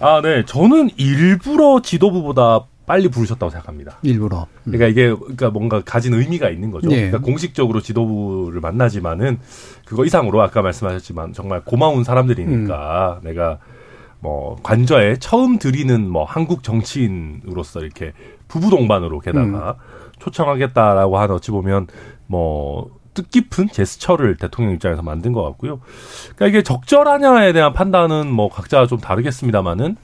아, 0.00 0.20
네. 0.22 0.44
저는 0.46 0.90
일부러 0.96 1.80
지도부보다 1.82 2.66
빨리 2.86 3.08
부르셨다고 3.08 3.50
생각합니다. 3.50 3.98
일부러 4.02 4.46
음. 4.64 4.72
그러니까 4.72 4.86
이게 4.86 5.14
그러니까 5.14 5.50
뭔가 5.50 5.82
가진 5.84 6.14
의미가 6.14 6.48
있는 6.50 6.70
거죠. 6.70 6.90
예. 6.92 6.96
그러니까 6.96 7.18
공식적으로 7.18 7.80
지도부를 7.80 8.60
만나지만은 8.60 9.38
그거 9.84 10.04
이상으로 10.04 10.40
아까 10.40 10.62
말씀하셨지만 10.62 11.32
정말 11.32 11.62
고마운 11.64 12.04
사람들이니까 12.04 13.20
음. 13.22 13.26
내가 13.26 13.58
뭐 14.20 14.56
관저에 14.62 15.16
처음 15.18 15.58
드리는 15.58 16.08
뭐 16.08 16.24
한국 16.24 16.62
정치인으로서 16.62 17.80
이렇게 17.80 18.12
부부 18.48 18.70
동반으로 18.70 19.20
게다가 19.20 19.76
음. 19.78 20.12
초청하겠다라고 20.18 21.18
하는 21.18 21.34
어찌 21.34 21.50
보면 21.50 21.88
뭐 22.26 22.90
뜻깊은 23.14 23.68
제스처를 23.72 24.36
대통령 24.36 24.74
입장에서 24.74 25.02
만든 25.02 25.32
것 25.32 25.42
같고요. 25.42 25.80
그러니까 26.36 26.46
이게 26.46 26.62
적절하냐에 26.62 27.52
대한 27.52 27.72
판단은 27.72 28.30
뭐 28.30 28.48
각자 28.48 28.86
좀 28.86 28.98
다르겠습니다만은 28.98 29.96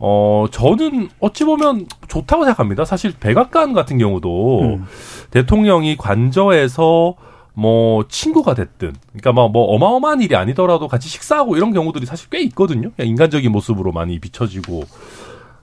어 0.00 0.46
저는 0.50 1.10
어찌 1.20 1.44
보면 1.44 1.86
좋다고 2.08 2.44
생각합니다. 2.44 2.84
사실 2.84 3.12
백악관 3.20 3.74
같은 3.74 3.98
경우도 3.98 4.60
음. 4.62 4.86
대통령이 5.30 5.96
관저에서 5.96 7.14
뭐 7.52 8.04
친구가 8.08 8.54
됐든, 8.54 8.94
그러니까 9.12 9.32
뭐, 9.32 9.48
뭐 9.48 9.64
어마어마한 9.74 10.22
일이 10.22 10.34
아니더라도 10.34 10.88
같이 10.88 11.08
식사하고 11.08 11.56
이런 11.56 11.72
경우들이 11.72 12.06
사실 12.06 12.30
꽤 12.30 12.40
있거든요. 12.44 12.90
그냥 12.96 13.08
인간적인 13.10 13.52
모습으로 13.52 13.92
많이 13.92 14.18
비춰지고 14.18 14.84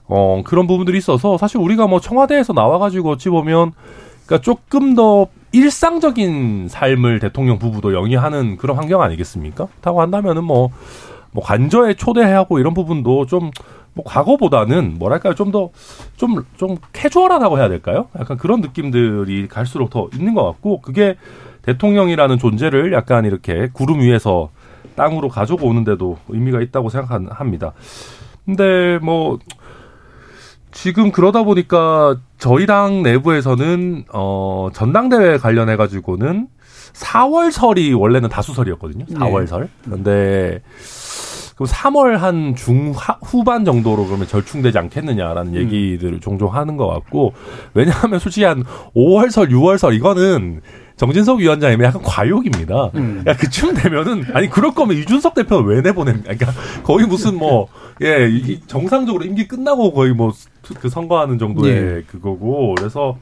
어 0.06 0.42
그런 0.44 0.66
부분들이 0.66 0.98
있어서 0.98 1.36
사실 1.36 1.58
우리가 1.58 1.86
뭐 1.86 2.00
청와대에서 2.00 2.52
나와 2.52 2.78
가지고 2.78 3.10
어찌 3.10 3.28
보면 3.28 3.72
그러니까 4.24 4.42
조금 4.42 4.94
더 4.94 5.26
일상적인 5.52 6.68
삶을 6.68 7.20
대통령 7.20 7.58
부부도 7.58 7.94
영위하는 7.94 8.58
그런 8.58 8.76
환경 8.76 9.00
아니겠습니까? 9.00 9.66
그렇다고 9.66 10.02
한다면은 10.02 10.44
뭐, 10.44 10.70
뭐 11.32 11.42
관저에 11.42 11.94
초대하고 11.94 12.58
이런 12.58 12.74
부분도 12.74 13.26
좀, 13.26 13.50
뭐 13.98 14.04
과거보다는 14.06 14.94
뭐랄까요, 14.96 15.34
좀 15.34 15.50
더, 15.50 15.70
좀, 16.16 16.44
좀 16.56 16.76
캐주얼하다고 16.92 17.58
해야 17.58 17.68
될까요? 17.68 18.06
약간 18.16 18.36
그런 18.36 18.60
느낌들이 18.60 19.48
갈수록 19.48 19.90
더 19.90 20.08
있는 20.14 20.34
것 20.34 20.44
같고, 20.44 20.80
그게 20.80 21.16
대통령이라는 21.62 22.38
존재를 22.38 22.92
약간 22.92 23.24
이렇게 23.24 23.68
구름 23.72 23.98
위에서 23.98 24.50
땅으로 24.94 25.28
가지고 25.28 25.66
오는데도 25.66 26.16
의미가 26.28 26.60
있다고 26.60 26.90
생각합니다. 26.90 27.72
근데 28.46 28.98
뭐, 29.02 29.40
지금 30.70 31.10
그러다 31.10 31.42
보니까 31.42 32.16
저희 32.38 32.66
당 32.66 33.02
내부에서는 33.02 34.04
어 34.12 34.68
전당대회 34.72 35.38
관련해 35.38 35.76
가지고는 35.76 36.46
4월설이 36.92 37.98
원래는 37.98 38.28
다수설이었거든요. 38.28 39.06
4월설. 39.06 39.68
그런데 39.84 40.62
그럼 41.58 41.68
3월 41.68 42.16
한 42.16 42.54
중 42.54 42.92
후반 43.22 43.64
정도로 43.64 44.06
그러면 44.06 44.26
절충되지 44.28 44.78
않겠느냐라는 44.78 45.54
얘기들을 45.56 46.20
종종 46.20 46.54
하는 46.54 46.76
것 46.76 46.86
같고 46.86 47.34
왜냐하면 47.74 48.20
솔직히 48.20 48.44
한 48.44 48.62
5월설, 48.94 49.50
6월설 49.50 49.94
이거는 49.94 50.60
정진석 50.96 51.38
위원장님이 51.40 51.84
약간 51.84 52.02
과욕입니다. 52.02 52.90
음. 52.94 53.22
야, 53.24 53.36
그쯤 53.36 53.74
되면은, 53.74 54.24
아니, 54.34 54.48
그럴 54.50 54.72
거면 54.74 54.96
이준석 54.96 55.34
대표는 55.34 55.64
왜 55.64 55.80
내보냅니까? 55.80 56.34
그러니까 56.34 56.52
거의 56.82 57.06
무슨 57.06 57.36
뭐, 57.36 57.68
예, 58.02 58.28
이 58.28 58.60
정상적으로 58.66 59.24
임기 59.24 59.46
끝나고 59.46 59.92
거의 59.92 60.12
뭐, 60.12 60.32
그 60.80 60.88
선거하는 60.88 61.38
정도의 61.38 61.72
예. 61.72 62.02
그거고, 62.08 62.74
그래서, 62.76 63.16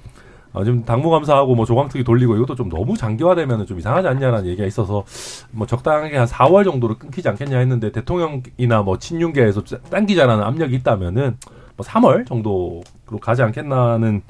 어, 0.56 0.64
지금 0.64 0.86
당무 0.86 1.10
감사하고 1.10 1.54
뭐 1.54 1.66
조광특위 1.66 2.02
돌리고 2.02 2.34
이것도 2.36 2.54
좀 2.54 2.70
너무 2.70 2.96
장기화되면 2.96 3.66
좀 3.66 3.78
이상하지 3.78 4.08
않냐라는 4.08 4.46
얘기가 4.46 4.66
있어서 4.66 5.04
뭐 5.50 5.66
적당하게 5.66 6.16
한 6.16 6.26
4월 6.26 6.64
정도로 6.64 6.96
끊기지 6.96 7.28
않겠냐 7.28 7.58
했는데 7.58 7.92
대통령이나 7.92 8.80
뭐 8.80 8.98
친윤계에서 8.98 9.62
당기자라는 9.90 10.42
압력이 10.42 10.74
있다면은 10.76 11.36
뭐 11.76 11.84
3월 11.84 12.26
정도로 12.26 12.82
가지 13.20 13.42
않겠나는 13.42 14.22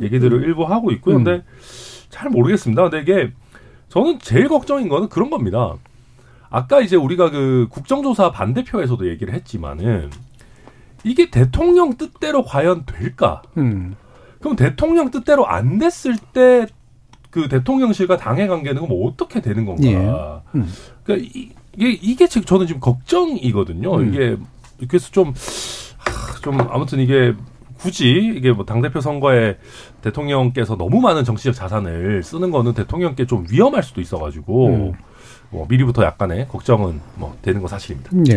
얘기들을 0.00 0.42
일부 0.42 0.64
하고 0.64 0.90
있고요. 0.90 1.18
음. 1.18 1.22
근데 1.22 1.44
잘 2.08 2.30
모르겠습니다. 2.30 2.90
근데 2.90 3.00
이게 3.02 3.32
저는 3.90 4.18
제일 4.18 4.48
걱정인 4.48 4.88
거는 4.88 5.08
그런 5.08 5.30
겁니다. 5.30 5.76
아까 6.50 6.80
이제 6.80 6.96
우리가 6.96 7.30
그 7.30 7.68
국정조사 7.70 8.32
반대표에서도 8.32 9.08
얘기를 9.08 9.32
했지만은 9.34 10.10
이게 11.04 11.30
대통령 11.30 11.96
뜻대로 11.96 12.42
과연 12.42 12.86
될까? 12.86 13.42
음. 13.56 13.94
그럼 14.40 14.56
대통령 14.56 15.10
뜻대로 15.10 15.46
안 15.46 15.78
됐을 15.78 16.16
때 16.32 16.66
그 17.30 17.48
대통령실과 17.48 18.16
당의 18.16 18.48
관계는 18.48 18.82
그럼 18.86 19.00
어떻게 19.06 19.40
되는 19.40 19.64
건가? 19.64 19.82
예. 19.84 19.94
음. 20.58 20.66
그러니까 21.04 21.28
이- 21.32 21.50
이게 21.76 21.90
이게 22.02 22.26
지금 22.26 22.44
저는 22.44 22.66
지금 22.66 22.80
걱정이거든요. 22.80 23.94
음. 23.98 24.08
이게 24.12 24.36
그래서 24.88 25.10
좀, 25.12 25.28
하, 25.28 26.40
좀 26.42 26.60
아무튼 26.60 26.98
이게 26.98 27.32
굳이 27.78 28.32
이게 28.36 28.50
뭐 28.50 28.64
당대표 28.64 29.00
선거에 29.00 29.58
대통령께서 30.02 30.76
너무 30.76 31.00
많은 31.00 31.22
정치적 31.24 31.54
자산을 31.54 32.24
쓰는 32.24 32.50
거는 32.50 32.74
대통령께 32.74 33.26
좀 33.26 33.46
위험할 33.48 33.84
수도 33.84 34.00
있어가지고 34.00 34.66
음. 34.66 34.92
뭐 35.50 35.66
미리부터 35.68 36.04
약간의 36.04 36.48
걱정은 36.48 37.00
뭐 37.16 37.36
되는 37.42 37.60
거 37.60 37.66
사실입니다. 37.68 38.10
예. 38.30 38.36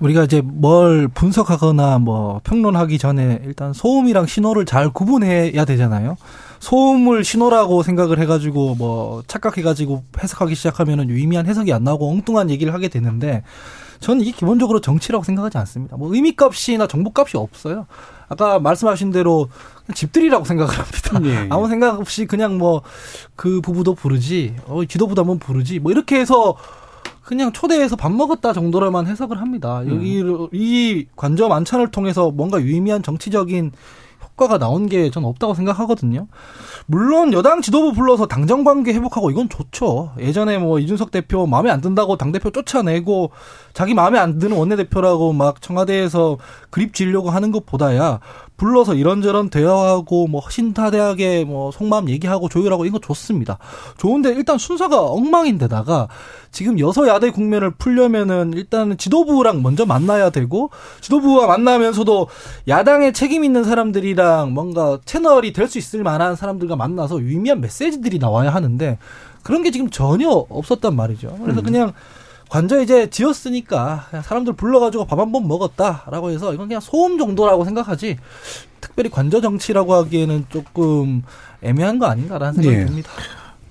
우리가 0.00 0.24
이제 0.24 0.42
뭘 0.44 1.08
분석하거나 1.08 1.98
뭐 1.98 2.40
평론하기 2.44 2.98
전에 2.98 3.40
일단 3.44 3.72
소음이랑 3.72 4.26
신호를 4.26 4.66
잘 4.66 4.90
구분해야 4.90 5.64
되잖아요. 5.64 6.16
소음을 6.60 7.24
신호라고 7.24 7.82
생각을 7.82 8.18
해가지고 8.18 8.74
뭐 8.76 9.22
착각해가지고 9.26 10.04
해석하기 10.22 10.54
시작하면은 10.54 11.08
유의미한 11.08 11.46
해석이 11.46 11.72
안 11.72 11.84
나오고 11.84 12.10
엉뚱한 12.10 12.50
얘기를 12.50 12.74
하게 12.74 12.88
되는데 12.88 13.42
저는 14.00 14.22
이게 14.22 14.32
기본적으로 14.32 14.80
정치라고 14.80 15.24
생각하지 15.24 15.58
않습니다. 15.58 15.96
뭐 15.96 16.14
의미값이나 16.14 16.86
정보값이 16.86 17.36
없어요. 17.36 17.86
아까 18.28 18.58
말씀하신 18.58 19.10
대로 19.12 19.48
집들이라고 19.94 20.44
생각을 20.46 20.74
합니다. 20.74 21.20
예. 21.24 21.46
아무 21.50 21.68
생각 21.68 22.00
없이 22.00 22.26
그냥 22.26 22.58
뭐 22.58 22.82
그 23.36 23.60
부부도 23.60 23.94
부르지, 23.94 24.56
어, 24.66 24.84
지도부도 24.84 25.22
한번 25.22 25.38
부르지, 25.38 25.78
뭐 25.78 25.92
이렇게 25.92 26.18
해서 26.18 26.56
그냥 27.22 27.52
초대해서 27.52 27.96
밥 27.96 28.12
먹었다 28.12 28.52
정도로만 28.52 29.06
해석을 29.06 29.40
합니다. 29.40 29.82
여기 29.86 30.22
이 30.52 31.06
관저 31.16 31.48
만찬을 31.48 31.90
통해서 31.90 32.30
뭔가 32.30 32.60
유의미한 32.60 33.02
정치적인 33.02 33.72
효과가 34.36 34.58
나온 34.58 34.86
게 34.86 35.10
전 35.10 35.24
없다고 35.24 35.54
생각하거든요. 35.54 36.26
물론 36.86 37.32
여당 37.32 37.62
지도부 37.62 37.92
불러서 37.92 38.26
당정 38.26 38.64
관계 38.64 38.92
회복하고 38.92 39.30
이건 39.30 39.48
좋죠. 39.48 40.12
예전에 40.18 40.58
뭐 40.58 40.78
이준석 40.78 41.10
대표 41.10 41.46
마음에 41.46 41.70
안 41.70 41.80
든다고 41.80 42.16
당 42.16 42.32
대표 42.32 42.50
쫓아내고 42.50 43.30
자기 43.72 43.94
마음에 43.94 44.18
안 44.18 44.38
드는 44.38 44.56
원내 44.56 44.76
대표라고 44.76 45.32
막 45.32 45.62
청와대에서 45.62 46.38
그립 46.70 46.92
지려고 46.92 47.30
하는 47.30 47.50
것보다야 47.50 48.20
불러서 48.56 48.94
이런저런 48.94 49.50
대화하고 49.50 50.26
뭐 50.28 50.40
허심탄회하게 50.40 51.44
뭐 51.44 51.70
속마음 51.70 52.08
얘기하고 52.08 52.48
조율하고 52.48 52.86
이거 52.86 52.98
좋습니다. 52.98 53.58
좋은데 53.98 54.30
일단 54.30 54.56
순서가 54.58 55.00
엉망인데다가 55.02 56.08
지금 56.52 56.78
여서야대 56.78 57.30
국면을 57.30 57.70
풀려면은 57.72 58.54
일단은 58.54 58.96
지도부랑 58.96 59.62
먼저 59.62 59.84
만나야 59.84 60.30
되고 60.30 60.70
지도부와 61.02 61.46
만나면서도 61.46 62.28
야당에 62.66 63.12
책임 63.12 63.44
있는 63.44 63.62
사람들이랑 63.62 64.54
뭔가 64.54 64.98
채널이 65.04 65.52
될 65.52 65.66
수 65.66 65.78
있을 65.78 66.04
만한 66.04 66.36
사람들과 66.36 66.76
만나서 66.76 67.20
유의미한 67.20 67.60
메시지들이 67.60 68.20
나와야 68.20 68.54
하는데 68.54 68.98
그런 69.42 69.62
게 69.64 69.72
지금 69.72 69.90
전혀 69.90 70.28
없었단 70.28 70.94
말이죠. 70.94 71.38
그래서 71.42 71.60
그냥 71.60 71.92
관저 72.48 72.80
이제 72.80 73.10
지었으니까 73.10 74.06
그냥 74.10 74.22
사람들 74.22 74.52
불러가지고 74.54 75.04
밥 75.06 75.18
한 75.18 75.32
번 75.32 75.48
먹었다라고 75.48 76.30
해서 76.30 76.54
이건 76.54 76.68
그냥 76.68 76.80
소음 76.80 77.18
정도라고 77.18 77.64
생각하지 77.64 78.18
특별히 78.80 79.10
관저 79.10 79.40
정치라고 79.40 79.94
하기에는 79.94 80.46
조금 80.48 81.22
애매한 81.62 81.98
거 81.98 82.06
아닌가라는 82.06 82.54
생각이 82.54 82.76
예. 82.82 82.86
듭니다. 82.86 83.10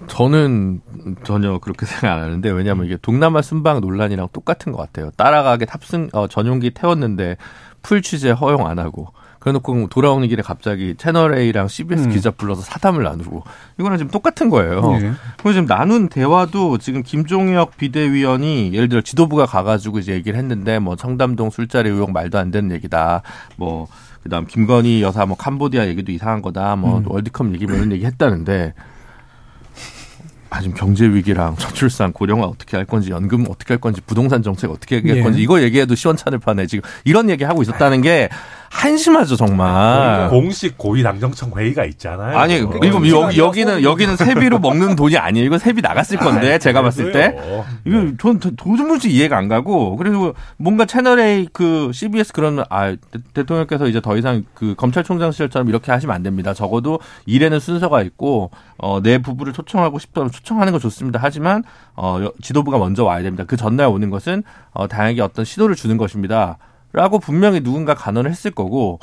저는 0.07 0.82
전혀 1.23 1.57
그렇게 1.59 1.86
생각 1.88 2.13
안 2.13 2.23
하는데 2.23 2.49
왜냐하면 2.51 2.86
이게 2.86 2.97
동남아 3.01 3.41
순방 3.41 3.80
논란이랑 3.82 4.28
똑같은 4.34 4.71
것 4.71 4.78
같아요. 4.80 5.09
따라가게 5.15 5.65
탑승 5.65 6.09
어, 6.13 6.28
전용기 6.28 6.71
태웠는데 6.71 7.38
풀 7.82 8.01
취재 8.01 8.32
허용 8.32 8.67
안 8.67 8.78
하고 8.80 9.07
그래놓고 9.45 9.89
돌아오는 9.89 10.27
길에 10.27 10.41
갑자기 10.41 10.95
채널 10.97 11.37
A랑 11.37 11.67
CBS 11.67 12.05
음. 12.05 12.09
기자 12.09 12.31
불러서 12.31 12.63
사담을 12.63 13.03
나누고 13.03 13.43
이거는 13.77 13.99
지금 13.99 14.09
똑같은 14.09 14.49
거예요. 14.49 14.81
예. 14.95 15.11
그리고 15.37 15.53
지금 15.53 15.67
나눈 15.67 16.09
대화도 16.09 16.79
지금 16.79 17.03
김종혁 17.03 17.77
비대위원이 17.77 18.71
예를 18.73 18.89
들어 18.89 19.01
지도부가 19.01 19.45
가가지고 19.45 19.99
이제 19.99 20.13
얘기를 20.13 20.39
했는데 20.39 20.79
뭐 20.79 20.95
청담동 20.95 21.51
술자리 21.51 21.91
의혹 21.91 22.11
말도 22.11 22.39
안 22.39 22.49
되는 22.49 22.71
얘기다. 22.71 23.21
뭐 23.55 23.87
그다음 24.23 24.47
김건희 24.47 25.03
여사 25.03 25.27
뭐 25.27 25.37
캄보디아 25.37 25.85
얘기도 25.89 26.11
이상한 26.11 26.41
거다. 26.41 26.75
뭐 26.75 27.03
월드컵 27.05 27.53
얘기 27.53 27.67
뭐 27.67 27.75
이런 27.75 27.91
얘기 27.91 28.03
했다는데 28.03 28.73
아, 30.55 30.61
지금 30.61 30.75
경제 30.75 31.05
위기랑 31.05 31.57
저출산 31.57 32.13
고령화 32.13 32.45
어떻게 32.45 32.77
할 32.77 32.85
건지 32.85 33.11
연금 33.11 33.45
어떻게 33.49 33.73
할 33.73 33.81
건지 33.81 34.01
부동산 34.05 34.41
정책 34.41 34.71
어떻게 34.71 35.01
할 35.01 35.17
예. 35.17 35.21
건지 35.21 35.41
이거 35.41 35.61
얘기해도 35.61 35.95
시원찮을 35.95 36.39
판에 36.39 36.65
지금 36.65 36.87
이런 37.03 37.29
얘기 37.29 37.43
하고 37.43 37.61
있었다는 37.61 38.01
게 38.01 38.29
한심하죠 38.80 39.38
정말. 39.38 40.30
공식 40.30 40.78
고위 40.78 41.01
당정청 41.01 41.51
회의가 41.55 41.86
있잖아요. 41.86 42.38
아니 42.38 42.55
어. 42.55 42.57
이거 42.57 43.07
여기, 43.09 43.39
여기는 43.39 43.84
여기는 43.84 44.17
세비로 44.17 44.59
먹는 44.59 44.95
돈이 44.97 45.17
아니에요. 45.17 45.45
이거 45.45 45.57
세비 45.57 45.82
나갔을 45.82 46.17
건데 46.17 46.59
제가 46.59 46.82
봤을 46.82 47.11
때. 47.13 47.36
이거 47.86 48.11
전 48.19 48.39
도- 48.39 48.55
도무지 48.55 49.09
이해가 49.11 49.38
안 49.38 49.47
가고 49.47 49.95
그리고 49.95 50.34
뭔가 50.57 50.86
채널 50.86 51.19
A 51.19 51.47
그 51.53 51.91
CBS 51.93 52.34
그러면 52.34 52.65
아 52.69 52.91
대- 52.91 53.19
대통령께서 53.34 53.88
이제 53.88 54.01
더 54.01 54.17
이상 54.17 54.43
그 54.53 54.76
검찰총장 54.76 55.32
시절처럼 55.32 55.69
이렇게 55.69 55.91
하시면 55.93 56.13
안 56.13 56.21
됩니다. 56.21 56.53
적어도 56.53 56.99
일에는 57.26 57.59
순서가 57.59 58.01
있고 58.03 58.51
어 58.78 58.99
내 59.01 59.19
부부를 59.19 59.53
초청하고 59.53 59.99
싶다면 59.99 60.32
초청하는 60.32 60.73
거 60.73 60.80
좋습니다. 60.80 61.19
하지만 61.21 61.63
어 61.95 62.19
여- 62.21 62.32
지도부가 62.41 62.78
먼저 62.78 63.03
와야 63.05 63.23
됩니다. 63.23 63.45
그 63.47 63.55
전날 63.55 63.88
오는 63.88 64.09
것은 64.09 64.43
어 64.73 64.88
다행히 64.88 65.21
어떤 65.21 65.45
신호를 65.45 65.76
주는 65.76 65.95
것입니다. 65.97 66.57
라고 66.95 67.19
분명히 67.19 67.61
누군가 67.61 67.93
간언을 67.93 68.31
했을 68.31 68.51
거고 68.51 68.99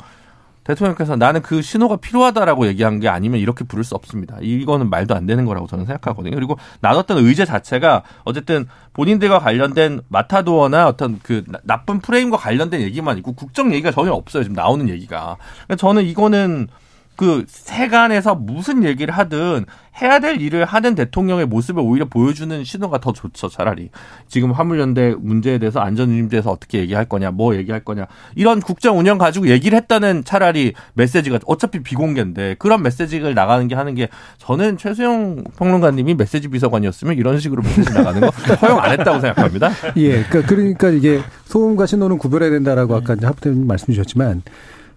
대통령께서 0.63 1.15
나는 1.17 1.41
그 1.41 1.61
신호가 1.61 1.97
필요하다라고 1.97 2.67
얘기한 2.67 2.99
게 3.01 3.09
아니면 3.09 3.39
이렇게 3.39 3.65
부를 3.65 3.83
수 3.83 3.95
없습니다. 3.95 4.37
이거는 4.41 4.89
말도 4.89 5.13
안 5.13 5.25
되는 5.25 5.45
거라고 5.45 5.67
저는 5.67 5.85
생각하거든요. 5.85 6.35
그리고 6.35 6.57
나눴던 6.79 7.17
의제 7.17 7.43
자체가 7.45 8.03
어쨌든 8.23 8.67
본인들과 8.93 9.39
관련된 9.39 10.01
마타도어나 10.07 10.87
어떤 10.87 11.19
그 11.21 11.43
나- 11.47 11.59
나쁜 11.63 11.99
프레임과 11.99 12.37
관련된 12.37 12.81
얘기만 12.81 13.17
있고 13.17 13.33
국정 13.33 13.73
얘기가 13.73 13.91
전혀 13.91 14.11
없어요. 14.13 14.43
지금 14.43 14.55
나오는 14.55 14.87
얘기가. 14.87 15.37
그러니까 15.67 15.75
저는 15.75 16.03
이거는 16.05 16.67
그 17.15 17.45
세간에서 17.47 18.35
무슨 18.35 18.83
얘기를 18.83 19.13
하든 19.13 19.65
해야 20.01 20.19
될 20.19 20.41
일을 20.41 20.65
하는 20.65 20.95
대통령의 20.95 21.45
모습을 21.45 21.83
오히려 21.83 22.05
보여주는 22.05 22.63
신호가 22.63 22.99
더 22.99 23.13
좋죠 23.13 23.47
차라리. 23.47 23.89
지금 24.27 24.51
화물연대 24.51 25.15
문제에 25.19 25.59
대해서 25.59 25.79
안전운임제에서 25.81 26.49
어떻게 26.49 26.79
얘기할 26.79 27.05
거냐 27.05 27.29
뭐 27.29 27.55
얘기할 27.55 27.83
거냐. 27.83 28.07
이런 28.35 28.59
국정 28.59 28.97
운영 28.97 29.19
가지고 29.19 29.47
얘기를 29.49 29.77
했다는 29.77 30.23
차라리 30.23 30.73
메시지가 30.95 31.39
어차피 31.45 31.83
비공개인데 31.83 32.55
그런 32.57 32.81
메시지를 32.81 33.35
나가는 33.35 33.67
게 33.67 33.75
하는 33.75 33.93
게 33.93 34.09
저는 34.39 34.77
최수영 34.77 35.43
평론가님이 35.57 36.15
메시지 36.15 36.47
비서관이었으면 36.47 37.15
이런 37.15 37.39
식으로 37.39 37.61
메시지 37.61 37.93
나가는 37.93 38.19
거 38.19 38.27
허용 38.61 38.79
안 38.79 38.91
했다고 38.91 39.19
생각합니다. 39.19 39.69
예, 39.97 40.23
그러니까, 40.23 40.47
그러니까 40.47 40.89
이게 40.89 41.21
소음과 41.45 41.85
신호는 41.85 42.17
구별해야 42.17 42.49
된다라고 42.49 42.95
아까 42.95 43.13
이제 43.13 43.27
하부대님 43.27 43.67
말씀 43.67 43.93
주셨지만 43.93 44.41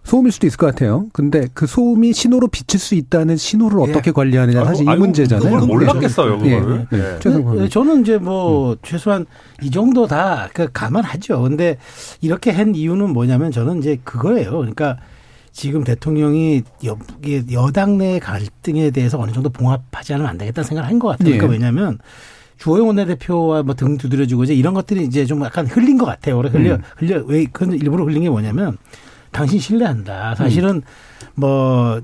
소음일 0.06 0.30
수도 0.30 0.46
있을 0.46 0.56
것 0.56 0.66
같아요. 0.66 1.06
근데 1.12 1.48
그 1.52 1.66
소음이 1.66 2.12
신호로 2.12 2.46
비칠 2.46 2.78
수 2.78 2.94
있다는 2.94 3.36
신호를 3.36 3.80
예. 3.88 3.90
어떻게 3.90 4.12
관리하느냐 4.12 4.64
사실 4.64 4.86
이 4.86 4.88
아이고, 4.88 5.00
문제잖아요. 5.04 5.50
그걸 5.50 5.66
몰랐겠어요, 5.66 6.40
예, 6.44 6.50
그거를. 6.60 6.86
예. 6.92 6.96
예. 7.14 7.18
최승호 7.18 7.54
네. 7.56 7.68
저는 7.68 8.02
이제 8.02 8.16
뭐 8.16 8.76
최소한 8.82 9.26
이 9.62 9.70
정도 9.70 10.06
다그 10.06 10.68
감안하죠. 10.72 11.42
근데 11.42 11.76
이렇게 12.20 12.52
한 12.52 12.76
이유는 12.76 13.12
뭐냐면 13.12 13.50
저는 13.50 13.80
이제 13.80 13.98
그거예요. 14.04 14.52
그러니까 14.52 14.96
지금 15.50 15.82
대통령이 15.82 16.62
여, 16.86 16.96
이게 17.24 17.42
여당 17.52 17.98
내 17.98 18.20
갈등에 18.20 18.90
대해서 18.92 19.18
어느 19.18 19.32
정도 19.32 19.50
봉합하지 19.50 20.14
않으면 20.14 20.30
안 20.30 20.38
되겠다는 20.38 20.68
생각을 20.68 20.88
한 20.88 21.00
것 21.00 21.08
같아요. 21.08 21.30
그러니까 21.30 21.46
예. 21.48 21.50
왜냐하면 21.50 21.98
주호영 22.58 22.86
원내대표와 22.86 23.64
뭐 23.64 23.74
등 23.74 23.98
두드려주고 23.98 24.44
이제 24.44 24.54
이런 24.54 24.72
것들이 24.72 25.02
이제 25.04 25.26
좀 25.26 25.42
약간 25.44 25.66
흘린 25.66 25.98
것 25.98 26.04
같아요. 26.06 26.36
그래 26.38 26.50
흘려 26.50 26.74
음. 26.74 26.82
흘려 26.96 27.24
왜 27.26 27.44
그건 27.50 27.74
일부러 27.74 28.04
흘린 28.04 28.22
게 28.22 28.30
뭐냐면 28.30 28.76
당신 29.36 29.60
신뢰한다. 29.60 30.34
사실은 30.34 30.82
뭐 31.34 32.00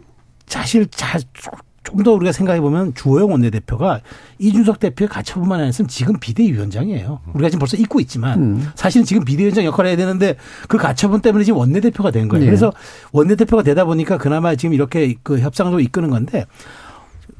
사실 0.46 0.86
좀 0.86 2.04
더 2.04 2.12
우리가 2.12 2.32
생각해 2.32 2.60
보면 2.60 2.94
주호영 2.94 3.30
원내대표가 3.30 4.00
이준석 4.38 4.80
대표의 4.80 5.08
가처분만 5.08 5.60
안 5.60 5.66
했으면 5.66 5.88
지금 5.88 6.18
비대위원장이에요. 6.18 7.20
우리가 7.34 7.50
지금 7.50 7.58
벌써 7.58 7.76
잊고 7.76 8.00
있지만 8.00 8.40
음. 8.40 8.70
사실은 8.74 9.04
지금 9.04 9.24
비대위원장 9.24 9.64
역할을 9.64 9.90
해야 9.90 9.96
되는데 9.96 10.36
그 10.68 10.78
가처분 10.78 11.20
때문에 11.20 11.44
지금 11.44 11.58
원내대표가 11.58 12.10
된 12.10 12.28
거예요. 12.28 12.44
예. 12.44 12.46
그래서 12.46 12.72
원내대표가 13.12 13.62
되다 13.62 13.84
보니까 13.84 14.16
그나마 14.16 14.54
지금 14.54 14.74
이렇게 14.74 15.14
그 15.22 15.40
협상도 15.40 15.80
이끄는 15.80 16.08
건데 16.08 16.46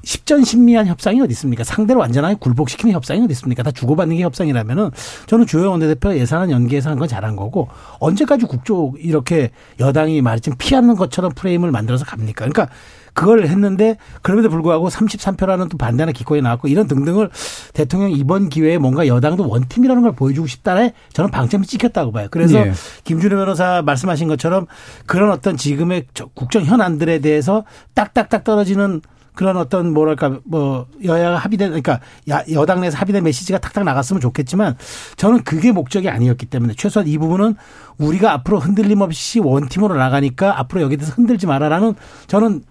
십전신미한 0.04 0.86
협상이 0.86 1.20
어디 1.20 1.32
있습니까? 1.32 1.64
상대를 1.64 1.98
완전하게 2.00 2.36
굴복시키는 2.40 2.94
협상이 2.94 3.22
어디 3.22 3.32
있습니까? 3.32 3.62
다 3.62 3.70
주고받는 3.70 4.16
게 4.16 4.22
협상이라면은 4.22 4.90
저는 5.26 5.46
주호영 5.46 5.72
원내대표가 5.72 6.16
예산안 6.16 6.50
연계해서 6.50 6.90
한 6.90 7.02
건 7.02 7.08
잘한 7.08 7.34
거고 7.34 7.68
언제까지 7.98 8.46
국조 8.46 8.94
이렇게 8.98 9.50
여당이 9.80 10.22
말했지만 10.22 10.56
피하는 10.58 10.94
것처럼 10.94 11.32
프레임을 11.34 11.70
만들어서 11.72 12.04
갑니까? 12.04 12.46
그러니까 12.46 12.68
그걸 13.14 13.44
했는데 13.46 13.96
그럼에도 14.22 14.48
불구하고 14.48 14.88
33표라는 14.88 15.68
또 15.68 15.76
반대하는 15.76 16.12
기권이 16.14 16.40
나왔고 16.42 16.68
이런 16.68 16.86
등등을 16.86 17.28
대통령 17.74 18.10
이번 18.10 18.48
기회에 18.48 18.78
뭔가 18.78 19.06
여당도 19.06 19.48
원팀이라는 19.48 20.02
걸 20.02 20.12
보여주고 20.12 20.46
싶다에 20.46 20.92
저는 21.12 21.30
방점이 21.30 21.66
찍혔다고 21.66 22.12
봐요. 22.12 22.28
그래서 22.30 22.58
예. 22.66 22.72
김준호 23.04 23.36
변호사 23.36 23.82
말씀하신 23.82 24.28
것처럼 24.28 24.66
그런 25.06 25.30
어떤 25.30 25.56
지금의 25.56 26.06
저 26.14 26.26
국정 26.34 26.64
현안들에 26.64 27.18
대해서 27.18 27.64
딱딱딱 27.94 28.44
떨어지는 28.44 29.02
그런 29.34 29.56
어떤 29.56 29.92
뭐랄까 29.92 30.38
뭐 30.44 30.86
여야가 31.04 31.38
합의된 31.38 31.68
그러니까 31.68 32.00
야- 32.28 32.44
여당 32.52 32.80
내에서 32.80 32.98
합의된 32.98 33.24
메시지가 33.24 33.58
탁탁 33.58 33.84
나갔으면 33.84 34.20
좋겠지만 34.20 34.76
저는 35.16 35.42
그게 35.44 35.72
목적이 35.72 36.10
아니었기 36.10 36.46
때문에 36.46 36.74
최소한 36.76 37.08
이 37.08 37.16
부분은 37.18 37.54
우리가 37.98 38.32
앞으로 38.32 38.58
흔들림 38.58 39.00
없이 39.00 39.40
원팀으로 39.40 39.96
나가니까 39.96 40.58
앞으로 40.60 40.82
여기에 40.82 40.96
대해서 40.98 41.14
흔들지 41.14 41.46
마라라는 41.46 41.94
저는 42.26 42.62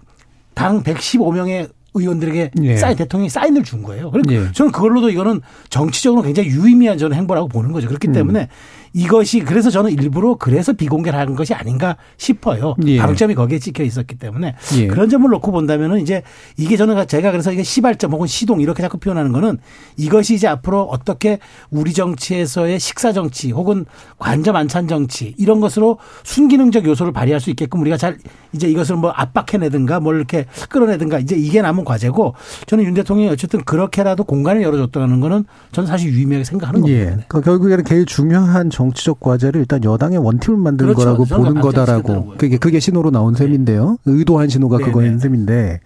당 0.54 0.82
115명의 0.82 1.70
의원들에게 1.94 2.50
예. 2.62 2.76
사인 2.76 2.96
대통령이 2.96 3.28
사인을 3.28 3.64
준 3.64 3.82
거예요. 3.82 4.10
그러니까 4.10 4.34
예. 4.34 4.52
저는 4.52 4.72
그걸로도 4.72 5.10
이거는 5.10 5.40
정치적으로 5.68 6.22
굉장히 6.22 6.48
유의미한 6.48 6.96
저는 6.96 7.16
행보라고 7.16 7.48
보는 7.48 7.72
거죠. 7.72 7.88
그렇기 7.88 8.12
때문에 8.12 8.48
이것이 8.92 9.40
그래서 9.40 9.70
저는 9.70 9.90
일부러 9.92 10.34
그래서 10.34 10.72
비공개를 10.72 11.18
하는 11.18 11.34
것이 11.34 11.54
아닌가 11.54 11.96
싶어요. 12.16 12.74
예. 12.86 12.98
방점이 12.98 13.34
거기에 13.34 13.58
찍혀 13.58 13.84
있었기 13.84 14.16
때문에 14.16 14.54
예. 14.76 14.86
그런 14.86 15.08
점을 15.08 15.28
놓고 15.28 15.52
본다면은 15.52 16.00
이제 16.00 16.22
이게 16.56 16.76
저는 16.76 17.06
제가 17.06 17.30
그래서 17.30 17.52
이게 17.52 17.62
시발점 17.62 18.12
혹은 18.12 18.26
시동 18.26 18.60
이렇게 18.60 18.82
자꾸 18.82 18.98
표현하는 18.98 19.32
거는 19.32 19.58
이것이 19.96 20.34
이제 20.34 20.46
앞으로 20.46 20.82
어떻게 20.82 21.38
우리 21.70 21.92
정치에서의 21.92 22.78
식사 22.78 23.12
정치 23.12 23.50
혹은 23.50 23.86
관점 24.18 24.56
안찬 24.56 24.88
정치 24.88 25.34
이런 25.38 25.60
것으로 25.60 25.98
순기능적 26.24 26.84
요소를 26.84 27.12
발휘할 27.12 27.40
수 27.40 27.50
있게끔 27.50 27.80
우리가 27.80 27.96
잘 27.96 28.18
이제 28.52 28.68
이것을 28.68 28.96
뭐 28.96 29.10
압박해내든가 29.10 30.00
뭘 30.00 30.16
이렇게 30.16 30.46
끌어내든가 30.68 31.18
이제 31.18 31.34
이게 31.36 31.62
남은 31.62 31.84
과제고 31.84 32.34
저는 32.66 32.84
윤 32.84 32.94
대통령이 32.94 33.30
어쨌든 33.30 33.62
그렇게라도 33.64 34.24
공간을 34.24 34.62
열어줬다는 34.62 35.20
거는 35.20 35.44
저는 35.72 35.86
사실 35.86 36.12
유의미하게 36.12 36.44
생각하는 36.44 36.86
예. 36.88 37.04
겁니다. 37.04 37.24
그 37.28 37.40
결국에는 37.40 37.84
제일 37.84 38.04
중요한 38.04 38.68
정 38.68 38.81
치적 38.92 39.20
과제를 39.20 39.60
일단 39.60 39.84
여당의 39.84 40.18
원팀을 40.18 40.58
만드는 40.58 40.94
그렇죠. 40.94 41.16
거라고 41.16 41.24
보는 41.24 41.60
거다라고. 41.60 42.34
그게 42.38 42.56
그게 42.56 42.80
신호로 42.80 43.10
나온 43.10 43.34
셈인데요. 43.34 43.98
의도한 44.06 44.48
신호가 44.48 44.78
네, 44.78 44.84
그거인 44.84 45.12
네. 45.12 45.18
셈인데. 45.18 45.80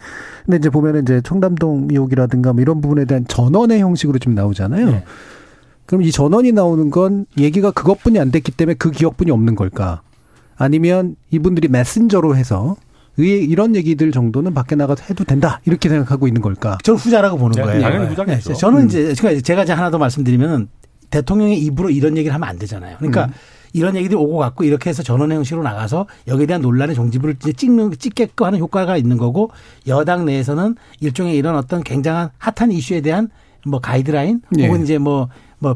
근데 0.44 0.57
이제 0.57 0.70
보면은 0.70 1.03
이제 1.03 1.20
청담동 1.22 1.88
의혹이라든가 1.90 2.53
뭐 2.53 2.62
이런 2.62 2.80
부분에 2.80 3.05
대한 3.05 3.26
전원의 3.26 3.80
형식으로 3.80 4.18
좀 4.18 4.34
나오잖아요. 4.34 4.86
네. 4.86 5.05
그럼 5.84 6.03
이 6.03 6.11
전원이 6.11 6.53
나오는 6.53 6.90
건 6.90 7.26
얘기가 7.38 7.70
그것뿐이 7.70 8.18
안 8.18 8.30
됐기 8.30 8.53
때문에 8.53 8.74
그 8.74 8.90
기억뿐이 8.90 9.30
없는 9.30 9.55
걸까? 9.55 10.03
아니면 10.57 11.16
이분들이 11.30 11.68
메신저로 11.68 12.36
해서 12.36 12.76
의 13.18 13.44
이런 13.44 13.74
얘기들 13.74 14.12
정도는 14.12 14.53
밖에 14.53 14.76
나가서 14.76 15.05
해도 15.09 15.24
된다 15.24 15.61
이렇게 15.64 15.88
생각하고 15.88 16.26
있는 16.26 16.42
걸까? 16.42 16.76
저는 16.82 16.99
후자라고 16.99 17.38
보는 17.38 17.53
네, 17.57 17.62
거예요. 17.62 17.80
당연히 17.80 18.09
후자겠죠. 18.09 18.53
네, 18.53 18.55
저는 18.55 18.86
이제 18.86 19.14
그러니까 19.16 19.40
제가 19.40 19.62
이제 19.62 19.72
하나 19.72 19.90
더 19.90 19.97
말씀드리면 19.97 20.68
대통령의 21.11 21.59
입으로 21.61 21.90
이런 21.90 22.16
얘기를 22.16 22.34
하면 22.34 22.48
안 22.48 22.59
되잖아요. 22.59 22.96
그러니까 22.98 23.28
이런 23.72 23.94
얘기들이 23.94 24.16
오고 24.16 24.38
갔고 24.38 24.64
이렇게 24.64 24.88
해서 24.88 25.02
전원의 25.02 25.36
형식으로 25.36 25.62
나가서 25.62 26.07
여기에 26.28 26.46
대한 26.46 26.62
논란의 26.62 26.94
종지부를 26.94 27.36
찍는 27.36 27.92
찍게끔 27.98 28.46
하는 28.46 28.59
효과가 28.59 28.96
있는 28.96 29.18
거고 29.18 29.50
여당 29.86 30.24
내에서는 30.24 30.76
일종의 31.00 31.36
이런 31.36 31.57
어떤 31.57 31.82
굉장한 31.82 32.30
핫한 32.38 32.72
이슈에 32.72 33.02
대한 33.02 33.28
뭐 33.66 33.80
가이드라인 33.80 34.40
예. 34.59 34.66
혹은 34.66 34.82
이제 34.82 34.96
뭐뭐 34.96 35.28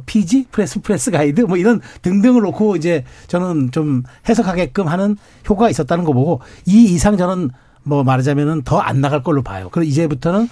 PG 0.07 0.47
press 0.51 0.81
press 0.81 1.11
guide 1.11 1.43
뭐 1.43 1.57
이런 1.57 1.81
등등을 2.01 2.41
놓고 2.41 2.77
이제 2.77 3.05
저는 3.27 3.71
좀 3.71 4.03
해석하게끔 4.29 4.87
하는 4.87 5.17
효과가 5.49 5.69
있었다는 5.69 6.05
거 6.05 6.13
보고 6.13 6.41
이 6.67 6.85
이상 6.85 7.17
저는 7.17 7.51
뭐 7.83 8.05
말하자면은 8.05 8.63
더 8.63 8.81
안 8.81 9.01
나갈 9.01 9.23
걸로 9.23 9.43
봐요. 9.43 9.69
그럼 9.71 9.87
이제부터는 9.87 10.49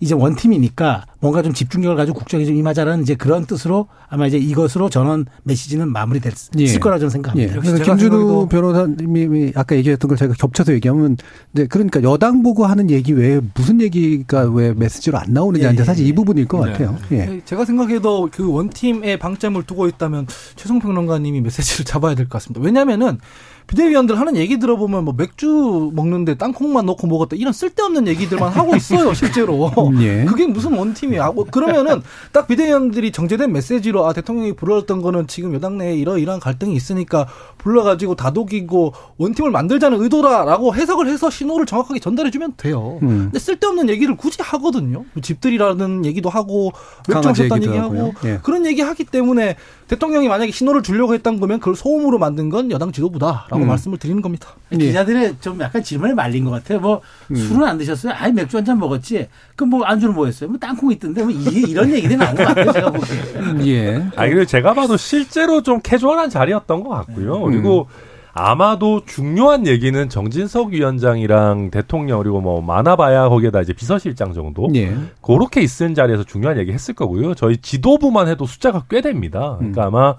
이제 0.00 0.14
one 0.14 0.35
team이니까 0.35 1.04
뭔가 1.20 1.42
좀 1.42 1.52
집중력을 1.52 1.96
가지고 1.96 2.18
국정에 2.18 2.44
좀 2.44 2.56
임하자라는 2.56 3.02
이제 3.02 3.14
그런 3.14 3.44
뜻으로 3.44 3.86
아마 4.08 4.26
이제 4.26 4.38
이것으로 4.38 4.88
전원 4.88 5.26
메시지는 5.44 5.88
마무리될 5.90 6.32
예. 6.58 6.78
거라고 6.78 7.00
저는 7.00 7.10
생각합니다. 7.10 7.54
예. 7.54 7.58
그래서 7.60 7.82
김준우 7.84 8.48
변호사님이 8.48 9.52
아까 9.54 9.76
얘기했던 9.76 10.08
걸 10.08 10.16
제가 10.16 10.34
겹쳐서 10.34 10.72
얘기하면 10.74 11.16
이제 11.54 11.66
그러니까 11.66 12.02
여당 12.02 12.42
보고 12.42 12.66
하는 12.66 12.90
얘기 12.90 13.12
외에 13.12 13.40
무슨 13.54 13.80
얘기가 13.80 14.50
왜 14.50 14.72
메시지로 14.72 15.18
안 15.18 15.32
나오느냐 15.32 15.68
예, 15.68 15.72
이제 15.72 15.84
사실 15.84 16.04
예, 16.04 16.08
이 16.08 16.12
부분일 16.12 16.46
것 16.48 16.64
네. 16.64 16.72
같아요. 16.72 16.96
예. 17.12 17.40
제가 17.44 17.64
생각해도 17.64 18.28
그 18.32 18.50
원팀에 18.50 19.16
방점을 19.18 19.62
두고 19.64 19.86
있다면 19.88 20.26
최성 20.56 20.78
평론가님이 20.78 21.40
메시지를 21.40 21.84
잡아야 21.84 22.14
될 22.14 22.26
것 22.26 22.38
같습니다. 22.38 22.60
왜냐면은 22.64 23.18
비대위원들 23.66 24.18
하는 24.18 24.36
얘기 24.36 24.58
들어보면 24.58 25.04
뭐 25.04 25.14
맥주 25.16 25.90
먹는데 25.94 26.34
땅콩만 26.34 26.86
넣고 26.86 27.06
먹었다 27.06 27.36
이런 27.36 27.52
쓸데없는 27.52 28.06
얘기들만 28.08 28.52
하고 28.52 28.74
있어요 28.76 29.14
실제로. 29.14 29.70
예. 30.00 30.24
그게 30.24 30.46
무슨 30.46 30.74
원팀이야? 30.74 31.32
뭐 31.32 31.44
그러면은 31.44 32.02
딱 32.32 32.46
비대위원들이 32.46 33.12
정제된 33.12 33.52
메시지로 33.52 34.06
아 34.06 34.12
대통령이 34.12 34.54
불러왔던 34.54 35.02
거는 35.02 35.26
지금 35.26 35.54
여당 35.54 35.78
내에 35.78 35.94
이러이러한 35.94 36.40
갈등이 36.40 36.74
있으니까 36.74 37.26
불러가지고 37.58 38.16
다독이고 38.16 38.92
원팀을 39.18 39.50
만들자는 39.50 40.00
의도다라고 40.02 40.74
해석을 40.74 41.06
해서 41.08 41.30
신호를 41.30 41.66
정확하게 41.66 42.00
전달해주면 42.00 42.54
돼요. 42.56 42.98
음. 43.02 43.08
근데 43.24 43.38
쓸데없는 43.38 43.88
얘기를 43.88 44.16
굳이 44.16 44.38
하거든요. 44.42 45.04
뭐 45.12 45.22
집들이라는 45.22 46.04
얘기도 46.04 46.28
하고 46.28 46.72
맥주 47.08 47.28
마셨다는 47.28 47.68
얘기하고. 47.68 48.14
예. 48.24 48.38
그런 48.42 48.66
얘기 48.66 48.82
하기 48.82 49.04
때문에 49.04 49.56
대통령이 49.88 50.28
만약에 50.28 50.50
신호를 50.52 50.82
주려고 50.82 51.12
했던 51.14 51.38
거면 51.38 51.58
그걸 51.58 51.74
소음으로 51.76 52.18
만든 52.18 52.48
건 52.48 52.70
여당 52.70 52.92
지도부다라고 52.92 53.56
음. 53.58 53.66
말씀을 53.68 53.98
드리는 53.98 54.22
겁니다. 54.22 54.48
예. 54.72 54.76
기자들의 54.78 55.36
좀 55.40 55.60
약간 55.60 55.82
질문에 55.82 56.14
말린 56.14 56.44
것 56.44 56.50
같아요. 56.50 56.80
뭐 56.80 57.00
술은 57.34 57.64
안 57.64 57.76
드셨어요? 57.78 58.14
아이 58.16 58.32
맥주 58.32 58.56
한 58.56 58.64
잔 58.64 58.78
먹었지. 58.78 59.28
그럼 59.56 59.70
뭐 59.70 59.84
안주는 59.84 60.14
뭐였어요? 60.14 60.48
뭐 60.48 60.58
땅콩 60.58 60.92
있던데 60.92 61.22
뭐 61.22 61.30
이게 61.30 61.60
이런 61.68 61.90
얘기들이 61.90 62.16
나온 62.16 62.34
것 62.34 62.44
같아요. 62.44 62.72
제가 62.72 62.90
보기에. 62.90 63.66
예. 63.66 64.06
아니 64.16 64.30
그리고 64.30 64.44
제가 64.46 64.72
봐도 64.74 64.96
실제로 64.96 65.62
좀 65.62 65.80
캐주얼한 65.82 66.30
자리였던 66.30 66.84
것 66.84 66.88
같고요. 66.90 67.40
그리고 67.42 67.88
아마도 68.34 69.02
중요한 69.04 69.66
얘기는 69.66 70.08
정진석 70.08 70.68
위원장이랑 70.68 71.70
대통령 71.70 72.18
그리고 72.18 72.40
뭐 72.40 72.62
많아봐야 72.62 73.28
거기에다 73.28 73.60
이제 73.60 73.72
비서실장 73.72 74.32
정도 74.32 74.68
예. 74.74 74.94
그렇게 75.20 75.60
있은 75.60 75.94
자리에서 75.94 76.24
중요한 76.24 76.58
얘기 76.58 76.72
했을 76.72 76.94
거고요. 76.94 77.34
저희 77.34 77.58
지도부만 77.58 78.28
해도 78.28 78.46
숫자가 78.46 78.84
꽤 78.88 79.02
됩니다. 79.02 79.56
그러니까 79.58 79.84
아마 79.84 80.14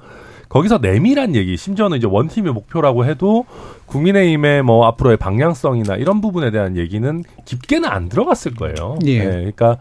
거기서 0.50 0.78
내밀한 0.78 1.36
얘기, 1.36 1.58
심지어는 1.58 1.98
이제 1.98 2.06
원팀의 2.08 2.54
목표라고 2.54 3.06
해도 3.06 3.46
국민의힘의 3.88 4.62
뭐 4.62 4.86
앞으로의 4.86 5.18
방향성이나 5.18 5.96
이런 5.96 6.22
부분에 6.22 6.52
대한 6.52 6.78
얘기는 6.78 7.24
깊게는 7.46 7.90
안 7.90 8.08
들어갔을 8.08 8.54
거예요. 8.54 9.00
예. 9.06 9.24
그러니까 9.24 9.78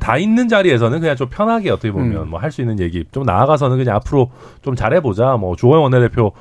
다 0.00 0.16
있는 0.16 0.48
자리에서는 0.48 1.00
그냥 1.00 1.16
좀 1.16 1.28
편하게 1.28 1.70
어떻게 1.70 1.92
보면 1.92 2.22
음. 2.22 2.30
뭐할 2.30 2.50
수 2.50 2.62
있는 2.62 2.80
얘기, 2.80 3.04
좀 3.12 3.24
나아가서는 3.24 3.76
그냥 3.76 3.96
앞으로 3.96 4.30
좀 4.62 4.74
잘해보자. 4.74 5.36
뭐 5.36 5.56
조호영 5.56 5.82
원내대표 5.82 6.32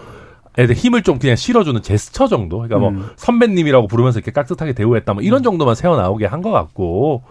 에 0.57 0.65
힘을 0.65 1.01
좀 1.03 1.17
그냥 1.19 1.35
실어주는 1.35 1.81
제스처 1.81 2.27
정도. 2.27 2.57
그러니까 2.57 2.77
뭐 2.79 2.89
음. 2.89 3.07
선배님이라고 3.15 3.87
부르면서 3.87 4.19
이렇게 4.19 4.31
깍듯하게 4.31 4.73
대우했다. 4.73 5.13
뭐 5.13 5.23
이런 5.23 5.41
정도만 5.43 5.75
새어 5.75 5.95
나오게 5.97 6.25
한 6.27 6.41
것 6.41 6.51
같고. 6.51 7.23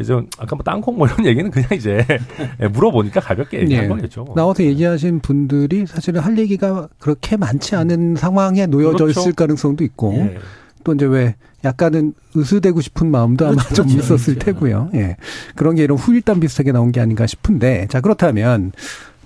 이제 0.00 0.12
아까 0.38 0.54
뭐 0.54 0.62
땅콩 0.64 0.96
뭐 0.96 1.08
이런 1.08 1.26
얘기는 1.26 1.50
그냥 1.50 1.68
이제 1.72 2.06
물어보니까 2.72 3.20
가볍게 3.20 3.60
얘기한 3.62 3.84
예. 3.84 3.88
거겠죠. 3.88 4.22
뭐. 4.22 4.34
나와서 4.36 4.62
얘기하신 4.62 5.18
분들이 5.18 5.86
사실은 5.86 6.20
할 6.20 6.38
얘기가 6.38 6.86
그렇게 7.00 7.36
많지 7.36 7.74
않은 7.74 8.14
상황에 8.14 8.66
놓여져 8.66 8.96
그렇죠. 9.06 9.20
있을 9.20 9.32
가능성도 9.32 9.82
있고 9.82 10.14
예. 10.14 10.38
또 10.84 10.94
이제 10.94 11.04
왜 11.04 11.34
약간은 11.64 12.14
으스대고 12.36 12.80
싶은 12.80 13.10
마음도 13.10 13.44
아마 13.46 13.56
그렇죠, 13.56 13.74
좀 13.74 13.86
그렇죠. 13.88 14.04
있었을 14.14 14.34
그렇죠. 14.34 14.52
테고요. 14.52 14.90
예. 14.94 15.16
그런 15.56 15.74
게 15.74 15.82
이런 15.82 15.98
후일담 15.98 16.38
비슷하게 16.38 16.70
나온 16.70 16.92
게 16.92 17.00
아닌가 17.00 17.26
싶은데 17.26 17.88
자 17.90 18.00
그렇다면 18.00 18.70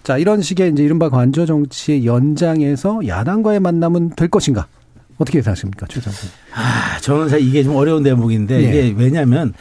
자 0.02 0.18
이런 0.18 0.42
식의 0.42 0.72
이제 0.72 0.82
이른바 0.82 1.08
관저 1.08 1.46
정치의 1.46 2.06
연장에서 2.06 3.06
야당과의 3.06 3.60
만남은 3.60 4.10
될 4.16 4.28
것인가? 4.28 4.66
어떻게 5.18 5.38
예상하십니까, 5.38 5.86
최상훈? 5.86 6.18
아, 6.54 6.98
저는 7.00 7.28
사실 7.28 7.46
이게 7.46 7.62
좀 7.62 7.76
어려운 7.76 8.02
대목인데 8.02 8.62
예. 8.62 8.68
이게 8.68 8.94
왜냐하면 8.96 9.52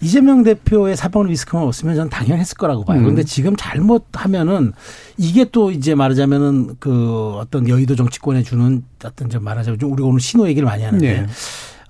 이재명 0.00 0.42
대표의 0.42 0.96
사법 0.96 1.26
리스크만 1.26 1.64
없으면 1.64 1.94
저는 1.94 2.10
당연했을 2.10 2.56
거라고 2.56 2.84
봐요. 2.84 2.98
음. 2.98 3.02
그런데 3.04 3.22
지금 3.22 3.54
잘못하면은 3.56 4.72
이게 5.16 5.44
또 5.44 5.70
이제 5.70 5.94
말하자면은 5.94 6.76
그 6.80 7.34
어떤 7.36 7.68
여의도 7.68 7.94
정치권에 7.94 8.42
주는 8.42 8.82
어떤 9.04 9.30
좀 9.30 9.44
말하자면 9.44 9.78
좀 9.78 9.92
우리가 9.92 10.08
오늘 10.08 10.20
신호 10.20 10.48
얘기를 10.48 10.66
많이 10.66 10.82
하는데 10.82 11.20
네. 11.20 11.26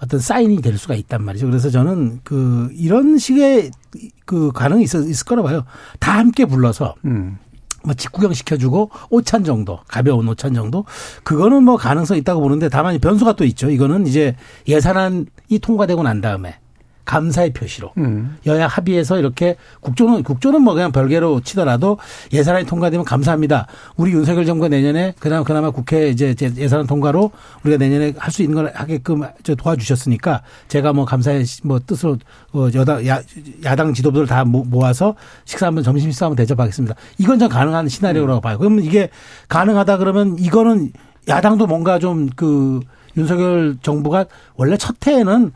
어떤 0.02 0.20
사인이 0.20 0.60
될 0.60 0.76
수가 0.76 0.94
있단 0.94 1.22
말이죠. 1.22 1.46
그래서 1.46 1.70
저는 1.70 2.20
그 2.24 2.68
이런 2.74 3.16
식의 3.18 3.70
그 4.26 4.50
가능이 4.52 4.82
있을 4.82 5.24
거라 5.24 5.42
봐요. 5.42 5.64
다 6.00 6.18
함께 6.18 6.44
불러서 6.44 6.96
음. 7.04 7.38
뭐 7.84 7.94
직구경 7.94 8.32
시켜주고 8.32 8.90
오찬 9.10 9.44
정도 9.44 9.80
가벼운 9.88 10.28
오찬 10.28 10.54
정도 10.54 10.84
그거는 11.24 11.64
뭐 11.64 11.76
가능성 11.76 12.16
이 12.16 12.20
있다고 12.20 12.40
보는데 12.40 12.68
다만 12.68 12.98
변수가 12.98 13.34
또 13.34 13.44
있죠. 13.44 13.70
이거는 13.70 14.06
이제 14.06 14.36
예산안이 14.68 15.58
통과되고 15.60 16.02
난 16.02 16.20
다음에 16.20 16.56
감사의 17.04 17.52
표시로 17.52 17.90
음. 17.98 18.36
여야 18.46 18.66
합의해서 18.68 19.18
이렇게 19.18 19.56
국조는 19.80 20.22
국조는 20.22 20.62
뭐 20.62 20.74
그냥 20.74 20.92
별개로 20.92 21.40
치더라도 21.40 21.98
예산안이 22.32 22.64
통과되면 22.66 23.04
감사합니다. 23.04 23.66
우리 23.96 24.12
윤석열 24.12 24.46
정부가 24.46 24.68
내년에 24.68 25.12
그나마 25.18 25.42
그나마 25.42 25.70
국회 25.70 26.08
이제 26.10 26.34
제- 26.34 26.52
예산안 26.56 26.86
통과로 26.86 27.30
우리가 27.64 27.78
내년에 27.78 28.14
할 28.16 28.30
수 28.32 28.42
있는 28.42 28.54
걸 28.56 28.72
하게끔 28.74 29.22
저 29.42 29.54
도와주셨으니까 29.54 30.42
제가 30.68 30.92
뭐 30.92 31.04
감사의 31.04 31.44
뭐 31.64 31.80
뜻으로 31.84 32.16
어 32.54 32.68
여당 32.74 33.06
야, 33.06 33.20
야당 33.64 33.92
지도부들 33.92 34.26
다 34.26 34.44
모- 34.44 34.64
모아서 34.64 35.14
식사 35.44 35.66
한번 35.66 35.82
점심 35.84 36.10
식사 36.10 36.26
한번 36.26 36.36
대접하겠습니다. 36.36 36.94
이건 37.18 37.38
전 37.38 37.48
가능한 37.48 37.88
시나리오라고 37.88 38.40
봐요. 38.40 38.58
그러면 38.58 38.84
이게 38.84 39.10
가능하다 39.48 39.98
그러면 39.98 40.36
이거는 40.38 40.92
야당도 41.28 41.66
뭔가 41.66 41.98
좀그 41.98 42.80
윤석열 43.16 43.76
정부가 43.82 44.24
원래 44.56 44.76
첫 44.76 44.96
해에는 45.06 45.52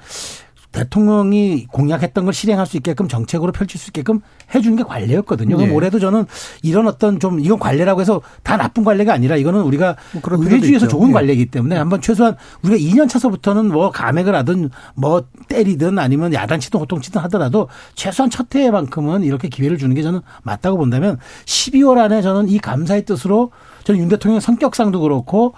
대통령이 0.77 1.67
공약했던 1.73 2.27
걸 2.27 2.35
실행할 2.35 2.67
수 2.67 2.77
있게끔 2.77 3.09
정책으로 3.09 3.51
펼칠 3.51 3.81
수 3.81 3.89
있게끔 3.89 4.21
해주는 4.55 4.77
게 4.77 4.83
관례였거든요. 4.83 5.57
그럼 5.57 5.71
예. 5.71 5.75
올해도 5.75 5.99
저는 5.99 6.27
이런 6.63 6.87
어떤 6.87 7.19
좀 7.19 7.41
이건 7.41 7.59
관례라고 7.59 8.03
해서 8.03 8.21
다 8.43 8.59
나쁜 8.59 8.85
관례가 8.85 9.15
아니라 9.15 9.37
이거는 9.37 9.63
우리가 9.63 9.97
뭐 10.13 10.23
의회주의에서. 10.37 10.87
좋은 10.87 11.09
예. 11.09 11.13
관례이기 11.15 11.47
때문에 11.47 11.77
한번 11.77 12.01
최소한 12.03 12.37
우리가 12.63 12.79
2년 12.79 13.09
차서부터는 13.09 13.69
뭐 13.69 13.91
감액을 13.91 14.35
하든 14.35 14.71
뭐 14.95 15.25
때리든 15.49 15.99
아니면 15.99 16.35
야단치든 16.35 16.79
호통치든 16.79 17.21
하더라도 17.23 17.69
최소한 17.95 18.29
첫 18.31 18.55
해만큼은 18.55 19.25
이렇게 19.25 19.49
기회를 19.49 19.79
주는 19.79 19.95
게 19.95 20.03
저는 20.03 20.21
맞다고 20.43 20.77
본다면 20.77 21.19
12월 21.47 21.99
안에 21.99 22.21
저는 22.23 22.49
이 22.49 22.59
감사의 22.59 23.05
뜻으로 23.07 23.51
저는 23.85 24.01
윤 24.01 24.09
대통령 24.09 24.41
성격상도 24.41 25.01
그렇고 25.01 25.55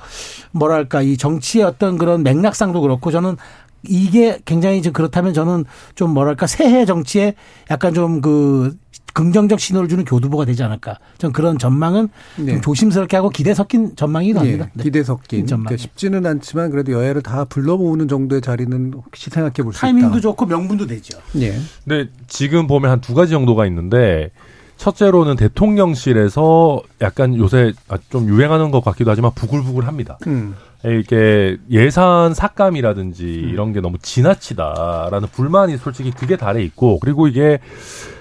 뭐랄까 0.53 1.03
이 1.03 1.16
정치의 1.16 1.64
어떤 1.64 1.99
그런 1.99 2.23
맥락상도 2.23 2.81
그렇고 2.81 3.11
저는 3.11 3.37
이게 3.83 4.39
굉장히 4.45 4.83
좀 4.83 4.93
그렇다면 4.93 5.35
저는 5.35 5.64
좀 5.95 6.12
뭐랄까 6.14 6.47
새해 6.47 6.85
정치에 6.85 7.35
약간 7.70 7.95
좀 7.95 8.20
그 8.20 8.76
긍정적 9.14 9.59
신호를 9.59 9.89
주는 9.89 10.05
교두보가 10.05 10.45
되지 10.45 10.62
않을까. 10.62 10.99
전 11.16 11.33
그런 11.33 11.59
전망은 11.59 12.09
네. 12.37 12.53
좀 12.53 12.61
조심스럽게 12.61 13.16
하고 13.16 13.31
기대 13.31 13.53
섞인 13.53 13.97
전망이기도 13.97 14.39
합니다. 14.39 14.66
예, 14.66 14.70
네. 14.74 14.83
기대 14.85 15.03
섞인. 15.03 15.45
전망. 15.45 15.64
그러니까 15.64 15.83
쉽지는 15.83 16.24
않지만 16.24 16.70
그래도 16.70 16.93
여야를 16.93 17.22
다 17.22 17.45
불러 17.45 17.76
모으는 17.76 18.07
정도의 18.07 18.41
자리는 18.43 18.93
혹시 18.95 19.29
생각해 19.31 19.55
볼 19.64 19.72
수 19.72 19.79
있다. 19.79 19.81
타이밍도 19.89 20.20
좋고 20.20 20.47
명분도 20.47 20.87
되죠. 20.87 21.18
예. 21.41 21.55
근데 21.85 22.11
지금 22.29 22.68
보면 22.68 22.91
한 22.93 23.01
두 23.01 23.14
가지 23.14 23.33
정도가 23.33 23.66
있는데 23.66 24.31
첫째로는 24.76 25.35
대통령실에서 25.35 26.83
약간 27.01 27.37
요새 27.37 27.72
아, 27.89 27.99
좀 28.11 28.29
유행하는 28.29 28.70
것 28.70 28.85
같기도 28.85 29.11
하지만 29.11 29.33
부글부글합니다. 29.35 30.18
음. 30.29 30.55
이게 30.85 31.57
예산 31.70 32.35
삭감이라든지 32.35 33.24
이런 33.24 33.72
게 33.72 33.81
너무 33.81 33.99
지나치다라는 33.99 35.29
불만이 35.33 35.76
솔직히 35.76 36.12
그게 36.12 36.37
달에 36.37 36.62
있고 36.62 37.01
그리고 37.01 37.26
이게 37.26 37.59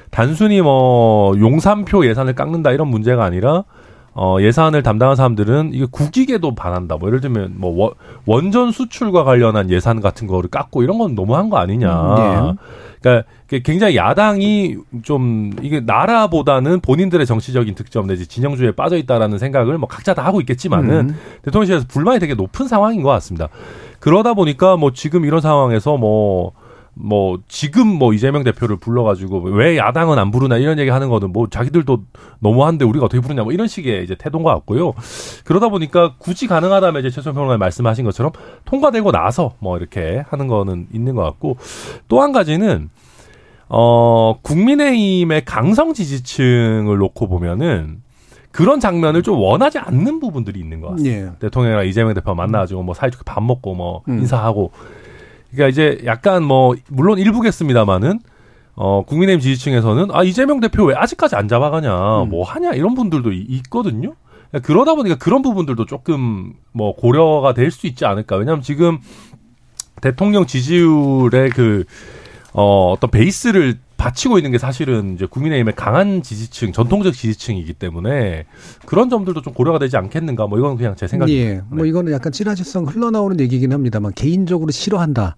단순히 0.10 0.62
뭐 0.62 1.38
용산표 1.38 2.05
예산을 2.08 2.34
깎는다 2.34 2.72
이런 2.72 2.88
문제가 2.88 3.24
아니라 3.24 3.64
어 4.20 4.38
예산을 4.41 4.82
담당한 4.82 5.15
사람들은 5.15 5.72
이게 5.74 5.86
국익에도 5.89 6.55
반한다. 6.55 6.97
뭐 6.97 7.07
예를 7.07 7.22
들면 7.22 7.53
뭐 7.57 7.72
원- 7.78 7.91
원전 8.26 8.72
수출과 8.72 9.24
관련한 9.24 9.70
예산 9.70 10.01
같은 10.01 10.26
거를 10.26 10.49
깎고 10.49 10.82
이런 10.82 10.97
건 10.97 11.13
너무한 11.13 11.49
거 11.49 11.57
아니냐. 11.57 12.15
네. 12.18 12.53
그러니까 12.99 13.28
굉장히 13.63 13.95
야당이 13.95 14.78
좀 15.03 15.51
이게 15.61 15.82
나라보다는 15.82 16.80
본인들의 16.82 17.26
정치적인 17.28 17.76
득점 17.76 18.07
내지 18.07 18.26
진영주의에 18.28 18.72
빠져 18.72 18.97
있다라는 18.97 19.38
생각을 19.38 19.78
뭐 19.78 19.88
각자 19.88 20.15
다 20.15 20.26
하고 20.26 20.39
있겠지만은 20.41 21.09
음. 21.11 21.15
대통령실에서 21.43 21.86
불만이 21.88 22.20
되게 22.20 22.34
높은 22.34 22.68
상황인 22.68 23.03
것 23.03 23.09
같습니다. 23.09 23.49
그러다 23.99 24.34
보니까 24.34 24.78
뭐 24.78 24.93
지금 24.93 25.26
이런 25.26 25.41
상황에서 25.41 25.95
뭐, 25.95 26.53
뭐, 27.00 27.39
지금 27.48 27.88
뭐 27.88 28.14
이재명 28.14 28.43
대표를 28.43 28.78
불러가지고 28.78 29.39
왜 29.41 29.78
야당은 29.78 30.20
안 30.20 30.32
부르나 30.32 30.58
이런 30.58 30.80
얘기 30.80 30.89
하는 30.89 31.10
거는 31.10 31.32
뭐 31.32 31.48
자기들도 31.50 32.04
너무한데 32.39 32.86
우리가 32.86 33.06
어떻게 33.06 33.22
부르냐 33.22 33.43
뭐 33.43 33.52
이런 33.52 33.68
식의 33.68 34.04
이제 34.04 34.16
태도인 34.16 34.43
것 34.43 34.50
같고요. 34.52 34.93
그러다 35.43 35.70
보니까 35.70 36.16
굳이 36.18 36.48
가능하다면 36.48 37.02
이제 37.02 37.10
최소영 37.10 37.34
평론가님 37.36 37.60
말씀하신 37.60 38.06
것처럼 38.06 38.32
통과되고 38.66 39.12
나서 39.12 39.54
뭐 39.60 39.78
이렇게 39.78 40.24
하는 40.30 40.48
거는 40.48 40.88
있는 40.93 41.16
것 41.16 41.24
같고 41.24 41.58
또 42.08 42.22
한 42.22 42.32
가지는 42.32 42.89
어, 43.70 44.39
국민의힘의 44.41 45.45
강성 45.45 45.93
지지층을 45.93 46.98
놓고 46.98 47.28
보면은 47.28 48.02
그런 48.52 48.80
장면을 48.80 49.22
좀 49.22 49.39
원하지 49.39 49.78
않는 49.78 50.20
부분들이 50.20 50.60
있는 50.60 50.82
것 50.82 50.91
같습니다. 50.91 51.16
예. 51.16 51.32
대통령이랑 51.39 51.86
이재명 51.86 52.14
대표 52.14 52.34
만나가지고 52.34 52.82
뭐 52.82 52.95
사이좋게 52.95 53.24
밥 53.26 53.43
먹고 53.43 53.76
뭐 53.76 54.02
음. 54.08 54.20
인사하고. 54.20 54.72
그러니까 55.52 55.68
이제 55.70 56.02
약간 56.06 56.43
뭐 56.43 56.76
물론 56.89 57.18
일부겠습니다만은 57.20 58.20
어 58.76 59.04
국민의힘 59.06 59.39
지지층에서는 59.41 60.10
아 60.12 60.24
이재명 60.24 60.60
대표 60.60 60.84
왜 60.86 60.95
아직까지 60.95 61.36
안 61.36 61.48
잡아가냐 61.48 62.24
음. 62.24 62.30
뭐 62.30 62.43
하냐 62.43 62.72
이런 62.74 62.93
분들도 62.95 63.32
이- 63.32 63.45
있거든요. 63.50 64.14
그러니까 64.52 64.68
그러다 64.68 64.93
보니까 64.95 65.16
그런 65.18 65.41
부분들도 65.41 65.86
조금 65.86 66.54
뭐 66.74 66.95
고려가 66.95 67.54
될 67.54 67.72
수 67.72 67.88
있지 67.88 68.06
않을까. 68.06 68.36
왜냐하면 68.38 68.62
지금 68.62 69.00
대통령 70.02 70.45
지지율의 70.45 71.50
그 71.50 71.86
어, 72.60 72.91
어떤 72.91 73.12
베이스를 73.12 73.78
받치고 73.97 74.39
있는 74.39 74.51
게 74.51 74.58
사실은 74.58 75.14
이제 75.14 75.28
국민의힘의 75.28 75.76
강한 75.76 76.24
지지층, 76.24 76.72
전통적 76.72 77.14
지지층이기 77.14 77.74
때문에 77.74 78.45
그런 78.88 79.12
점들도 79.12 79.43
좀 79.43 79.53
고려가 79.53 79.78
되지 79.78 79.95
않겠는가. 79.95 80.47
뭐 80.47 80.58
이건 80.58 80.76
그냥 80.76 80.95
제 80.95 81.08
생각입니다. 81.08 81.49
예. 81.49 81.62
뭐 81.70 81.86
이거는 81.86 82.12
약간 82.12 82.32
찌라시성 82.32 82.86
흘러나오는 82.86 83.39
얘기긴 83.39 83.74
합니다만 83.74 84.12
개인적으로 84.16 84.72
싫어한다. 84.72 85.36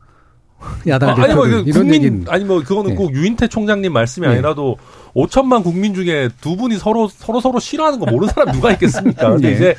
야당 0.87 1.09
아, 1.09 1.23
아니 1.23 1.33
뭐 1.33 1.45
이거 1.45 1.57
이런 1.59 1.73
국민 1.73 1.93
얘기는 1.95 2.25
아니 2.29 2.45
뭐 2.45 2.63
그거는 2.63 2.91
예. 2.91 2.95
꼭 2.95 3.13
유인태 3.13 3.49
총장님 3.49 3.91
말씀이 3.91 4.25
예. 4.25 4.31
아니라도 4.31 4.77
5천만 5.13 5.61
국민 5.61 5.93
중에 5.93 6.29
두 6.39 6.55
분이 6.55 6.77
서로 6.77 7.09
서로 7.09 7.41
서로 7.41 7.59
싫어하는 7.59 7.99
거 7.99 8.05
모르는 8.05 8.33
사람 8.33 8.53
누가 8.53 8.71
있겠습니까? 8.71 9.31
근데 9.35 9.49
예. 9.49 9.55
이제 9.55 9.75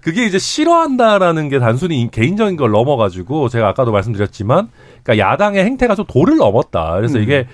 그게 0.00 0.24
이제 0.24 0.38
싫어한다라는 0.38 1.50
게 1.50 1.58
단순히 1.58 2.08
개인적인 2.10 2.56
걸 2.56 2.70
넘어가지고 2.70 3.50
제가 3.50 3.68
아까도 3.68 3.92
말씀드렸지만 3.92 4.70
그러니까 5.08 5.26
야당의 5.26 5.64
행태가 5.64 5.94
좀 5.94 6.04
도를 6.06 6.36
넘었다. 6.36 6.94
그래서 6.96 7.16
음. 7.16 7.22
이게 7.22 7.46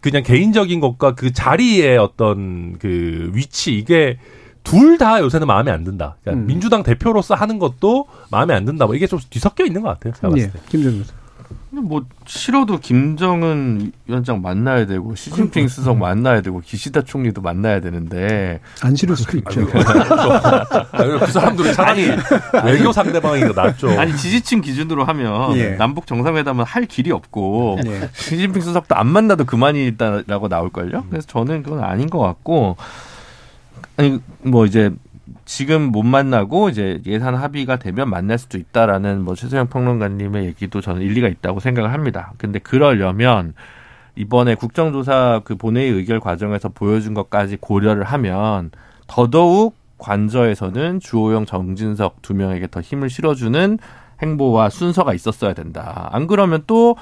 그냥 0.00 0.22
개인적인 0.22 0.78
것과 0.78 1.16
그 1.16 1.32
자리의 1.32 1.98
어떤 1.98 2.78
그 2.78 3.30
위치 3.34 3.76
이게 3.76 4.18
둘 4.62 4.96
다 4.98 5.20
요새는 5.20 5.48
마음에 5.48 5.72
안 5.72 5.82
든다. 5.82 6.16
그러니까 6.22 6.44
음. 6.44 6.46
민주당 6.46 6.84
대표로서 6.84 7.34
하는 7.34 7.58
것도 7.58 8.06
마음에 8.30 8.54
안 8.54 8.64
든다. 8.64 8.86
뭐 8.86 8.94
이게 8.94 9.08
좀 9.08 9.18
뒤섞여 9.30 9.64
있는 9.64 9.82
것 9.82 9.88
같아요. 9.88 10.12
제가 10.14 10.28
봤을 10.30 10.46
예. 10.46 10.52
때. 10.52 10.58
김정은 10.68 10.98
교수. 10.98 11.12
근데 11.12 11.21
뭐 11.70 12.04
싫어도 12.26 12.78
김정은 12.78 13.92
위원장 14.06 14.42
만나야 14.42 14.86
되고 14.86 15.14
시진핑 15.14 15.68
수석 15.68 15.98
만나야 15.98 16.40
되고 16.40 16.60
기시다 16.60 17.02
총리도 17.02 17.40
만나야 17.40 17.80
되는데 17.80 18.60
안 18.82 18.94
싫을 18.94 19.16
수도 19.16 19.38
있죠. 19.38 19.62
아, 20.92 21.18
그 21.18 21.26
사람들은 21.26 21.72
차라리 21.72 22.10
외교 22.64 22.92
상대방이 22.92 23.40
더 23.40 23.52
낫죠. 23.52 23.90
아니 23.98 24.16
지지층 24.16 24.60
기준으로 24.60 25.04
하면 25.04 25.56
예. 25.56 25.70
남북 25.76 26.06
정상회담은 26.06 26.64
할 26.64 26.86
길이 26.86 27.10
없고 27.10 27.78
예. 27.86 28.10
시진핑 28.14 28.62
수석도 28.62 28.94
안 28.94 29.06
만나도 29.06 29.44
그만이다라고 29.44 30.48
나올걸요. 30.48 31.06
그래서 31.10 31.26
저는 31.26 31.62
그건 31.62 31.82
아닌 31.84 32.08
것 32.10 32.18
같고 32.18 32.76
아니 33.96 34.18
뭐 34.42 34.66
이제 34.66 34.90
지금 35.44 35.90
못 35.92 36.02
만나고 36.02 36.68
이제 36.68 37.00
예산 37.06 37.34
합의가 37.34 37.76
되면 37.76 38.08
만날 38.08 38.38
수도 38.38 38.58
있다라는 38.58 39.22
뭐 39.22 39.34
최소영 39.34 39.68
평론가님의 39.68 40.46
얘기도 40.46 40.80
저는 40.80 41.02
일리가 41.02 41.28
있다고 41.28 41.60
생각을 41.60 41.92
합니다. 41.92 42.32
근데 42.38 42.58
그러려면 42.58 43.54
이번에 44.16 44.54
국정조사 44.54 45.42
그 45.44 45.56
본회의 45.56 45.90
의결 45.90 46.20
과정에서 46.20 46.68
보여준 46.68 47.14
것까지 47.14 47.56
고려를 47.60 48.04
하면 48.04 48.70
더더욱 49.06 49.76
관저에서는 49.98 51.00
주호영, 51.00 51.46
정진석 51.46 52.22
두 52.22 52.34
명에게 52.34 52.66
더 52.70 52.80
힘을 52.80 53.08
실어주는 53.08 53.78
행보와 54.20 54.70
순서가 54.70 55.14
있었어야 55.14 55.52
된다. 55.54 56.08
안 56.12 56.26
그러면 56.26 56.64
또 56.66 56.96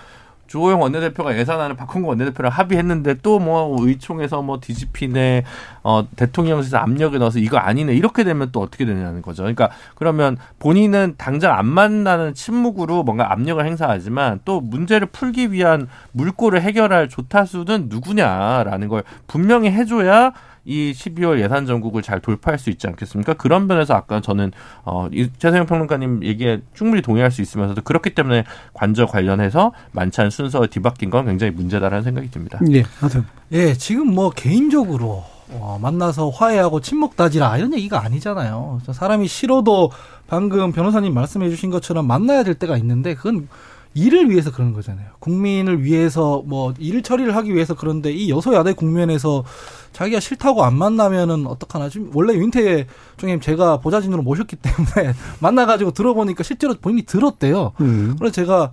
주호영 0.51 0.81
원내대표가 0.83 1.39
예산안을 1.39 1.77
박홍구 1.77 2.09
원내대표랑 2.09 2.51
합의했는데 2.53 3.15
또 3.23 3.41
뭐 3.41 3.75
의총에서 3.81 4.43
뭐 4.43 4.61
뒤집히네, 4.61 5.45
어, 5.83 6.07
대통령실에서 6.17 6.77
압력을 6.77 7.19
넣어서 7.19 7.39
이거 7.39 7.57
아니네 7.57 7.95
이렇게 7.95 8.23
되면 8.23 8.51
또 8.53 8.61
어떻게 8.61 8.85
되냐는 8.85 9.23
거죠. 9.23 9.45
그러니까 9.45 9.71
그러면 9.95 10.37
본인은 10.59 11.15
당장 11.17 11.57
안 11.57 11.67
만나는 11.67 12.35
침묵으로 12.35 13.03
뭔가 13.03 13.33
압력을 13.33 13.65
행사하지만 13.65 14.41
또 14.45 14.61
문제를 14.61 15.07
풀기 15.07 15.53
위한 15.53 15.89
물꼬를 16.13 16.61
해결할 16.61 17.09
조타수는 17.09 17.87
누구냐라는 17.89 18.89
걸 18.89 19.05
분명히 19.27 19.71
해줘야 19.71 20.33
이 20.71 20.93
12월 20.93 21.41
예산 21.43 21.67
전국을 21.67 22.01
잘 22.01 22.21
돌파할 22.21 22.57
수 22.57 22.71
있지 22.71 22.87
않겠습니까? 22.87 23.35
그런 23.35 23.67
면에서 23.67 23.95
아까 23.95 24.21
저는 24.21 24.53
어 24.85 25.09
최세영 25.39 25.67
평론가님 25.67 26.23
얘기에 26.23 26.63
충분히 26.75 27.03
동의할 27.03 27.33
수 27.33 27.43
있으면서도 27.43 27.83
그렇기 27.83 28.15
때문에 28.15 28.45
관저 28.73 29.07
관련해서 29.07 29.73
만찬 29.91 30.31
순서 30.31 30.65
뒤바뀐 30.69 31.11
건 31.11 31.27
굉장히 31.27 31.53
문제다라는 31.53 32.05
생각이 32.05 32.31
듭니다. 32.31 32.61
예, 32.71 32.85
하세요. 33.01 33.25
예, 33.51 33.75
지금 33.75 34.15
뭐 34.15 34.31
개인적으로 34.31 35.25
어, 35.49 35.77
만나서 35.83 36.29
화해하고 36.31 36.81
침묵 36.81 37.17
다지라 37.17 37.59
이런 37.59 37.75
얘기가 37.75 38.05
아니잖아요. 38.05 38.81
사람이 38.93 39.27
싫어도 39.27 39.91
방금 40.29 40.71
변호사님 40.71 41.13
말씀해 41.13 41.51
주신 41.51 41.71
것처럼 41.71 42.07
만나야 42.07 42.45
될 42.45 42.55
때가 42.55 42.77
있는데 42.77 43.17
그건 43.17 43.49
일을 43.95 44.31
위해서 44.31 44.53
그러는 44.53 44.73
거잖아요. 44.73 45.09
국민을 45.19 45.83
위해서 45.83 46.43
뭐일 46.47 47.03
처리를 47.03 47.35
하기 47.37 47.53
위해서 47.55 47.75
그런데 47.75 48.13
이 48.13 48.31
여소야대 48.31 48.75
국면에서 48.75 49.45
자기가 49.93 50.21
싫다고 50.21 50.65
안 50.65 50.77
만나면은 50.77 51.47
어떡하나. 51.47 51.89
지금 51.89 52.11
원래 52.15 52.35
윤태 52.35 52.87
총님 53.17 53.41
제가 53.41 53.79
보좌진으로 53.79 54.23
모셨기 54.23 54.57
때문에 54.57 55.15
만나가지고 55.41 55.91
들어보니까 55.93 56.43
실제로 56.43 56.75
본인이 56.75 57.03
들었대요. 57.03 57.73
음. 57.81 58.17
그래서 58.19 58.33
제가 58.33 58.73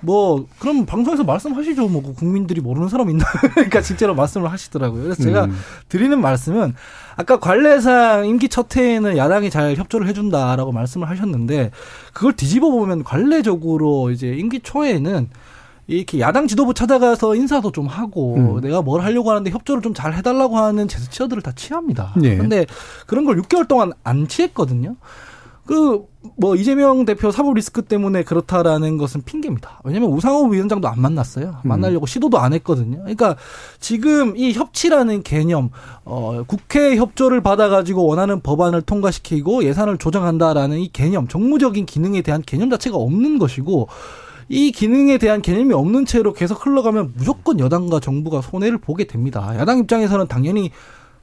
뭐 0.00 0.46
그럼 0.58 0.86
방송에서 0.86 1.24
말씀하시죠. 1.24 1.88
뭐 1.88 2.02
국민들이 2.14 2.60
모르는 2.60 2.88
사람 2.88 3.10
있나? 3.10 3.24
그러니까 3.54 3.80
실제로 3.80 4.14
말씀을 4.14 4.50
하시더라고요. 4.52 5.02
그래서 5.02 5.22
제가 5.22 5.46
음. 5.46 5.56
드리는 5.88 6.20
말씀은 6.20 6.74
아까 7.16 7.40
관례상 7.40 8.26
임기 8.26 8.48
첫 8.48 8.76
해에는 8.76 9.16
야당이 9.16 9.50
잘 9.50 9.74
협조를 9.74 10.06
해준다라고 10.06 10.70
말씀을 10.70 11.08
하셨는데 11.08 11.72
그걸 12.12 12.34
뒤집어 12.34 12.70
보면 12.70 13.02
관례적으로 13.02 14.10
이제 14.10 14.28
임기 14.28 14.60
초에는 14.60 15.28
이렇게 15.88 16.20
야당 16.20 16.46
지도부 16.46 16.74
찾아가서 16.74 17.34
인사도 17.34 17.72
좀 17.72 17.86
하고 17.86 18.36
음. 18.36 18.60
내가 18.60 18.82
뭘 18.82 19.02
하려고 19.02 19.30
하는데 19.30 19.50
협조를 19.50 19.82
좀 19.82 19.94
잘 19.94 20.14
해달라고 20.14 20.56
하는 20.56 20.86
제스처들을 20.86 21.42
다 21.42 21.50
취합니다. 21.56 22.14
예. 22.22 22.36
근데 22.36 22.66
그런 23.06 23.24
걸 23.24 23.40
6개월 23.42 23.66
동안 23.66 23.92
안 24.04 24.28
취했거든요. 24.28 24.94
그 25.66 26.06
뭐 26.36 26.56
이재명 26.56 27.04
대표 27.04 27.30
사법 27.30 27.54
리스크 27.54 27.82
때문에 27.82 28.22
그렇다라는 28.22 28.98
것은 28.98 29.22
핑계입니다. 29.22 29.80
왜냐면 29.84 30.10
우상호 30.10 30.46
위원장도 30.46 30.88
안 30.88 31.00
만났어요. 31.00 31.56
만나려고 31.62 32.06
시도도 32.06 32.38
안 32.38 32.52
했거든요. 32.52 32.98
그러니까 32.98 33.36
지금 33.80 34.36
이 34.36 34.52
협치라는 34.52 35.22
개념, 35.22 35.70
어 36.04 36.42
국회 36.46 36.96
협조를 36.96 37.40
받아가지고 37.42 38.06
원하는 38.06 38.40
법안을 38.40 38.82
통과시키고 38.82 39.64
예산을 39.64 39.98
조정한다라는 39.98 40.78
이 40.78 40.88
개념, 40.92 41.28
정무적인 41.28 41.86
기능에 41.86 42.22
대한 42.22 42.42
개념 42.42 42.70
자체가 42.70 42.96
없는 42.96 43.38
것이고. 43.38 43.88
이 44.48 44.72
기능에 44.72 45.18
대한 45.18 45.42
개념이 45.42 45.74
없는 45.74 46.06
채로 46.06 46.32
계속 46.32 46.64
흘러가면 46.64 47.12
무조건 47.16 47.60
여당과 47.60 48.00
정부가 48.00 48.40
손해를 48.40 48.78
보게 48.78 49.04
됩니다. 49.04 49.54
야당 49.58 49.78
입장에서는 49.78 50.26
당연히 50.26 50.70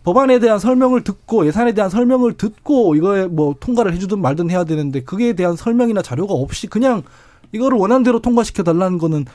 법안에 0.03 0.37
대한 0.37 0.59
설명을 0.59 1.03
듣고 1.03 1.47
예산에 1.47 1.73
대한 1.73 1.89
설명을 1.89 2.33
듣고 2.33 2.95
이거에 2.95 3.25
뭐 3.25 3.55
통과를 3.59 3.93
해주든 3.93 4.21
말든 4.21 4.51
해야 4.51 4.63
되는데 4.63 5.01
그에 5.01 5.33
대한 5.33 5.55
설명이나 5.55 6.03
자료가 6.03 6.33
없이 6.35 6.67
그냥 6.67 7.01
이거를 7.51 7.77
원하는 7.77 8.03
대로 8.03 8.19
통과시켜 8.19 8.61
달라는 8.61 8.99
거는 8.99 9.25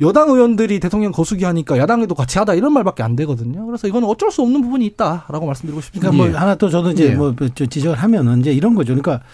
여당 0.00 0.30
의원들이 0.30 0.80
대통령 0.80 1.12
거수기 1.12 1.44
하니까 1.44 1.78
야당에도 1.78 2.16
같이 2.16 2.38
하다 2.38 2.54
이런 2.54 2.72
말밖에 2.72 3.04
안 3.04 3.14
되거든요. 3.14 3.64
그래서 3.66 3.86
이건 3.86 4.02
어쩔 4.02 4.32
수 4.32 4.42
없는 4.42 4.62
부분이 4.62 4.84
있다라고 4.86 5.46
말씀드리고 5.46 5.80
싶습니다. 5.80 6.10
그러니까 6.10 6.24
뭐 6.24 6.34
예. 6.34 6.36
하나 6.36 6.56
또 6.56 6.68
저도 6.68 6.90
이제 6.90 7.10
예. 7.10 7.14
뭐저 7.14 7.66
지적을 7.66 7.96
하면은 7.96 8.40
이제 8.40 8.52
이런 8.52 8.74
거죠. 8.74 8.94
그러니까 8.94 9.24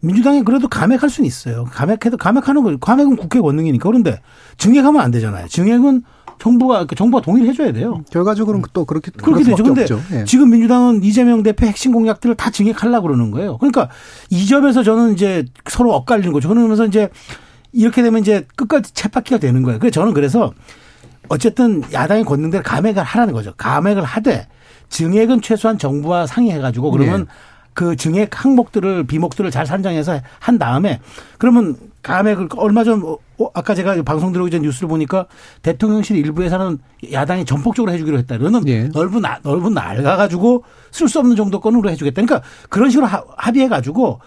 민주당이 0.00 0.42
그래도 0.44 0.68
감액할 0.68 1.10
수는 1.10 1.26
있어요. 1.26 1.64
감액해도 1.70 2.16
감액하는 2.16 2.62
거 2.62 2.76
감액은 2.78 3.16
국회 3.16 3.40
권능이니까 3.40 3.88
그런데 3.88 4.20
증액하면 4.56 5.00
안 5.00 5.10
되잖아요. 5.10 5.46
증액은 5.48 6.02
정부가 6.38 6.74
그러니까 6.74 6.96
정부가 6.96 7.22
동의를 7.22 7.50
해줘야 7.50 7.70
돼요. 7.72 8.02
결과적으로는 8.10 8.64
또 8.72 8.86
그렇게 8.86 9.10
그렇게 9.10 9.44
되죠. 9.44 9.62
없죠. 9.70 10.00
예. 10.12 10.24
지금 10.24 10.50
민주당은 10.50 11.04
이재명 11.04 11.42
대표 11.42 11.66
핵심 11.66 11.92
공약들을 11.92 12.34
다 12.34 12.50
증액하려고 12.50 13.08
그러는 13.08 13.30
거예요. 13.30 13.58
그러니까 13.58 13.90
이 14.30 14.46
점에서 14.46 14.82
저는 14.82 15.12
이제 15.12 15.44
서로 15.68 15.92
엇갈리는 15.92 16.32
거죠. 16.32 16.48
그러면서 16.48 16.86
이제 16.86 17.10
이렇게 17.72 18.02
되면 18.02 18.20
이제 18.20 18.46
끝까지 18.56 18.94
쳇바퀴가 18.94 19.38
되는 19.38 19.62
거예요. 19.62 19.78
그래서 19.78 19.92
저는 19.92 20.14
그래서 20.14 20.52
어쨌든 21.28 21.82
야당의 21.92 22.24
권능대로 22.24 22.62
감액을 22.62 23.02
하라는 23.02 23.34
거죠. 23.34 23.52
감액을 23.56 24.02
하되 24.02 24.48
증액은 24.88 25.42
최소한 25.42 25.78
정부와 25.78 26.26
상의해가지고 26.26 26.90
그러면 26.90 27.20
네. 27.20 27.26
그 27.74 27.96
증액 27.96 28.44
항목들을 28.44 29.04
비목들을 29.04 29.50
잘 29.50 29.64
산정해서 29.66 30.20
한 30.38 30.58
다음에 30.58 31.00
그러면 31.38 31.76
감액을 32.02 32.48
얼마 32.56 32.82
전 32.84 33.02
어, 33.04 33.50
아까 33.54 33.74
제가 33.74 34.02
방송 34.02 34.32
들어오기 34.32 34.50
전 34.50 34.62
뉴스를 34.62 34.88
보니까 34.88 35.26
대통령실 35.62 36.16
일부에서는 36.16 36.78
야당이 37.12 37.44
전폭적으로 37.44 37.92
해주기로 37.92 38.18
했다. 38.18 38.38
그러는 38.38 38.66
예. 38.68 38.84
넓은 38.88 39.20
나- 39.22 39.38
넓은 39.42 39.72
날 39.74 40.02
가가지고 40.02 40.64
쓸 40.90 41.08
수 41.08 41.18
없는 41.20 41.36
정도 41.36 41.60
건으로 41.60 41.88
해주겠다. 41.90 42.22
그러니까 42.22 42.46
그런 42.68 42.90
식으로 42.90 43.06
하- 43.06 43.24
합의해 43.36 43.68
가지고 43.68 44.20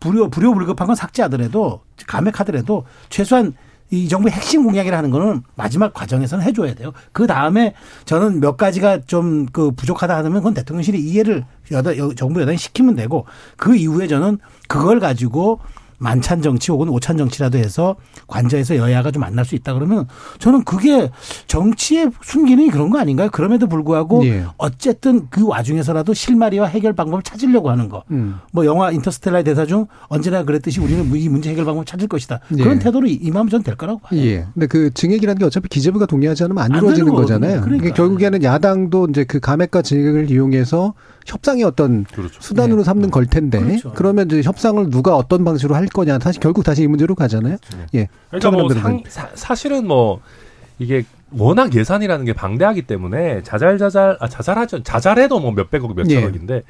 불효 0.00 0.28
불효 0.28 0.52
불급한 0.54 0.86
건 0.86 0.94
삭제하더라도 0.96 1.80
감액하더라도 2.06 2.84
최소한 3.08 3.54
이 3.94 4.08
정부의 4.08 4.32
핵심 4.32 4.64
공약이라는 4.64 5.10
거는 5.10 5.42
마지막 5.54 5.94
과정에서는 5.94 6.44
해줘야 6.44 6.74
돼요. 6.74 6.92
그 7.12 7.26
다음에 7.26 7.74
저는 8.04 8.40
몇 8.40 8.56
가지가 8.56 9.00
좀 9.06 9.46
그 9.52 9.70
부족하다 9.70 10.16
하면 10.16 10.32
그건 10.34 10.54
대통령실이 10.54 10.98
이해를 11.00 11.44
여당, 11.70 11.96
여- 11.96 12.14
정부 12.14 12.40
여당이 12.40 12.58
시키면 12.58 12.96
되고 12.96 13.26
그 13.56 13.76
이후에 13.76 14.06
저는 14.08 14.38
그걸 14.68 14.98
가지고 15.00 15.60
만찬 15.98 16.42
정치 16.42 16.70
혹은 16.70 16.88
오찬 16.88 17.16
정치라도 17.16 17.58
해서 17.58 17.96
관저에서 18.26 18.76
여야가 18.76 19.10
좀 19.10 19.20
만날 19.20 19.44
수 19.44 19.54
있다 19.54 19.74
그러면 19.74 20.06
저는 20.38 20.64
그게 20.64 21.10
정치의 21.46 22.10
순기능이 22.22 22.70
그런 22.70 22.90
거 22.90 22.98
아닌가요? 22.98 23.30
그럼에도 23.30 23.66
불구하고 23.66 24.24
예. 24.26 24.44
어쨌든 24.56 25.26
그 25.30 25.46
와중에서라도 25.46 26.14
실마리와 26.14 26.66
해결 26.66 26.92
방법을 26.94 27.22
찾으려고 27.22 27.70
하는 27.70 27.88
거. 27.88 28.04
음. 28.10 28.36
뭐 28.52 28.64
영화 28.66 28.90
인터스텔라의 28.90 29.44
대사 29.44 29.66
중 29.66 29.86
언제나 30.08 30.42
그랬듯이 30.44 30.80
우리는 30.80 31.04
이 31.16 31.28
문제 31.28 31.50
해결 31.50 31.64
방법을 31.64 31.84
찾을 31.86 32.08
것이다. 32.08 32.40
그런 32.48 32.76
예. 32.76 32.78
태도로 32.78 33.06
임하면 33.06 33.48
저는 33.50 33.62
될 33.64 33.76
거라고 33.76 34.00
봐요. 34.00 34.20
예. 34.20 34.46
근데 34.54 34.66
그 34.66 34.92
증액이라는 34.92 35.38
게 35.38 35.44
어차피 35.44 35.68
기재부가 35.68 36.06
동의하지 36.06 36.44
않으면 36.44 36.62
안 36.62 36.74
안 36.74 36.78
이루어지는 36.78 37.06
되는 37.06 37.14
거잖아요. 37.20 37.60
그러니까 37.60 37.64
그러니까. 37.82 37.94
결국에는 37.94 38.42
야당도 38.42 39.06
이제 39.10 39.22
그 39.24 39.38
감액과 39.38 39.82
증액을 39.82 40.28
이용해서 40.30 40.94
협상의 41.26 41.62
어떤 41.64 42.04
그렇죠. 42.04 42.34
수단으로 42.40 42.82
삼는 42.82 43.10
걸 43.10 43.26
텐데 43.26 43.60
그렇죠. 43.60 43.92
그러면 43.94 44.26
이제 44.26 44.42
협상을 44.42 44.90
누가 44.90 45.16
어떤 45.16 45.44
방식으로 45.44 45.74
할 45.76 45.86
거냐. 45.94 46.18
다시 46.18 46.38
결국 46.38 46.62
다시 46.64 46.82
이 46.82 46.86
문제로 46.86 47.14
가잖아요. 47.14 47.56
예. 47.94 48.08
그러니까 48.28 48.50
뭐. 48.50 48.68
상, 48.74 49.02
사, 49.08 49.30
사실은 49.34 49.86
뭐 49.86 50.20
이게 50.78 51.04
워낙 51.30 51.74
예산이라는 51.74 52.24
게 52.26 52.32
방대하기 52.32 52.82
때문에 52.82 53.42
자잘자잘 53.42 54.18
아 54.20 54.28
자잘하죠. 54.28 54.82
자잘해도 54.82 55.40
뭐 55.40 55.52
몇백억 55.52 55.94
몇천억인데 55.96 56.62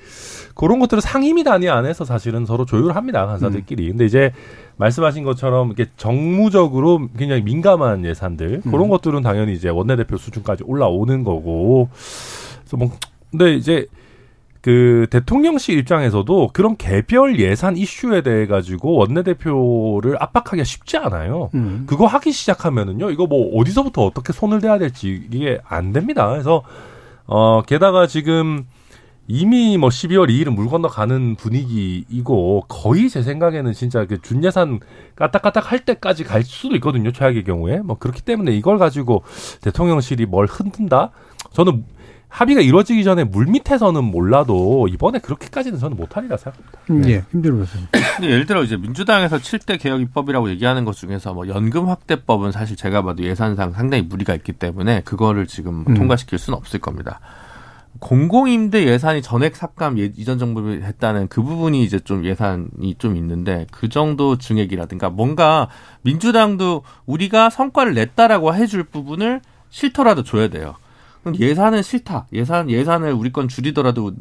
그런 0.55 0.79
것들을 0.79 1.01
상임위 1.01 1.45
단위 1.45 1.69
안에서 1.69 2.05
사실은 2.05 2.47
서로 2.47 2.65
조율합니다 2.65 3.27
간사들끼리. 3.27 3.89
근데 3.89 4.07
이제 4.07 4.33
말씀하신 4.77 5.25
것처럼 5.25 5.69
이렇게 5.69 5.91
정무적으로 5.97 7.09
굉장히 7.19 7.43
민감한 7.43 8.05
예산들 8.05 8.63
그런 8.63 8.89
것들은 8.89 9.23
당연히 9.23 9.53
이제 9.55 9.69
원내대표 9.69 10.17
수준까지 10.17 10.65
올라오는 10.67 11.25
거고. 11.25 11.89
그래서 12.61 12.77
뭐 12.77 12.91
근데 13.31 13.55
이제 13.55 13.87
그 14.65 15.07
대통령실 15.11 15.77
입장에서도 15.77 16.49
그런 16.55 16.79
개별 16.79 17.39
예산 17.39 17.77
이슈에 17.77 18.23
대해 18.23 18.47
가지고 18.47 18.95
원내대표를 18.95 20.17
압박하기가 20.19 20.65
쉽지 20.65 20.97
않아요. 20.97 21.51
음. 21.53 21.85
그거 21.87 22.07
하기 22.07 22.33
시작하면은요, 22.33 23.11
이거 23.11 23.27
뭐 23.27 23.61
어디서부터 23.61 24.07
어떻게 24.07 24.33
손을 24.33 24.63
대야 24.63 24.79
될지 24.79 25.29
이게 25.31 25.59
안 25.69 25.93
됩니다. 25.93 26.31
그래서 26.31 26.63
어 27.27 27.61
게다가 27.61 28.07
지금 28.07 28.65
이미 29.27 29.77
뭐 29.77 29.91
12월 29.91 30.31
2일은 30.31 30.55
물 30.55 30.69
건너 30.69 30.89
가는 30.89 31.35
분위기이고 31.35 32.65
거의 32.67 33.11
제 33.11 33.21
생각에는 33.21 33.71
진짜 33.75 34.07
그 34.07 34.23
준예산 34.23 34.81
까딱까딱 35.17 35.73
할 35.73 35.85
때까지 35.85 36.25
갈 36.25 36.43
수도 36.43 36.75
있거든요. 36.77 37.13
최악의 37.13 37.45
경우에 37.45 37.81
뭐 37.81 37.99
그렇기 37.99 38.23
때문에 38.23 38.53
이걸 38.53 38.79
가지고 38.79 39.25
대통령실이 39.61 40.25
뭘 40.25 40.47
흔든다? 40.47 41.11
저는 41.53 41.85
합의가 42.35 42.63
이루어지기 42.63 43.05
전에 43.05 43.23
물 43.23 43.47
밑에서는 43.47 44.03
몰라도 44.03 44.89
이번에 44.89 45.21
그렇게까지는 45.21 45.79
저는 45.79 45.97
못하리라 45.97 46.37
생각합니다. 46.37 46.81
음, 46.91 47.09
예. 47.09 47.23
힘들어. 47.31 47.65
근데 48.17 48.29
예를 48.29 48.47
들어 48.47 48.65
이제 48.65 48.77
민주당에서 48.77 49.39
7대 49.39 49.81
개혁 49.81 50.01
입법이라고 50.01 50.51
얘기하는 50.51 50.85
것 50.85 50.97
중에서 50.97 51.33
뭐 51.33 51.47
연금 51.47 51.89
확대법은 51.89 52.51
사실 52.51 52.77
제가 52.77 53.03
봐도 53.03 53.23
예산상 53.23 53.73
상당히 53.73 54.03
무리가 54.03 54.35
있기 54.35 54.51
때문에 54.51 55.03
그거를 55.03 55.47
지금 55.47 55.85
음. 55.87 55.95
통과시킬 55.95 56.41
수는 56.41 56.57
없을 56.57 56.81
겁니다. 56.81 57.21
공공임대 58.01 58.85
예산이 58.85 59.23
전액 59.23 59.55
삭감 59.55 60.01
예, 60.01 60.11
이전 60.17 60.37
정부에 60.37 60.81
했다는 60.83 61.29
그 61.29 61.41
부분이 61.41 61.85
이제 61.85 62.01
좀 62.01 62.25
예산이 62.25 62.97
좀 62.99 63.15
있는데 63.15 63.69
그 63.71 63.89
정도 63.89 64.39
증액이라든가 64.39 65.09
뭔가 65.09 65.69
민주당도 66.03 66.83
우리가 67.07 67.49
성과를 67.51 67.95
냈다라고 67.95 68.57
해줄 68.57 68.83
부분을 68.83 69.41
싫더라도 69.71 70.25
줘야 70.25 70.49
돼요. 70.49 70.75
예산은 71.39 71.83
싫다. 71.83 72.27
예산 72.33 72.71
예산을 72.71 73.13
우리 73.13 73.33
건 73.33 73.49
줄이더라도 73.49 74.13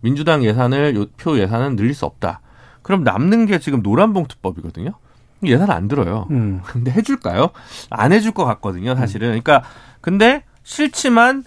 민주당 0.00 0.44
예산을 0.44 1.06
표 1.16 1.38
예산은 1.38 1.76
늘릴 1.76 1.94
수 1.94 2.06
없다. 2.06 2.40
그럼 2.82 3.04
남는 3.04 3.46
게 3.46 3.58
지금 3.58 3.82
노란봉투법이거든요. 3.82 4.92
예산 5.44 5.70
안 5.70 5.88
들어요. 5.88 6.26
음. 6.30 6.60
근데 6.64 6.90
해줄까요? 6.90 7.50
안 7.90 8.12
해줄 8.12 8.32
것 8.32 8.44
같거든요, 8.44 8.94
사실은. 8.96 9.28
그러니까 9.28 9.62
근데 10.00 10.42
싫지만 10.62 11.44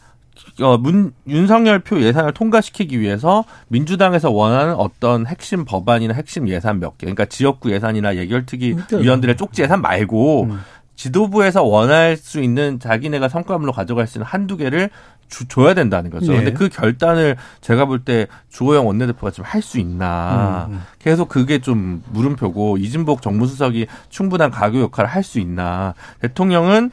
어, 0.61 0.77
문, 0.77 1.13
윤석열 1.27 1.79
표 1.79 2.01
예산을 2.01 2.33
통과시키기 2.33 2.99
위해서 2.99 3.43
민주당에서 3.67 4.31
원하는 4.31 4.73
어떤 4.75 5.27
핵심 5.27 5.65
법안이나 5.65 6.13
핵심 6.13 6.47
예산 6.47 6.79
몇 6.79 6.97
개, 6.97 7.05
그러니까 7.05 7.25
지역구 7.25 7.71
예산이나 7.71 8.15
예결특위. 8.15 8.75
위원들의 8.91 9.37
쪽지 9.37 9.61
예산 9.61 9.81
말고 9.81 10.43
음. 10.43 10.59
지도부에서 10.95 11.63
원할 11.63 12.17
수 12.17 12.41
있는 12.41 12.79
자기네가 12.79 13.29
성과물로 13.29 13.71
가져갈 13.71 14.07
수 14.07 14.17
있는 14.17 14.27
한두 14.27 14.57
개를 14.57 14.89
주, 15.29 15.47
줘야 15.47 15.73
된다는 15.73 16.11
거죠. 16.11 16.31
네. 16.33 16.37
근데 16.39 16.53
그 16.53 16.69
결단을 16.69 17.37
제가 17.61 17.85
볼 17.85 18.03
때 18.03 18.27
주호영 18.49 18.85
원내대표가 18.85 19.31
좀할수 19.31 19.79
있나. 19.79 20.67
음, 20.69 20.73
음. 20.73 20.81
계속 20.99 21.29
그게 21.29 21.59
좀 21.59 22.03
물음표고 22.11 22.77
이진복 22.77 23.21
정무수석이 23.21 23.87
충분한 24.09 24.51
가교 24.51 24.79
역할을 24.81 25.09
할 25.09 25.23
수 25.23 25.39
있나. 25.39 25.93
대통령은 26.19 26.91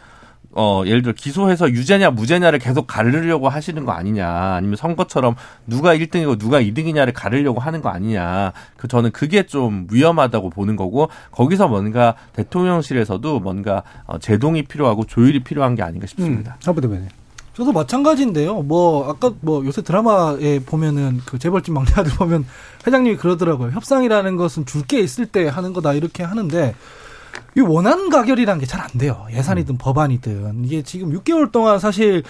어, 0.61 0.82
예를 0.86 1.02
들어 1.02 1.14
기소해서 1.16 1.70
유죄냐 1.70 2.11
무죄냐를 2.11 2.59
계속 2.59 2.88
가르려고 2.88 3.48
하시는 3.48 3.84
거 3.84 3.92
아니냐. 3.92 4.28
아니면 4.28 4.74
선거처럼 4.74 5.36
누가 5.68 5.94
1등이고 5.94 6.36
누가 6.36 6.61
2등이냐를 6.61 7.12
가르려고 7.14 7.61
하는 7.61 7.80
거 7.80 7.90
아니냐. 7.90 8.52
그 8.76 8.88
저는 8.88 9.12
그게 9.12 9.44
좀 9.44 9.86
위험하다고 9.92 10.50
보는 10.50 10.74
거고 10.74 11.11
거기서 11.30 11.68
뭔가 11.68 12.16
대통령실에서도 12.32 13.38
뭔가 13.38 13.84
어, 14.06 14.18
제동이 14.18 14.64
필요하고 14.64 15.04
조율이 15.04 15.44
필요한 15.44 15.76
게 15.76 15.82
아닌가 15.84 16.04
음. 16.04 16.09
싶습니다. 16.09 16.56
하부대변인. 16.64 17.09
저도 17.54 17.72
마찬가지인데요. 17.72 18.62
뭐 18.62 19.09
아까 19.09 19.32
뭐 19.40 19.64
요새 19.64 19.82
드라마에 19.82 20.61
보면은 20.66 21.20
그 21.24 21.38
재벌집 21.38 21.72
막내 21.74 21.90
아들 21.96 22.12
보면 22.12 22.44
회장님이 22.86 23.16
그러더라고요. 23.16 23.70
협상이라는 23.72 24.36
것은 24.36 24.66
줄 24.66 24.82
게 24.88 24.98
있을 25.00 25.26
때 25.26 25.46
하는 25.48 25.72
거다 25.72 25.92
이렇게 25.92 26.22
하는데 26.24 26.74
이 27.59 27.61
원안 27.61 28.09
가결이라는 28.09 28.61
게 28.61 28.66
잘 28.66 28.80
안 28.80 28.88
돼요. 28.98 29.26
예산이든 29.32 29.78
법안이든 29.78 30.64
이게 30.64 30.82
지금 30.82 31.11
6개월 31.12 31.50
동안 31.50 31.78
사실 31.80 32.22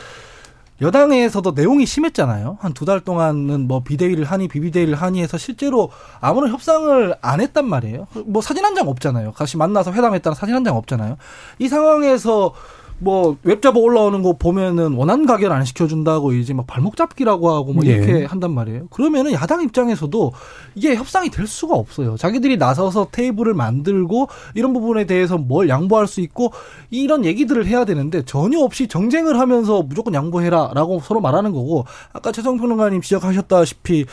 여당에서도 0.80 1.50
내용이 1.52 1.84
심했잖아요. 1.86 2.58
한 2.60 2.72
두 2.72 2.84
달 2.86 3.00
동안은 3.00 3.66
뭐 3.66 3.82
비대위를 3.82 4.24
하니 4.24 4.48
비비대위를 4.48 4.94
하니 4.94 5.20
해서 5.22 5.36
실제로 5.36 5.90
아무런 6.20 6.50
협상을 6.52 7.16
안 7.20 7.40
했단 7.40 7.68
말이에요. 7.68 8.06
뭐 8.26 8.40
사진 8.40 8.64
한 8.64 8.74
장 8.74 8.88
없잖아요. 8.88 9.32
같이 9.32 9.56
만나서 9.56 9.92
회담했다는 9.92 10.34
사진 10.36 10.54
한 10.54 10.64
장 10.64 10.76
없잖아요. 10.76 11.16
이 11.58 11.68
상황에서 11.68 12.54
뭐 12.98 13.36
웹잡아 13.42 13.78
올라오는 13.78 14.22
거 14.22 14.32
보면은 14.34 14.94
원안 14.94 15.26
가결 15.26 15.52
안 15.52 15.64
시켜준다고 15.64 16.32
이제 16.32 16.52
막 16.52 16.66
발목 16.66 16.96
잡기라고 16.96 17.50
하고 17.50 17.72
뭐 17.72 17.84
예. 17.86 17.90
이렇게 17.90 18.24
한단 18.24 18.52
말이에요. 18.52 18.88
그러면은 18.90 19.32
야당 19.32 19.62
입장에서도 19.62 20.32
이게 20.74 20.94
협상이 20.96 21.30
될 21.30 21.46
수가 21.46 21.74
없어요. 21.74 22.16
자기들이 22.16 22.56
나서서 22.56 23.08
테이블을 23.12 23.54
만들고 23.54 24.28
이런 24.54 24.72
부분에 24.72 25.06
대해서 25.06 25.38
뭘 25.38 25.68
양보할 25.68 26.06
수 26.06 26.20
있고 26.20 26.52
이런 26.90 27.24
얘기들을 27.24 27.66
해야 27.66 27.84
되는데 27.84 28.24
전혀 28.24 28.58
없이 28.58 28.88
정쟁을 28.88 29.38
하면서 29.38 29.82
무조건 29.82 30.14
양보해라라고 30.14 31.00
서로 31.00 31.20
말하는 31.20 31.52
거고 31.52 31.84
아까 32.12 32.32
최성 32.32 32.58
평론가님 32.58 33.00
지적하셨다시피 33.02 34.06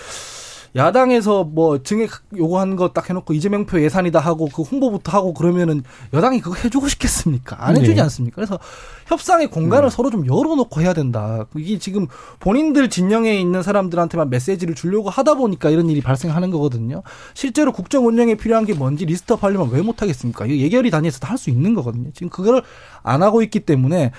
야당에서 0.76 1.46
뭐 1.46 1.82
증액 1.82 2.10
요구한 2.36 2.76
거딱 2.76 3.10
해놓고 3.10 3.34
이재명표 3.34 3.82
예산이다 3.82 4.20
하고 4.20 4.50
그 4.54 4.62
홍보부터 4.62 5.12
하고 5.18 5.34
그러면은 5.34 5.84
여당이 6.14 6.42
그거 6.42 6.56
해주고 6.56 6.90
싶겠습니까? 6.90 7.56
안 7.60 7.78
해주지 7.78 7.96
네. 7.96 8.02
않습니까? 8.02 8.36
그래서 8.36 8.60
협상의 9.08 9.48
공간을 9.48 9.90
서로 9.90 10.10
좀 10.10 10.28
열어놓고 10.28 10.82
해야 10.82 10.94
된다. 10.94 11.46
이게 11.56 11.80
지금 11.80 12.08
본인들 12.40 12.90
진영에 12.90 13.40
있는 13.40 13.64
사람들한테만 13.64 14.30
메시지를 14.30 14.76
주려고 14.76 15.10
하다 15.10 15.36
보니까 15.36 15.70
이런 15.70 15.90
일이 15.90 16.02
발생하는 16.02 16.52
거거든요. 16.52 17.04
실제로 17.34 17.72
국정 17.72 18.06
운영에 18.06 18.36
필요한 18.36 18.66
게 18.66 18.74
뭔지 18.74 19.06
list 19.06 19.31
up 19.31 19.43
하려면 19.44 19.70
왜 19.72 19.82
못하겠습니까? 19.82 20.46
이거 20.46 20.56
예결위 20.56 20.92
단위에서도 20.92 21.26
할수 21.26 21.50
있는 21.50 21.74
거거든요. 21.74 22.10
지금 22.14 22.30
그걸 22.30 22.64
안 23.02 23.24
하고 23.24 23.42
있기 23.42 23.62
때문에 23.62 24.12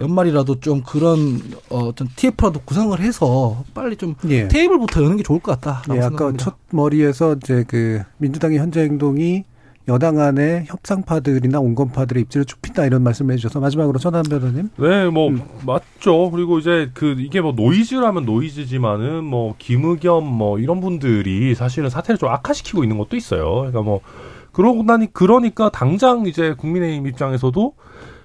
연말이라도 0.00 0.60
좀 0.60 0.82
그런 0.82 1.40
어, 1.70 1.92
좀 1.92 2.08
TF라도 2.16 2.60
구성을 2.64 2.98
해서 3.00 3.64
빨리 3.74 3.96
좀 3.96 4.14
예. 4.28 4.48
테이블부터 4.48 5.02
여는 5.04 5.16
게 5.16 5.22
좋을 5.22 5.40
것 5.40 5.58
같다. 5.60 5.82
예, 5.94 6.00
아까 6.00 6.32
첫 6.36 6.56
머리에서 6.70 7.34
이제 7.34 7.64
그 7.68 8.02
민주당의 8.18 8.58
현재 8.58 8.82
행동이 8.82 9.44
여당 9.86 10.18
안에 10.18 10.64
협상파들이나 10.66 11.60
온건파들의 11.60 12.22
입지를 12.22 12.46
좁힌다 12.46 12.86
이런 12.86 13.02
말씀을 13.02 13.34
해주셔서 13.34 13.60
마지막으로 13.60 13.98
전한 13.98 14.22
변호님. 14.22 14.70
네, 14.78 15.10
뭐 15.10 15.28
음. 15.28 15.42
맞죠. 15.66 16.30
그리고 16.30 16.58
이제 16.58 16.90
그 16.94 17.14
이게 17.18 17.42
뭐 17.42 17.52
노이즈라면 17.52 18.24
노이즈지만은 18.24 19.24
뭐 19.24 19.54
김의겸 19.58 20.24
뭐 20.24 20.58
이런 20.58 20.80
분들이 20.80 21.54
사실은 21.54 21.90
사태를 21.90 22.18
좀 22.18 22.30
악화시키고 22.30 22.82
있는 22.82 22.96
것도 22.96 23.16
있어요. 23.16 23.56
그러니까 23.56 23.82
뭐 23.82 24.00
그러고 24.52 24.82
나니 24.84 25.12
그러니까 25.12 25.68
당장 25.68 26.26
이제 26.26 26.54
국민의힘 26.54 27.06
입장에서도 27.06 27.74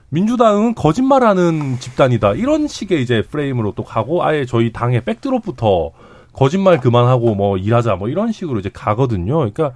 민주당은 0.09 0.75
거짓말하는 0.75 1.79
집단이다 1.79 2.33
이런 2.33 2.67
식의 2.67 3.01
이제 3.01 3.21
프레임으로 3.21 3.73
또 3.75 3.83
가고 3.83 4.23
아예 4.23 4.45
저희 4.45 4.71
당의 4.71 5.03
백드롭부터 5.03 5.91
거짓말 6.33 6.79
그만하고 6.79 7.35
뭐 7.35 7.57
일하자 7.57 7.95
뭐 7.95 8.09
이런 8.09 8.31
식으로 8.31 8.59
이제 8.59 8.69
가거든요. 8.73 9.37
그러니까, 9.37 9.73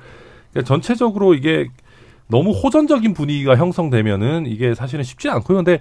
그러니까 0.51 0.67
전체적으로 0.67 1.33
이게 1.33 1.67
너무 2.27 2.51
호전적인 2.51 3.13
분위기가 3.13 3.55
형성되면은 3.55 4.45
이게 4.47 4.73
사실은 4.73 5.03
쉽지 5.03 5.29
않고요. 5.29 5.57
근데 5.57 5.79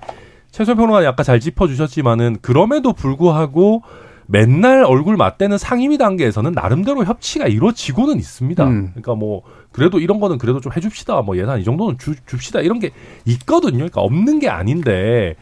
최소영 0.51 0.77
평론가 0.77 1.09
아까 1.09 1.23
잘 1.23 1.41
짚어주셨지만은 1.41 2.39
그럼에도 2.43 2.93
불구하고 2.93 3.83
맨날 4.27 4.85
얼굴 4.85 5.17
맞대는 5.17 5.59
상임위 5.59 5.99
단계에서는 5.99 6.53
나름대로 6.53 7.05
협치가 7.05 7.47
이루어지고는 7.47 8.17
있습니다. 8.17 8.65
음. 8.65 8.91
그러니까 8.91 9.15
뭐 9.15 9.43
그래도 9.73 9.99
이런 9.99 10.21
거는 10.21 10.39
그래도 10.39 10.61
좀 10.61 10.73
해줍시다. 10.75 11.23
뭐 11.23 11.37
예산 11.37 11.61
이 11.61 11.65
정도는 11.65 11.99
주, 11.99 12.15
줍시다. 12.27 12.61
이런 12.61 12.79
게 12.79 12.91
있거든요. 13.27 13.79
그러니까 13.79 14.01
없는 14.01 14.39
게 14.39 14.49
아닌데 14.49 15.35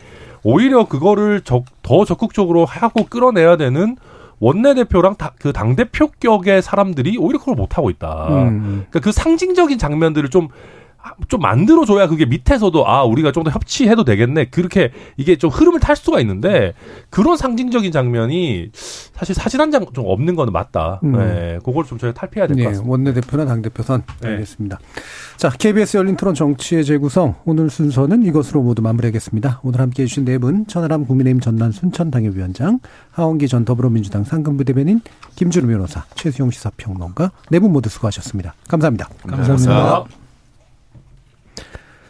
오히려 0.43 0.87
그거를 0.87 1.43
적, 1.43 1.65
더 1.83 2.05
적극적으로 2.05 2.65
하고 2.65 3.05
끌어내야 3.05 3.57
되는 3.57 3.97
원내대표랑 4.39 5.17
다, 5.17 5.33
그 5.39 5.53
당대표격의 5.53 6.63
사람들이 6.63 7.19
오히려 7.19 7.39
그걸 7.39 7.57
못하고 7.57 7.91
있다. 7.91 8.29
음. 8.31 8.87
그러니까 8.89 9.01
그 9.01 9.13
상징적인 9.13 9.79
장면들을 9.79 10.31
좀, 10.31 10.49
좀 11.29 11.41
만들어줘야 11.41 12.07
그게 12.09 12.27
밑에서도 12.27 12.87
아, 12.89 13.05
우리가 13.05 13.33
좀 13.33 13.41
더 13.45 13.51
협치해도 13.51 14.05
되겠네. 14.05 14.47
그렇게 14.51 14.93
이게 15.17 15.37
좀 15.37 15.49
흐름을 15.51 15.81
탈 15.81 15.97
수가 15.97 16.21
있는데 16.21 16.75
그런 17.09 17.37
상징적인 17.39 17.91
장면이 17.91 18.69
사실 18.75 19.35
사진 19.35 19.61
한 19.61 19.71
장 19.71 19.81
좀 19.95 20.05
없는 20.07 20.37
거는 20.37 20.53
맞다. 20.53 21.01
음. 21.05 21.13
네, 21.13 21.59
그걸 21.65 21.85
좀 21.87 21.97
저희가 21.99 22.19
탈피해야 22.21 22.47
될것 22.47 22.61
예, 22.61 22.65
같습니다. 22.69 22.91
원내 22.91 23.13
대표나 23.15 23.47
당 23.47 23.63
대표선 23.63 24.03
네. 24.21 24.29
알겠습니다. 24.29 24.79
자, 25.39 25.49
KBS 25.49 25.97
열린 25.97 26.17
토론 26.17 26.35
정치의 26.35 26.85
재구성 26.85 27.35
오늘 27.47 27.71
순서는 27.71 28.25
이것으로 28.25 28.61
모두 28.63 28.83
마무리하겠습니다. 28.83 29.61
오늘 29.63 29.81
함께해 29.81 30.07
주신 30.07 30.25
네 30.27 30.37
분 30.37 30.67
천하람 30.67 31.07
국민의힘 31.07 31.41
전남 31.41 31.73
순천 31.73 32.11
당협위원장, 32.11 32.81
하원기 33.13 33.49
전 33.49 33.65
더불어민주당 33.65 34.25
상근부 34.25 34.65
대변인, 34.65 35.01
김준우 35.37 35.67
변호사, 35.67 36.05
최수용 36.15 36.51
시사평론가 36.51 37.31
네 37.51 37.59
분 37.59 37.73
모두 37.73 37.89
수고하셨습니다. 37.89 38.55
감사합니다. 38.69 39.09
감사합니다. 39.27 40.20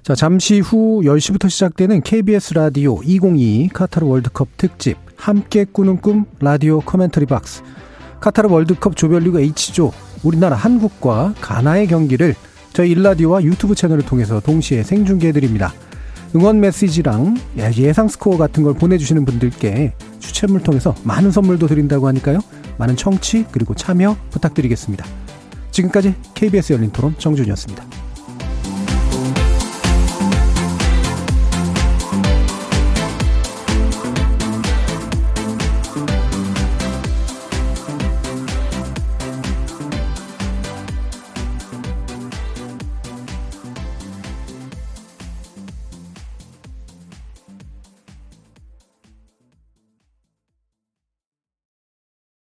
자, 0.03 0.15
잠시 0.15 0.61
후 0.61 1.03
10시부터 1.05 1.51
시작되는 1.51 2.01
KBS 2.01 2.55
라디오 2.55 3.03
2022 3.03 3.69
카타르 3.69 4.07
월드컵 4.07 4.49
특집 4.57 4.97
함께 5.15 5.67
꾸는 5.71 6.01
꿈 6.01 6.25
라디오 6.41 6.81
커멘터리 6.81 7.27
박스 7.27 7.63
카타르 8.21 8.49
월드컵 8.49 8.97
조별리그 8.97 9.41
H조 9.41 9.93
우리나라 10.23 10.57
한국과 10.57 11.35
가나의 11.43 11.87
경기를 11.87 12.35
저희 12.73 12.93
일라디오와 12.93 13.45
유튜브 13.45 13.75
채널을 13.75 14.05
통해서 14.07 14.41
동시에 14.41 14.85
생중계해 14.85 15.33
드립니다. 15.33 15.75
응원 16.35 16.61
메시지랑 16.61 17.37
예상 17.77 18.09
스코어 18.09 18.39
같은 18.39 18.63
걸 18.63 18.73
보내주시는 18.75 19.27
분들께 19.27 19.93
추첨을 20.19 20.63
통해서 20.63 20.95
많은 21.03 21.31
선물도 21.31 21.67
드린다고 21.67 22.09
하니까요. 22.09 22.39
많은 22.79 22.97
청취 22.97 23.45
그리고 23.53 23.75
참여 23.75 24.17
부탁드리겠습니다. 24.31 25.05
지금까지 25.73 26.15
KBS 26.35 26.73
열린 26.73 26.91
토론 26.91 27.15
정준이었습니다. 27.19 28.10